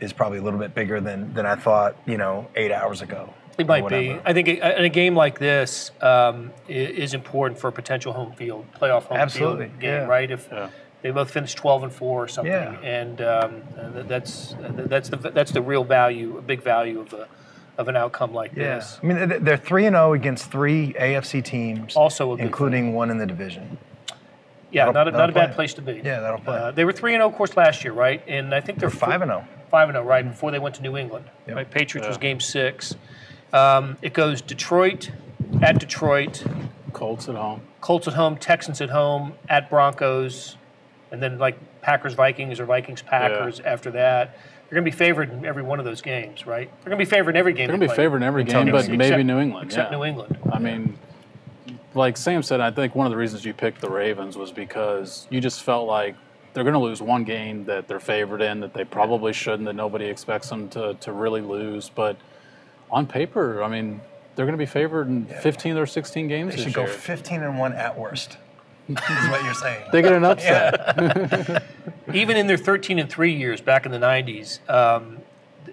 is 0.00 0.12
probably 0.12 0.38
a 0.38 0.42
little 0.42 0.58
bit 0.58 0.74
bigger 0.74 1.00
than 1.00 1.32
than 1.34 1.46
I 1.46 1.54
thought. 1.56 1.96
You 2.06 2.18
know, 2.18 2.46
eight 2.56 2.72
hours 2.72 3.02
ago. 3.02 3.32
It 3.58 3.66
might 3.66 3.88
be. 3.88 4.18
I 4.24 4.34
think 4.34 4.48
in 4.48 4.60
a 4.62 4.88
game 4.90 5.14
like 5.14 5.38
this 5.38 5.90
um, 6.02 6.52
is 6.68 7.14
important 7.14 7.58
for 7.58 7.68
a 7.68 7.72
potential 7.72 8.12
home 8.12 8.32
field 8.32 8.66
playoff 8.78 9.04
home 9.04 9.16
Absolutely, 9.16 9.68
field 9.68 9.80
game, 9.80 9.90
yeah. 9.92 10.04
right? 10.04 10.30
If 10.30 10.48
Yeah. 10.52 10.68
they 11.00 11.10
both 11.10 11.30
finish 11.30 11.54
twelve 11.54 11.82
and 11.82 11.90
four 11.92 12.22
or 12.24 12.28
something, 12.28 12.52
Yeah. 12.52 12.78
and 12.82 13.20
um, 13.22 13.62
that's 14.06 14.54
that's 14.60 15.08
the 15.08 15.16
that's 15.16 15.52
the 15.52 15.62
real 15.62 15.84
value, 15.84 16.36
a 16.36 16.42
big 16.42 16.62
value 16.62 17.00
of 17.00 17.14
a 17.14 17.28
of 17.78 17.88
an 17.88 17.96
outcome 17.96 18.34
like 18.34 18.52
Yeah. 18.54 18.76
this. 18.76 18.98
I 19.02 19.06
mean, 19.06 19.42
they're 19.44 19.56
three 19.56 19.86
and 19.86 19.94
zero 19.94 20.12
against 20.12 20.50
three 20.50 20.92
AFC 20.98 21.42
teams, 21.42 21.96
Also 21.96 22.32
a 22.32 22.36
good 22.36 22.44
including 22.44 22.92
one 22.94 23.10
in 23.10 23.16
the 23.18 23.26
division. 23.26 23.78
Yeah, 24.70 24.86
That'll- 24.86 24.92
not 24.94 25.08
a, 25.08 25.10
not 25.12 25.30
a 25.30 25.32
bad 25.32 25.54
place 25.54 25.72
to 25.74 25.82
be. 25.82 26.02
Yeah, 26.04 26.20
that'll 26.20 26.40
play. 26.40 26.58
Uh, 26.58 26.70
they 26.72 26.84
were 26.84 26.92
three 26.92 27.14
and 27.14 27.20
zero, 27.20 27.28
of 27.30 27.36
course, 27.36 27.56
last 27.56 27.84
year, 27.84 27.92
right? 27.94 28.22
And 28.26 28.54
I 28.54 28.60
think 28.60 28.78
they're 28.78 28.90
They're 28.90 28.98
five 28.98 29.22
and 29.22 29.30
oh. 29.30 29.38
zero. 29.40 29.48
Five 29.70 29.88
and 29.88 29.96
zero, 29.96 30.04
right? 30.04 30.28
Before 30.28 30.50
they 30.50 30.58
went 30.58 30.74
to 30.76 30.82
New 30.82 30.96
England, 30.96 31.26
Yep. 31.46 31.56
right? 31.56 31.70
Patriots 31.70 32.08
was 32.08 32.18
Game 32.18 32.40
Six. 32.40 32.94
Um, 33.52 33.96
it 34.02 34.12
goes 34.12 34.40
Detroit 34.42 35.10
at 35.62 35.78
Detroit, 35.78 36.44
Colts 36.92 37.28
at 37.28 37.34
home. 37.34 37.62
Colts 37.80 38.08
at 38.08 38.14
home, 38.14 38.36
Texans 38.36 38.80
at 38.80 38.90
home, 38.90 39.34
at 39.48 39.70
Broncos, 39.70 40.56
and 41.10 41.22
then 41.22 41.38
like 41.38 41.58
Packers 41.82 42.14
Vikings 42.14 42.58
or 42.60 42.64
Vikings 42.66 43.02
Packers 43.02 43.60
after 43.60 43.90
that. 43.92 44.36
They're 44.68 44.74
going 44.80 44.84
to 44.84 44.90
be 44.90 44.96
favored 44.96 45.30
in 45.30 45.44
every 45.46 45.62
one 45.62 45.78
of 45.78 45.84
those 45.84 46.00
games, 46.02 46.44
right? 46.44 46.68
They're 46.82 46.90
going 46.90 46.98
to 46.98 47.04
be 47.04 47.08
favored 47.08 47.30
in 47.30 47.36
every 47.36 47.52
game. 47.52 47.68
They're 47.68 47.76
gonna 47.76 47.84
be 47.84 47.86
play. 47.86 47.96
favored 47.96 48.16
in 48.16 48.22
every 48.24 48.42
game, 48.42 48.68
but 48.72 48.80
England. 48.88 48.98
maybe 48.98 49.22
New 49.22 49.38
England. 49.38 49.66
except 49.66 49.92
yeah. 49.92 49.96
New 49.96 50.04
England. 50.04 50.36
I 50.52 50.58
mean, 50.58 50.98
like 51.94 52.16
Sam 52.16 52.42
said, 52.42 52.60
I 52.60 52.72
think 52.72 52.96
one 52.96 53.06
of 53.06 53.12
the 53.12 53.16
reasons 53.16 53.44
you 53.44 53.54
picked 53.54 53.80
the 53.80 53.88
Ravens 53.88 54.36
was 54.36 54.50
because 54.50 55.28
you 55.30 55.40
just 55.40 55.62
felt 55.62 55.86
like 55.86 56.16
they're 56.56 56.64
going 56.64 56.72
to 56.72 56.78
lose 56.80 57.02
one 57.02 57.22
game 57.22 57.64
that 57.66 57.86
they're 57.86 58.00
favored 58.00 58.40
in 58.40 58.60
that 58.60 58.72
they 58.72 58.82
probably 58.82 59.34
shouldn't, 59.34 59.66
that 59.66 59.74
nobody 59.74 60.06
expects 60.06 60.48
them 60.48 60.70
to, 60.70 60.94
to 60.94 61.12
really 61.12 61.42
lose. 61.42 61.90
But 61.90 62.16
on 62.90 63.06
paper, 63.06 63.62
I 63.62 63.68
mean, 63.68 64.00
they're 64.34 64.46
going 64.46 64.54
to 64.56 64.62
be 64.62 64.64
favored 64.64 65.06
in 65.06 65.26
15 65.26 65.76
or 65.76 65.84
16 65.84 66.28
games 66.28 66.52
They 66.52 66.56
this 66.56 66.64
should 66.64 66.72
go 66.72 66.84
year. 66.86 66.90
15 66.94 67.42
and 67.42 67.58
one 67.58 67.74
at 67.74 67.98
worst. 67.98 68.38
is 68.88 68.96
what 68.96 69.44
you're 69.44 69.52
saying. 69.52 69.84
they 69.92 70.00
get 70.00 70.14
an 70.14 70.24
upset. 70.24 71.62
even 72.14 72.38
in 72.38 72.46
their 72.46 72.56
13 72.56 73.00
and 73.00 73.10
3 73.10 73.32
years 73.34 73.60
back 73.60 73.84
in 73.84 73.92
the 73.92 73.98
90s 73.98 74.66
um, 74.70 75.18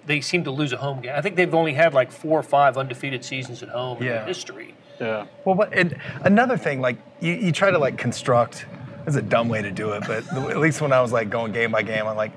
they 0.06 0.20
seem 0.20 0.44
to 0.44 0.52
lose 0.52 0.74
a 0.74 0.78
home 0.78 1.00
game 1.00 1.14
i 1.16 1.22
think 1.22 1.36
they've 1.36 1.54
only 1.54 1.74
had 1.74 1.94
like 1.94 2.12
four 2.12 2.40
or 2.40 2.44
five 2.44 2.76
undefeated 2.76 3.24
seasons 3.24 3.62
at 3.62 3.70
home 3.70 4.00
in 4.00 4.06
Yeah. 4.06 4.14
their 4.14 4.26
history 4.26 4.74
yeah. 5.00 5.26
Well, 5.44 5.56
but 5.56 5.74
and 5.74 5.98
another 6.24 6.56
thing, 6.56 6.80
like 6.80 6.98
you, 7.20 7.34
you 7.34 7.52
try 7.52 7.72
to 7.72 7.80
like 7.80 7.98
construct. 7.98 8.68
It's 9.06 9.16
a 9.16 9.22
dumb 9.22 9.50
way 9.50 9.62
to 9.62 9.72
do 9.72 9.92
it, 9.92 10.04
but 10.08 10.26
at 10.34 10.58
least 10.60 10.82
when 10.82 10.94
I 10.94 11.02
was 11.02 11.12
like 11.12 11.30
going 11.30 11.52
game 11.52 11.72
by 11.72 11.82
game, 11.84 12.08
I'm 12.08 12.16
like 12.16 12.32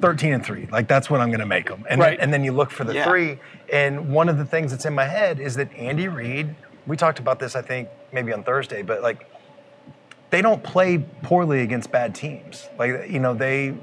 13 0.00 0.32
and 0.34 0.44
three. 0.44 0.66
Like 0.70 0.88
that's 0.88 1.10
what 1.10 1.20
I'm 1.20 1.28
going 1.28 1.40
to 1.40 1.46
make 1.46 1.68
them. 1.68 1.84
And 1.88 2.00
Right. 2.00 2.10
then, 2.18 2.20
and 2.24 2.32
then 2.32 2.44
you 2.44 2.52
look 2.52 2.70
for 2.70 2.84
the 2.84 2.94
Yeah. 2.94 3.04
three. 3.04 3.38
And 3.72 4.12
one 4.12 4.28
of 4.28 4.38
the 4.38 4.44
things 4.44 4.70
that's 4.70 4.84
in 4.84 4.94
my 4.94 5.04
head 5.04 5.40
is 5.40 5.54
that 5.56 5.68
Andy 5.76 6.08
Reid. 6.08 6.54
We 6.86 6.96
talked 6.96 7.18
about 7.20 7.38
this, 7.38 7.54
I 7.54 7.62
think, 7.62 7.88
maybe 8.12 8.32
on 8.32 8.42
Thursday, 8.42 8.82
but 8.82 9.02
like 9.02 9.26
they 10.30 10.42
don't 10.42 10.62
play 10.62 10.98
poorly 11.22 11.60
against 11.62 11.92
bad 11.92 12.14
teams. 12.14 12.68
Like 12.78 13.10
you 13.10 13.18
know 13.20 13.34
they 13.34 13.74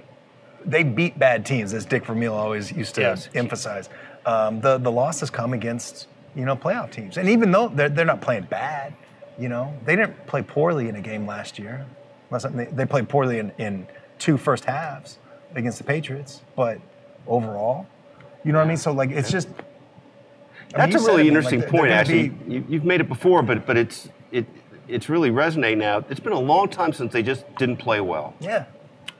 they 0.65 0.83
beat 0.83 1.17
bad 1.17 1.45
teams, 1.45 1.73
as 1.73 1.85
Dick 1.85 2.05
Vermeil 2.05 2.33
always 2.33 2.71
used 2.71 2.95
to 2.95 3.01
Yes. 3.01 3.29
emphasize. 3.35 3.87
Um, 4.25 4.59
the 4.61 4.77
the 4.77 4.91
losses 4.91 5.29
come 5.29 5.53
against 5.53 6.07
you 6.35 6.43
know 6.45 6.55
playoff 6.55 6.91
teams, 6.91 7.17
and 7.17 7.29
even 7.29 7.51
though 7.51 7.69
they're 7.69 7.89
they're 7.89 8.05
not 8.05 8.21
playing 8.21 8.43
bad, 8.49 8.93
you 9.37 9.47
know 9.47 9.73
they 9.85 9.95
didn't 9.95 10.27
play 10.27 10.41
poorly 10.41 10.89
in 10.89 10.95
a 10.95 11.01
game 11.01 11.25
last 11.25 11.57
year. 11.59 11.85
Unless 12.29 12.43
they, 12.53 12.65
they 12.65 12.85
played 12.85 13.09
poorly 13.09 13.39
in, 13.39 13.51
in 13.57 13.87
two 14.19 14.37
first 14.37 14.65
halves 14.65 15.17
against 15.55 15.77
the 15.77 15.83
Patriots, 15.83 16.41
but 16.55 16.79
overall, 17.27 17.87
you 18.43 18.51
know 18.51 18.59
what 18.59 18.65
I 18.65 18.67
mean. 18.67 18.77
So 18.77 18.91
like 18.91 19.11
it's 19.11 19.31
just. 19.31 19.47
I 20.75 20.85
mean, 20.85 20.91
That's 20.91 21.03
you 21.03 21.09
a 21.09 21.11
really 21.11 21.27
interesting 21.27 21.61
like, 21.61 21.69
point. 21.69 21.91
Actually, 21.91 22.29
be- 22.29 22.53
you, 22.53 22.65
you've 22.69 22.85
made 22.85 23.01
it 23.01 23.09
before, 23.09 23.41
but 23.41 23.65
but 23.65 23.75
it's 23.75 24.09
it 24.31 24.45
it's 24.87 25.09
really 25.09 25.31
resonating 25.31 25.79
now. 25.79 26.03
It's 26.09 26.19
been 26.19 26.33
a 26.33 26.39
long 26.39 26.69
time 26.69 26.93
since 26.93 27.13
they 27.13 27.23
just 27.23 27.43
didn't 27.57 27.77
play 27.77 28.01
well, 28.01 28.33
yeah. 28.39 28.65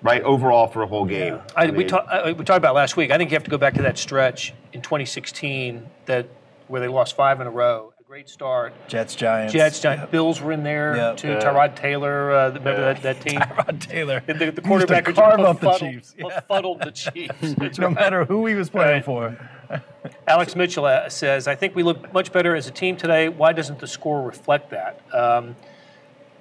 right? 0.01 0.22
Overall, 0.24 0.68
for 0.68 0.84
a 0.84 0.88
whole 0.88 1.05
game. 1.05 1.39
I, 1.55 1.68
we, 1.68 1.72
mean, 1.80 1.88
talk, 1.88 2.07
I, 2.07 2.32
we 2.32 2.43
talked 2.43 2.57
about 2.57 2.76
last 2.76 2.97
week 2.97 3.12
i 3.12 3.18
think 3.18 3.32
you 3.32 3.36
have 3.36 3.43
to 3.43 3.51
go 3.51 3.57
back 3.57 3.76
to 3.76 3.82
that 3.84 3.97
stretch 3.97 4.53
in 4.74 4.82
2016 4.82 5.88
that 6.05 6.28
where 6.68 6.82
they 6.82 6.88
lost 6.88 7.16
five 7.16 7.41
in 7.41 7.47
a 7.47 7.51
row 7.51 7.93
a 7.99 7.99
great 8.10 8.28
start 8.28 8.74
Jets, 8.88 9.14
Giants, 9.14 9.53
jets 9.53 9.80
Giants, 9.80 10.10
bills 10.10 10.41
were 10.41 10.51
in 10.51 10.64
there 10.64 10.95
Yep. 10.95 11.18
too 11.18 11.28
Yeah. 11.28 11.39
tyrod 11.41 11.76
taylor 11.76 12.32
uh, 12.34 12.47
remember 12.47 12.72
Yeah. 12.72 12.93
that, 12.93 13.01
that 13.03 13.22
team 13.22 13.39
Tyrod 13.39 13.80
Taylor. 13.88 14.24
the, 14.26 14.34
the 14.34 14.39
He 14.39 14.45
used 14.45 14.55
to 14.55 14.62
quarterback 14.64 15.05
who 15.05 15.14
carve 15.14 15.39
up 15.41 15.60
the 15.60 15.74
Chiefs. 15.74 16.16
Yeah. 16.18 16.39
befuddled 16.39 16.82
the 16.82 16.91
chiefs 16.91 17.78
No 17.78 17.91
matter 17.91 18.26
who 18.26 18.47
he 18.47 18.55
was 18.55 18.72
playing 18.72 19.03
Right. 19.03 19.05
for. 19.05 19.49
Alex 20.28 20.55
Mitchell 20.55 20.86
uh, 20.86 21.07
says, 21.10 21.47
I 21.47 21.53
think 21.53 21.76
we 21.76 21.84
look 21.84 22.12
much 22.12 22.32
better 22.34 22.55
as 22.55 22.66
a 22.66 22.72
team 22.72 22.97
today. 22.97 23.30
Why 23.30 23.53
doesn't 23.53 23.78
the 23.78 23.86
score 23.88 24.24
reflect 24.24 24.72
that? 24.72 24.99
Um, 25.14 25.55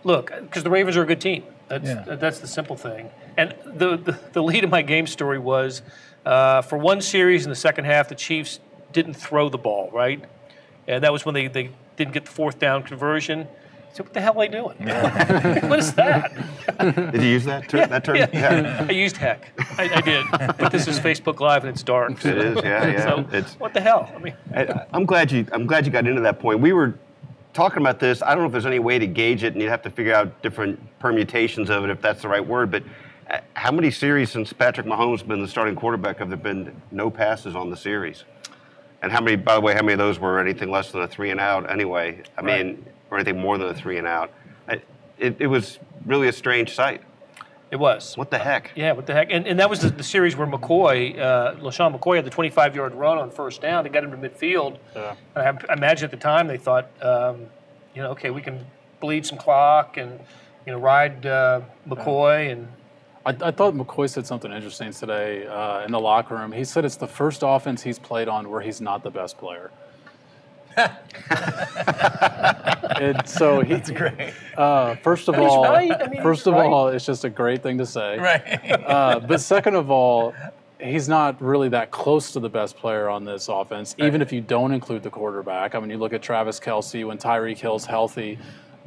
look, 0.05 0.33
because 0.41 0.63
the 0.65 0.71
Ravens 0.71 0.97
are 0.97 1.03
a 1.03 1.07
good 1.07 1.21
team. 1.21 1.43
That's, 1.69 1.85
Yeah. 1.87 2.17
that's 2.17 2.39
the 2.39 2.47
simple 2.47 2.77
thing. 2.77 3.11
And 3.37 3.55
the, 3.67 3.99
the, 3.99 4.19
the 4.33 4.43
lead 4.43 4.65
of 4.65 4.71
my 4.71 4.81
game 4.81 5.07
story 5.07 5.39
was 5.39 5.83
uh, 6.25 6.63
for 6.63 6.79
one 6.79 7.03
series 7.03 7.45
in 7.45 7.51
the 7.51 7.57
second 7.57 7.85
half, 7.85 8.09
the 8.09 8.15
Chiefs 8.15 8.59
didn't 8.95 9.13
throw 9.15 9.51
the 9.51 9.59
ball, 9.59 9.91
right? 9.93 10.25
And 10.89 11.05
that 11.05 11.13
was 11.13 11.25
when 11.25 11.35
they, 11.35 11.47
they 11.49 11.71
didn't 11.97 12.15
get 12.15 12.25
the 12.25 12.31
fourth 12.31 12.59
down 12.59 12.83
conversion. 12.83 13.47
So 13.93 14.05
what 14.05 14.15
the 14.15 14.21
hell 14.21 14.41
are 14.41 14.47
they 14.47 14.49
doing? 14.49 14.77
what 15.69 15.79
is 15.79 15.93
that? 15.95 16.33
Did 17.13 17.23
you 17.23 17.29
use 17.29 17.45
that 17.45 17.69
term? 17.69 17.91
that 17.91 18.05
term? 18.05 18.17
Yeah. 18.17 18.87
I 18.89 18.93
used 18.93 19.17
heck. 19.17 19.53
I, 19.79 19.91
I 19.95 20.01
did. 20.01 20.25
But 20.31 20.71
this 20.71 20.87
is 20.87 21.01
Facebook 21.01 21.41
Live 21.41 21.65
and 21.65 21.73
it's 21.73 21.83
dark. 21.83 22.25
It 22.25 22.39
is. 22.39 22.57
Yeah, 22.63 22.87
yeah. 22.87 23.03
So, 23.03 23.27
It's 23.33 23.55
what 23.55 23.75
the 23.75 23.81
hell? 23.81 24.11
I 24.15 24.19
mean, 24.19 24.35
I, 24.55 24.87
I'm 24.93 25.05
glad 25.05 25.33
you. 25.33 25.47
I'm 25.53 25.67
glad 25.67 25.85
you 25.87 25.93
got 25.93 26.07
into 26.07 26.21
that 26.21 26.39
point. 26.39 26.61
We 26.61 26.73
were 26.73 26.99
talking 27.55 27.79
about 27.79 27.99
this. 27.99 28.23
I 28.23 28.35
don't 28.35 28.41
know 28.41 28.47
if 28.47 28.53
there's 28.53 28.67
any 28.67 28.79
way 28.79 28.99
to 28.99 29.07
gauge 29.07 29.43
it, 29.43 29.55
and 29.55 29.63
you'd 29.63 29.71
have 29.71 29.83
to 29.83 29.91
figure 29.91 30.15
out 30.15 30.43
different 30.43 30.79
permutations 31.01 31.71
of 31.71 31.83
it, 31.85 31.91
if 31.91 32.01
that's 32.01 32.23
the 32.23 32.29
right 32.29 32.47
word. 32.47 32.71
But 32.71 32.85
uh, 33.31 33.39
how 33.55 33.73
many 33.73 33.91
series 33.91 34.31
since 34.31 34.53
Patrick 34.53 34.87
Mahomes 34.87 35.19
has 35.19 35.23
been 35.27 35.43
the 35.43 35.49
starting 35.49 35.75
quarterback 35.75 36.19
have 36.19 36.29
there 36.29 36.37
been 36.39 36.81
no 36.93 37.11
passes 37.11 37.57
on 37.57 37.71
the 37.71 37.77
series? 37.77 38.25
And 39.03 39.13
how 39.13 39.21
many? 39.21 39.37
By 39.37 39.55
the 39.55 39.61
way, 39.61 39.75
how 39.75 39.83
many 39.83 39.93
of 39.93 39.99
those 39.99 40.19
were 40.19 40.39
anything 40.41 40.71
less 40.71 40.91
than 40.91 41.03
a 41.03 41.09
three 41.09 41.31
and 41.31 41.41
out? 41.41 41.71
Anyway, 41.71 42.23
I 42.37 42.43
mean, 42.43 42.85
or 43.11 43.19
anything 43.19 43.39
more 43.41 43.57
than 43.59 43.69
a 43.69 43.75
three 43.75 43.99
and 43.99 44.07
out? 44.07 44.33
I, 44.69 44.81
it, 45.19 45.37
it 45.39 45.47
was 45.47 45.79
really 46.05 46.29
a 46.29 46.33
strange 46.33 46.75
sight. 46.75 47.03
it 47.71 47.77
was. 47.77 48.17
What 48.17 48.31
the 48.31 48.39
heck? 48.39 48.73
Yeah, 48.75 48.93
what 48.93 49.07
the 49.07 49.15
heck? 49.15 49.29
And, 49.31 49.47
and 49.47 49.61
that 49.61 49.71
was 49.71 49.81
the, 49.81 49.91
the 49.91 50.03
series 50.03 50.37
where 50.37 50.47
McCoy, 50.47 51.19
uh, 51.19 51.55
LeSean 51.57 51.97
McCoy, 51.97 52.17
had 52.17 52.25
the 52.25 52.31
25 52.31 52.75
yard 52.75 52.95
run 52.95 53.19
on 53.19 53.31
first 53.31 53.61
down 53.61 53.85
to 53.85 53.91
get 53.91 54.03
him 54.05 54.11
to 54.11 54.17
midfield. 54.17 54.79
Yeah. 54.97 55.15
And 55.37 55.47
I, 55.47 55.73
I 55.73 55.75
imagine 55.75 56.07
at 56.07 56.11
the 56.11 56.17
time 56.17 56.47
they 56.49 56.57
thought, 56.59 56.91
um, 57.03 57.47
you 57.95 58.03
know, 58.03 58.11
okay, 58.11 58.31
we 58.31 58.43
can 58.43 58.67
bleed 59.01 59.25
some 59.27 59.39
clock 59.39 59.97
and, 59.97 60.19
you 60.67 60.73
know, 60.73 60.79
ride 60.79 61.25
uh, 61.25 61.61
McCoy. 61.89 62.51
And 62.51 62.69
I, 63.29 63.49
I 63.49 63.51
thought 63.51 63.75
McCoy 63.75 64.09
said 64.09 64.27
something 64.27 64.51
interesting 64.51 64.91
today 64.91 65.47
uh, 65.47 65.85
in 65.85 65.93
the 65.93 66.01
locker 66.01 66.35
room. 66.35 66.51
He 66.51 66.65
said 66.65 66.87
it's 66.87 66.97
the 66.97 67.07
first 67.07 67.43
offense 67.45 67.83
he's 67.83 67.99
played 67.99 68.27
on 68.27 68.49
where 68.49 68.63
he's 68.63 68.81
not 68.81 69.03
the 69.03 69.11
best 69.11 69.37
player. 69.37 69.71
and 70.79 70.89
so 73.29 73.61
he, 73.61 73.75
That's 73.75 73.91
great. 73.91 74.33
uh, 74.57 74.95
first 74.97 75.29
of 75.29 75.35
And 75.35 75.45
all, 75.45 75.65
right. 75.65 75.93
I 75.93 76.09
mean, 76.09 76.23
first 76.23 76.47
of 76.47 76.55
right. 76.55 76.67
all, 76.67 76.89
it's 76.89 77.05
just 77.05 77.25
a 77.25 77.31
great 77.31 77.63
thing 77.63 77.77
to 77.79 77.85
say. 77.85 78.19
Right. 78.19 78.71
Uh, 78.71 79.21
but 79.21 79.43
second 79.43 79.75
of 79.75 79.91
all, 79.91 80.33
he's 80.81 81.07
not 81.07 81.43
really 81.43 81.69
that 81.69 81.91
close 81.91 82.33
to 82.33 82.41
the 82.41 82.49
best 82.49 82.79
player 82.79 83.11
on 83.11 83.25
this 83.25 83.49
offense, 83.49 83.95
even 83.99 84.23
if 84.23 84.33
you 84.33 84.41
don't 84.41 84.73
include 84.73 85.03
the 85.03 85.11
quarterback. 85.11 85.75
I 85.75 85.81
mean, 85.81 85.91
you 85.91 85.99
look 85.99 86.15
at 86.15 86.23
Travis 86.23 86.59
Kelce 86.59 87.07
when 87.07 87.19
Tyreek 87.19 87.59
Hill's 87.59 87.85
healthy, 87.85 88.39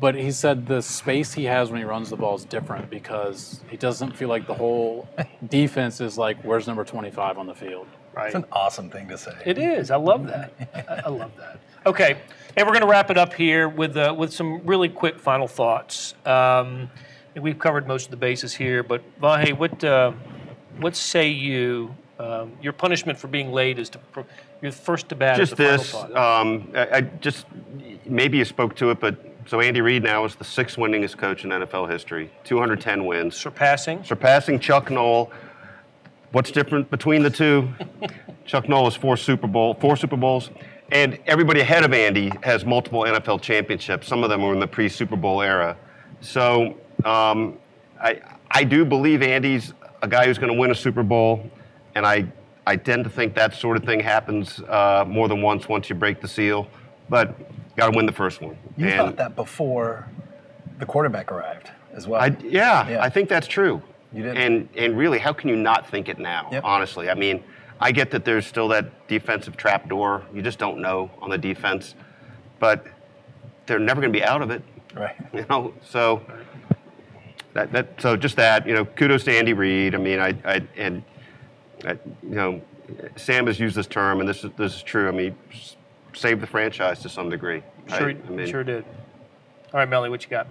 but 0.01 0.15
he 0.15 0.31
said 0.31 0.65
the 0.67 0.81
space 0.81 1.31
he 1.33 1.45
has 1.45 1.69
when 1.71 1.79
he 1.79 1.85
runs 1.85 2.09
the 2.09 2.17
ball 2.17 2.35
is 2.35 2.43
different 2.43 2.89
because 2.89 3.61
he 3.69 3.77
doesn't 3.77 4.17
feel 4.17 4.27
like 4.27 4.47
the 4.47 4.53
whole 4.53 5.07
defense 5.47 6.01
is 6.01 6.17
like, 6.17 6.43
where's 6.43 6.67
number 6.67 6.83
25 6.83 7.37
on 7.37 7.45
the 7.47 7.53
field? 7.53 7.87
Right. 8.13 8.25
It's 8.25 8.35
an 8.35 8.45
awesome 8.51 8.89
thing 8.89 9.07
to 9.07 9.17
say. 9.17 9.31
It 9.45 9.57
is. 9.57 9.89
I 9.91 9.95
love 9.95 10.27
that. 10.27 10.51
I- 10.75 11.01
I 11.05 11.09
love 11.09 11.31
that. 11.37 11.59
Okay, 11.83 12.15
and 12.55 12.67
we're 12.67 12.73
going 12.73 12.83
to 12.83 12.87
wrap 12.87 13.09
it 13.09 13.17
up 13.17 13.33
here 13.33 13.67
with 13.67 13.97
uh, 13.97 14.13
with 14.15 14.31
some 14.31 14.61
really 14.67 14.87
quick 14.87 15.17
final 15.19 15.47
thoughts. 15.47 16.13
Um, 16.27 16.91
and 17.33 17.43
we've 17.43 17.57
covered 17.57 17.87
most 17.87 18.05
of 18.05 18.11
the 18.11 18.17
bases 18.17 18.53
here, 18.53 18.83
but 18.83 19.01
Vahe, 19.19 19.57
what 19.57 19.83
uh, 19.83 20.11
what 20.79 20.95
say 20.95 21.29
you? 21.29 21.95
Um, 22.19 22.51
your 22.61 22.73
punishment 22.73 23.17
for 23.17 23.29
being 23.29 23.51
late 23.51 23.79
is 23.79 23.89
to 23.89 23.97
pr- 23.97 24.19
you're 24.61 24.71
first 24.71 25.09
to 25.09 25.15
bat. 25.15 25.37
Just 25.37 25.53
is 25.53 25.57
the 25.57 25.63
final 25.63 25.77
this, 25.79 25.91
thought. 25.91 26.15
um, 26.15 26.71
I, 26.75 26.97
I 26.97 27.01
just 27.01 27.47
maybe 28.05 28.37
you 28.37 28.45
spoke 28.45 28.75
to 28.75 28.91
it, 28.91 28.99
but 28.99 29.15
so 29.45 29.59
Andy 29.59 29.81
Reid 29.81 30.03
now 30.03 30.25
is 30.25 30.35
the 30.35 30.43
sixth 30.43 30.77
winningest 30.77 31.17
coach 31.17 31.43
in 31.43 31.49
NFL 31.49 31.89
history, 31.89 32.31
210 32.43 33.05
wins, 33.05 33.35
surpassing. 33.35 34.03
surpassing 34.03 34.59
Chuck 34.59 34.89
Noll. 34.91 35.31
What's 36.31 36.51
different 36.51 36.89
between 36.89 37.23
the 37.23 37.29
two? 37.29 37.69
Chuck 38.45 38.69
Noll 38.69 38.85
has 38.85 38.95
four 38.95 39.17
Super 39.17 39.47
Bowl, 39.47 39.73
four 39.73 39.97
Super 39.97 40.15
Bowls, 40.15 40.49
and 40.91 41.19
everybody 41.27 41.61
ahead 41.61 41.83
of 41.83 41.93
Andy 41.93 42.31
has 42.43 42.65
multiple 42.65 43.03
NFL 43.03 43.41
championships. 43.41 44.07
Some 44.07 44.23
of 44.23 44.29
them 44.29 44.41
were 44.41 44.53
in 44.53 44.59
the 44.59 44.67
pre-Super 44.67 45.15
Bowl 45.15 45.41
era. 45.41 45.77
So 46.21 46.77
um, 47.05 47.57
I 48.01 48.21
I 48.51 48.63
do 48.63 48.85
believe 48.85 49.21
Andy's 49.21 49.73
a 50.01 50.07
guy 50.07 50.25
who's 50.25 50.37
going 50.37 50.51
to 50.53 50.59
win 50.59 50.71
a 50.71 50.75
Super 50.75 51.03
Bowl, 51.03 51.49
and 51.95 52.05
I 52.05 52.25
I 52.67 52.75
tend 52.75 53.03
to 53.05 53.09
think 53.09 53.33
that 53.35 53.53
sort 53.53 53.77
of 53.77 53.83
thing 53.83 53.99
happens 53.99 54.59
uh, 54.67 55.03
more 55.07 55.27
than 55.27 55.41
once 55.41 55.67
once 55.67 55.89
you 55.89 55.95
break 55.95 56.21
the 56.21 56.27
seal. 56.27 56.67
But 57.09 57.35
got 57.77 57.91
to 57.91 57.95
win 57.97 58.05
the 58.05 58.11
first 58.11 58.41
one. 58.41 58.57
You 58.77 58.87
And- 58.87 58.97
thought 58.97 59.15
that 59.17 59.35
before 59.35 60.07
the 60.79 60.85
quarterback 60.85 61.31
arrived 61.31 61.69
as 61.93 62.07
well. 62.07 62.21
I, 62.21 62.35
yeah, 62.43 62.87
Yeah. 62.89 63.03
I 63.03 63.09
think 63.09 63.29
that's 63.29 63.47
true. 63.47 63.81
You 64.13 64.23
did. 64.23 64.37
And 64.37 64.67
and 64.75 64.97
really, 64.97 65.19
how 65.19 65.31
can 65.33 65.47
you 65.49 65.55
not 65.55 65.87
think 65.89 66.09
it 66.09 66.19
now? 66.19 66.49
Yep. 66.51 66.63
Honestly, 66.65 67.09
I 67.09 67.13
mean, 67.13 67.43
I 67.79 67.91
get 67.93 68.11
that 68.11 68.25
there's 68.25 68.45
still 68.45 68.67
that 68.69 69.07
defensive 69.07 69.55
trap 69.55 69.87
door. 69.87 70.23
You 70.33 70.41
just 70.41 70.59
don't 70.59 70.79
know 70.79 71.09
on 71.21 71.29
the 71.29 71.37
defense, 71.37 71.95
but 72.59 72.85
they're 73.67 73.79
never 73.79 74.01
going 74.01 74.11
to 74.11 74.19
be 74.19 74.23
out 74.23 74.41
of 74.41 74.51
it. 74.51 74.61
right. 74.95 75.15
You 75.33 75.45
know, 75.49 75.73
so 75.81 76.21
that 77.53 77.71
that 77.71 78.01
so 78.01 78.17
just 78.17 78.35
that 78.35 78.67
you 78.67 78.73
know, 78.73 78.83
kudos 78.85 79.23
to 79.25 79.37
Andy 79.37 79.53
Reid. 79.53 79.95
I 79.95 79.97
mean, 79.97 80.19
I 80.19 80.35
I 80.43 80.61
and 80.75 81.03
I, 81.85 81.91
you 82.23 82.35
know, 82.35 82.61
Sam 83.15 83.47
has 83.47 83.59
used 83.61 83.75
this 83.77 83.87
term, 83.87 84.19
and 84.19 84.27
this 84.27 84.43
is 84.43 84.51
this 84.57 84.75
is 84.75 84.83
true. 84.83 85.07
I 85.07 85.11
mean, 85.11 85.37
saved 86.13 86.41
the 86.41 86.47
franchise 86.47 86.99
to 86.99 87.09
some 87.09 87.29
degree. 87.29 87.63
Sure, 87.87 88.07
right? 88.07 88.17
I 88.27 88.31
mean, 88.31 88.47
sure 88.47 88.63
did. 88.63 88.85
All 89.73 89.79
right, 89.79 89.89
Melly, 89.89 90.09
what 90.09 90.23
you 90.23 90.29
got? 90.29 90.47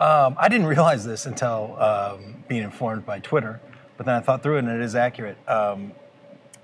Um, 0.00 0.36
I 0.38 0.48
didn't 0.48 0.66
realize 0.76 1.04
this 1.04 1.26
until 1.26 1.76
um, 1.80 2.44
being 2.48 2.62
informed 2.62 3.06
by 3.06 3.20
Twitter, 3.20 3.60
but 3.96 4.06
then 4.06 4.14
I 4.14 4.20
thought 4.20 4.42
through 4.42 4.56
it 4.56 4.64
and 4.64 4.68
it 4.68 4.80
is 4.80 4.94
accurate. 4.94 5.36
Um, 5.48 5.92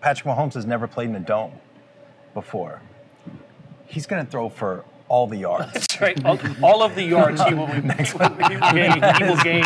Patrick 0.01 0.26
Mahomes 0.26 0.55
has 0.55 0.66
never 0.66 0.86
played 0.86 1.09
in 1.09 1.16
a 1.16 1.20
dome 1.20 1.53
before. 2.34 2.80
He's 3.86 4.07
going 4.07 4.24
to 4.24 4.30
throw 4.30 4.49
for 4.49 4.84
all 5.09 5.27
the 5.27 5.37
yards. 5.39 5.73
That's 5.73 6.01
right. 6.01 6.25
All, 6.25 6.39
all 6.63 6.83
of 6.83 6.95
the 6.95 7.03
yards 7.03 7.43
he 7.45 7.55
will, 7.55 7.67
be, 7.73 7.73
he 7.73 7.81
will 8.19 8.73
gain. 8.73 9.03
He 9.17 9.25
will 9.25 9.37
gain. 9.43 9.65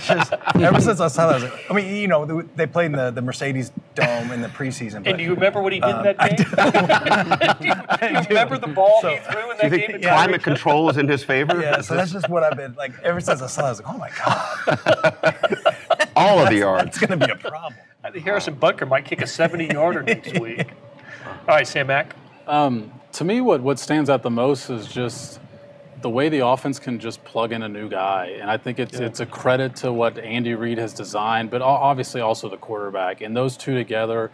Just- 0.00 0.32
ever 0.56 0.80
since 0.80 1.00
I 1.00 1.08
saw 1.08 1.26
that, 1.26 1.32
I, 1.32 1.34
was 1.34 1.42
like, 1.44 1.70
I 1.70 1.74
mean, 1.74 1.96
you 1.96 2.08
know, 2.08 2.42
they 2.56 2.66
played 2.66 2.86
in 2.86 2.92
the, 2.92 3.10
the 3.10 3.20
Mercedes 3.22 3.70
Dome 3.94 4.30
in 4.32 4.40
the 4.40 4.48
preseason. 4.48 5.04
But 5.04 5.08
And 5.08 5.18
do 5.18 5.24
you 5.24 5.34
remember 5.34 5.60
what 5.62 5.72
he 5.72 5.80
did 5.80 5.90
in 5.90 5.96
Um, 5.96 6.02
that 6.04 6.18
game? 7.60 7.60
do, 7.60 7.66
you, 7.68 7.74
do 8.14 8.16
you 8.22 8.26
remember 8.28 8.58
the 8.58 8.68
ball 8.72 9.00
he 9.02 9.16
threw 9.18 9.50
in 9.50 9.56
Do 9.58 9.62
that 9.62 9.64
you 9.64 9.70
think 9.70 9.86
game? 9.92 10.00
the 10.00 10.08
climate 10.08 10.42
control 10.42 10.88
is 10.90 10.96
in 10.96 11.08
his 11.08 11.22
favor? 11.22 11.60
yeah, 11.60 11.80
so 11.80 11.94
that's 11.94 12.12
just 12.12 12.28
what 12.28 12.42
I've 12.42 12.56
been 12.56 12.74
like 12.74 12.92
ever 13.02 13.20
since 13.20 13.42
I 13.42 13.46
saw. 13.46 13.62
that, 13.62 13.66
I 13.66 13.70
was 13.70 13.80
like, 13.80 13.94
oh 13.94 13.98
my 13.98 14.10
god, 14.24 16.08
All 16.16 16.38
of 16.38 16.48
the 16.50 16.56
yards. 16.56 16.88
it's 16.96 16.98
going 16.98 17.18
to 17.18 17.26
be 17.26 17.30
a 17.32 17.36
problem. 17.36 17.74
I 18.02 18.10
think 18.10 18.24
Harrison 18.24 18.56
Butker 18.56 18.88
might 18.88 19.04
kick 19.04 19.22
a 19.22 19.26
70 19.26 19.66
yarder 19.66 20.02
next 20.02 20.38
week. 20.38 20.66
All 21.26 21.32
right, 21.48 21.66
Sam 21.66 21.86
Mack. 21.86 22.14
To 23.14 23.24
me, 23.24 23.40
what, 23.40 23.62
what 23.62 23.78
stands 23.78 24.10
out 24.10 24.22
the 24.22 24.30
most 24.30 24.70
is 24.70 24.86
just 24.86 25.40
the 26.02 26.10
way 26.10 26.28
the 26.28 26.44
offense 26.44 26.78
can 26.78 26.98
just 26.98 27.24
plug 27.24 27.52
in 27.52 27.62
a 27.62 27.68
new 27.68 27.88
guy. 27.88 28.36
And 28.40 28.50
I 28.50 28.56
think 28.56 28.78
it's, 28.78 28.98
it's 28.98 29.20
a 29.20 29.26
credit 29.26 29.76
to 29.76 29.92
what 29.92 30.18
Andy 30.18 30.54
Reid 30.54 30.78
has 30.78 30.92
designed, 30.92 31.50
but 31.50 31.62
obviously 31.62 32.20
also 32.20 32.48
the 32.48 32.56
quarterback. 32.56 33.20
And 33.20 33.36
those 33.36 33.56
two 33.56 33.74
together, 33.74 34.30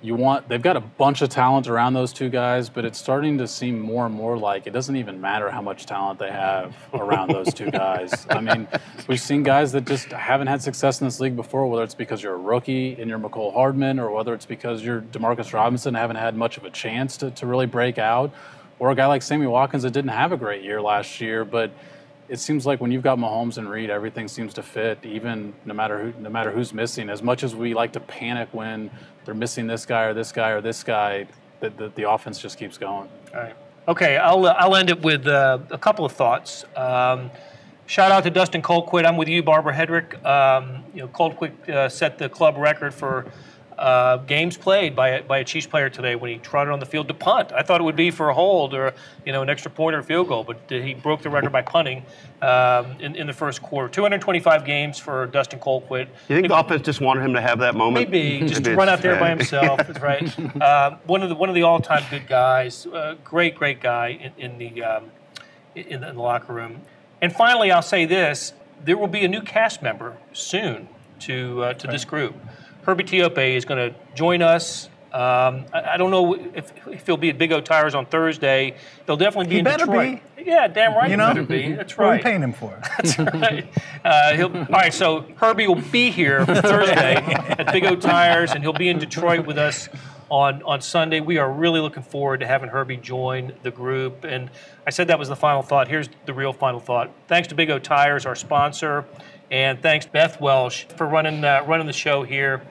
you 0.00 0.14
want, 0.14 0.48
they've 0.48 0.62
got 0.62 0.76
a 0.76 0.80
bunch 0.80 1.22
of 1.22 1.28
talent 1.28 1.66
around 1.66 1.94
those 1.94 2.12
two 2.12 2.28
guys, 2.28 2.68
but 2.68 2.84
it's 2.84 2.98
starting 2.98 3.36
to 3.38 3.48
seem 3.48 3.80
more 3.80 4.06
and 4.06 4.14
more 4.14 4.38
like 4.38 4.66
it 4.68 4.72
doesn't 4.72 4.94
even 4.94 5.20
matter 5.20 5.50
how 5.50 5.60
much 5.60 5.86
talent 5.86 6.20
they 6.20 6.30
have 6.30 6.76
around 6.94 7.30
those 7.30 7.52
two 7.52 7.70
guys. 7.70 8.26
I 8.30 8.40
mean, 8.40 8.68
we've 9.08 9.20
seen 9.20 9.42
guys 9.42 9.72
that 9.72 9.86
just 9.86 10.06
haven't 10.12 10.46
had 10.46 10.62
success 10.62 11.00
in 11.00 11.06
this 11.06 11.18
league 11.18 11.34
before, 11.34 11.66
whether 11.66 11.82
it's 11.82 11.94
because 11.96 12.22
you're 12.22 12.34
a 12.34 12.38
rookie 12.38 12.94
and 13.00 13.10
you're 13.10 13.18
Mecole 13.18 13.52
Hardman, 13.52 13.98
or 13.98 14.12
whether 14.12 14.34
it's 14.34 14.46
because 14.46 14.84
you're 14.84 15.00
Demarcus 15.00 15.52
Robinson, 15.52 15.94
haven't 15.94 16.16
had 16.16 16.36
much 16.36 16.58
of 16.58 16.64
a 16.64 16.70
chance 16.70 17.16
to, 17.16 17.32
to 17.32 17.46
really 17.46 17.66
break 17.66 17.98
out, 17.98 18.32
or 18.78 18.92
a 18.92 18.94
guy 18.94 19.06
like 19.06 19.22
Sammy 19.22 19.46
Watkins 19.46 19.82
that 19.82 19.92
didn't 19.92 20.12
have 20.12 20.30
a 20.30 20.36
great 20.36 20.62
year 20.62 20.80
last 20.80 21.20
year, 21.20 21.44
but 21.44 21.72
it 22.28 22.38
seems 22.38 22.66
like 22.66 22.80
when 22.80 22.90
you've 22.90 23.02
got 23.02 23.18
Mahomes 23.18 23.58
and 23.58 23.68
Reid, 23.68 23.90
everything 23.90 24.28
seems 24.28 24.52
to 24.54 24.62
fit, 24.62 25.04
even 25.04 25.54
no 25.64 25.74
matter 25.74 26.02
who, 26.02 26.20
no 26.20 26.28
matter 26.28 26.50
who's 26.50 26.74
missing. 26.74 27.08
As 27.08 27.22
much 27.22 27.42
as 27.42 27.54
we 27.54 27.74
like 27.74 27.92
to 27.92 28.00
panic 28.00 28.48
when 28.52 28.90
they're 29.24 29.34
missing 29.34 29.66
this 29.66 29.86
guy 29.86 30.02
or 30.02 30.14
this 30.14 30.30
guy 30.32 30.50
or 30.50 30.60
this 30.60 30.82
guy, 30.82 31.26
the, 31.60 31.70
the, 31.70 31.92
the 31.94 32.10
offense 32.10 32.38
just 32.38 32.58
keeps 32.58 32.76
going. 32.76 33.08
All 33.34 33.40
right. 33.40 33.56
Okay, 33.88 34.18
I'll, 34.18 34.44
uh, 34.44 34.54
I'll 34.58 34.76
end 34.76 34.90
it 34.90 35.00
with 35.00 35.26
uh, 35.26 35.58
a 35.70 35.78
couple 35.78 36.04
of 36.04 36.12
thoughts. 36.12 36.64
Um, 36.76 37.30
shout 37.86 38.12
out 38.12 38.24
to 38.24 38.30
Dustin 38.30 38.60
Colquitt. 38.60 39.06
I'm 39.06 39.16
with 39.16 39.28
you, 39.28 39.42
Barbara 39.42 39.72
Hedrick. 39.72 40.22
Um, 40.26 40.84
you 40.92 41.00
know, 41.00 41.08
Colquitt 41.08 41.68
uh, 41.70 41.88
set 41.88 42.18
the 42.18 42.28
club 42.28 42.56
record 42.58 42.92
for 42.92 43.32
uh, 43.78 44.16
games 44.18 44.56
played 44.56 44.96
by 44.96 45.08
a, 45.10 45.22
by 45.22 45.38
a 45.38 45.44
Chiefs 45.44 45.66
player 45.66 45.88
today 45.88 46.16
when 46.16 46.30
he 46.30 46.38
trotted 46.38 46.72
on 46.72 46.80
the 46.80 46.86
field 46.86 47.06
to 47.08 47.14
punt. 47.14 47.52
I 47.52 47.62
thought 47.62 47.80
it 47.80 47.84
would 47.84 47.96
be 47.96 48.10
for 48.10 48.28
a 48.28 48.34
hold 48.34 48.74
or 48.74 48.92
you 49.24 49.32
know 49.32 49.42
an 49.42 49.48
extra 49.48 49.70
point 49.70 49.94
or 49.94 50.00
a 50.00 50.02
field 50.02 50.28
goal, 50.28 50.44
but 50.44 50.58
he 50.68 50.94
broke 50.94 51.22
the 51.22 51.30
record 51.30 51.52
by 51.52 51.62
punting 51.62 52.04
um, 52.42 52.86
in, 53.00 53.14
in 53.14 53.26
the 53.26 53.32
first 53.32 53.62
quarter. 53.62 53.88
225 53.88 54.64
games 54.64 54.98
for 54.98 55.26
Dustin 55.26 55.60
Colquitt. 55.60 56.08
You 56.28 56.36
think 56.36 56.48
the 56.48 56.58
offense 56.58 56.82
just 56.82 57.00
wanted 57.00 57.24
him 57.24 57.34
to 57.34 57.40
have 57.40 57.60
that 57.60 57.76
moment? 57.76 58.10
Maybe 58.10 58.40
just 58.48 58.64
Maybe 58.64 58.74
run 58.74 58.88
out 58.88 59.00
there 59.00 59.18
by 59.18 59.32
uh, 59.32 59.36
himself. 59.36 59.78
That's 59.86 60.00
right. 60.00 60.38
Um, 60.60 60.98
one 61.06 61.22
of 61.22 61.28
the 61.28 61.36
one 61.36 61.48
of 61.48 61.54
the 61.54 61.62
all-time 61.62 62.02
good 62.10 62.26
guys. 62.26 62.86
Uh, 62.86 63.14
great, 63.22 63.54
great 63.54 63.80
guy 63.80 64.08
in, 64.08 64.32
in 64.38 64.58
the 64.58 64.82
um, 64.82 65.10
in, 65.76 66.00
the, 66.00 66.08
in 66.08 66.16
the 66.16 66.22
locker 66.22 66.52
room. 66.52 66.82
And 67.22 67.32
finally, 67.32 67.70
I'll 67.70 67.82
say 67.82 68.06
this: 68.06 68.54
there 68.84 68.96
will 68.96 69.08
be 69.08 69.24
a 69.24 69.28
new 69.28 69.42
cast 69.42 69.82
member 69.82 70.16
soon 70.32 70.88
to 71.20 71.62
uh, 71.62 71.74
to 71.74 71.86
this 71.86 72.04
group. 72.04 72.34
Herbie 72.88 73.04
Teope 73.04 73.54
is 73.54 73.66
going 73.66 73.92
to 73.92 73.98
join 74.14 74.40
us. 74.40 74.86
Um, 75.12 75.66
I, 75.74 75.90
I 75.92 75.96
don't 75.98 76.10
know 76.10 76.32
if, 76.32 76.72
if 76.86 77.04
he'll 77.04 77.18
be 77.18 77.28
at 77.28 77.36
Big 77.36 77.52
O 77.52 77.60
Tires 77.60 77.94
on 77.94 78.06
Thursday. 78.06 78.76
He'll 79.04 79.18
definitely 79.18 79.48
be 79.48 79.56
He 79.56 79.58
in 79.58 79.64
better 79.64 79.84
Detroit. 79.84 80.20
Yeah, 80.38 80.68
damn 80.68 80.94
right. 80.94 81.10
You 81.10 81.18
know, 81.18 81.26
better 81.28 81.42
be. 81.42 81.72
That's 81.72 81.98
right. 81.98 82.06
What 82.06 82.12
are 82.12 82.16
we 82.16 82.22
paying 82.22 82.42
him 82.42 82.54
for? 82.54 82.74
It. 82.74 82.88
That's 82.96 83.18
right. 83.18 83.68
Uh, 84.02 84.36
he'll, 84.36 84.56
all 84.56 84.64
right, 84.70 84.94
so 84.94 85.26
Herbie 85.36 85.68
will 85.68 85.82
be 85.92 86.10
here 86.10 86.46
Thursday 86.46 87.16
at 87.16 87.70
Big 87.74 87.84
O 87.84 87.94
Tires, 87.94 88.52
and 88.52 88.62
he'll 88.62 88.72
be 88.72 88.88
in 88.88 88.98
Detroit 88.98 89.44
with 89.44 89.58
us 89.58 89.90
on, 90.30 90.62
on 90.62 90.80
Sunday. 90.80 91.20
We 91.20 91.36
are 91.36 91.52
really 91.52 91.80
looking 91.80 92.02
forward 92.02 92.40
to 92.40 92.46
having 92.46 92.70
Herbie 92.70 92.96
join 92.96 93.52
the 93.64 93.70
group. 93.70 94.24
And 94.24 94.50
I 94.86 94.90
said 94.90 95.08
that 95.08 95.18
was 95.18 95.28
the 95.28 95.36
final 95.36 95.60
thought. 95.60 95.88
Here's 95.88 96.08
the 96.24 96.32
real 96.32 96.54
final 96.54 96.80
thought. 96.80 97.10
Thanks 97.26 97.48
to 97.48 97.54
Big 97.54 97.68
O 97.68 97.78
Tires, 97.78 98.24
our 98.24 98.34
sponsor, 98.34 99.04
and 99.50 99.82
thanks 99.82 100.06
Beth 100.06 100.40
Welsh 100.40 100.84
for 100.96 101.06
running 101.06 101.44
uh, 101.44 101.64
running 101.66 101.86
the 101.86 101.92
show 101.92 102.22
here. 102.22 102.62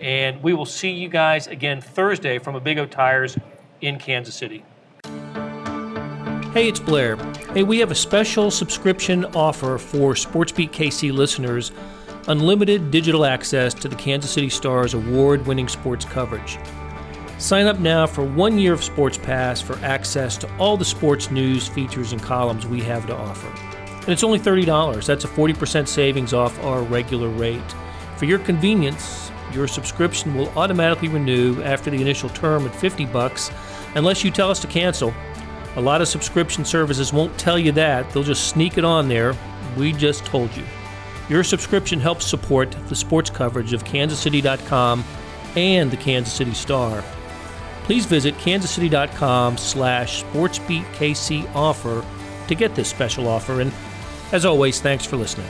And 0.00 0.42
we 0.42 0.52
will 0.52 0.66
see 0.66 0.90
you 0.90 1.08
guys 1.08 1.46
again 1.46 1.80
Thursday 1.80 2.38
from 2.38 2.60
Big 2.62 2.78
O 2.78 2.86
Tires 2.86 3.38
in 3.80 3.98
Kansas 3.98 4.34
City. 4.34 4.64
Hey, 6.52 6.68
it's 6.68 6.80
Blair. 6.80 7.16
Hey, 7.54 7.62
we 7.62 7.78
have 7.78 7.90
a 7.90 7.94
special 7.94 8.50
subscription 8.50 9.24
offer 9.34 9.78
for 9.78 10.14
SportsBeat 10.14 10.70
KC 10.70 11.12
listeners 11.12 11.72
unlimited 12.28 12.90
digital 12.90 13.24
access 13.24 13.74
to 13.74 13.88
the 13.88 13.96
Kansas 13.96 14.30
City 14.30 14.48
Stars 14.48 14.94
award 14.94 15.46
winning 15.46 15.68
sports 15.68 16.04
coverage. 16.04 16.58
Sign 17.38 17.66
up 17.66 17.80
now 17.80 18.06
for 18.06 18.22
one 18.22 18.58
year 18.58 18.72
of 18.72 18.84
Sports 18.84 19.18
Pass 19.18 19.60
for 19.60 19.76
access 19.78 20.36
to 20.38 20.56
all 20.58 20.76
the 20.76 20.84
sports 20.84 21.30
news, 21.30 21.66
features, 21.66 22.12
and 22.12 22.22
columns 22.22 22.66
we 22.66 22.80
have 22.82 23.06
to 23.08 23.16
offer. 23.16 23.48
And 24.00 24.10
it's 24.10 24.22
only 24.22 24.38
$30. 24.38 25.06
That's 25.06 25.24
a 25.24 25.28
40% 25.28 25.88
savings 25.88 26.32
off 26.32 26.62
our 26.62 26.82
regular 26.82 27.28
rate. 27.28 27.60
For 28.16 28.26
your 28.26 28.38
convenience, 28.38 29.31
your 29.54 29.68
subscription 29.68 30.34
will 30.34 30.48
automatically 30.50 31.08
renew 31.08 31.62
after 31.62 31.90
the 31.90 32.00
initial 32.00 32.28
term 32.30 32.66
at 32.66 32.74
50 32.74 33.06
bucks 33.06 33.50
unless 33.94 34.24
you 34.24 34.30
tell 34.30 34.50
us 34.50 34.60
to 34.60 34.66
cancel. 34.66 35.12
A 35.76 35.80
lot 35.80 36.00
of 36.00 36.08
subscription 36.08 36.64
services 36.64 37.12
won't 37.12 37.36
tell 37.38 37.58
you 37.58 37.72
that. 37.72 38.10
They'll 38.10 38.22
just 38.22 38.48
sneak 38.48 38.78
it 38.78 38.84
on 38.84 39.08
there. 39.08 39.34
We 39.76 39.92
just 39.92 40.24
told 40.24 40.54
you. 40.56 40.64
Your 41.28 41.44
subscription 41.44 41.98
helps 41.98 42.26
support 42.26 42.76
the 42.88 42.96
sports 42.96 43.30
coverage 43.30 43.72
of 43.72 43.84
kansascity.com 43.84 45.04
and 45.56 45.90
the 45.90 45.96
Kansas 45.96 46.32
City 46.32 46.54
Star. 46.54 47.02
Please 47.84 48.06
visit 48.06 48.34
kansascity.com 48.36 49.56
slash 49.56 50.22
sportsbeatkc 50.24 51.54
offer 51.54 52.04
to 52.48 52.54
get 52.54 52.74
this 52.74 52.88
special 52.88 53.28
offer. 53.28 53.60
And 53.60 53.72
as 54.32 54.44
always, 54.44 54.80
thanks 54.80 55.04
for 55.04 55.16
listening. 55.16 55.48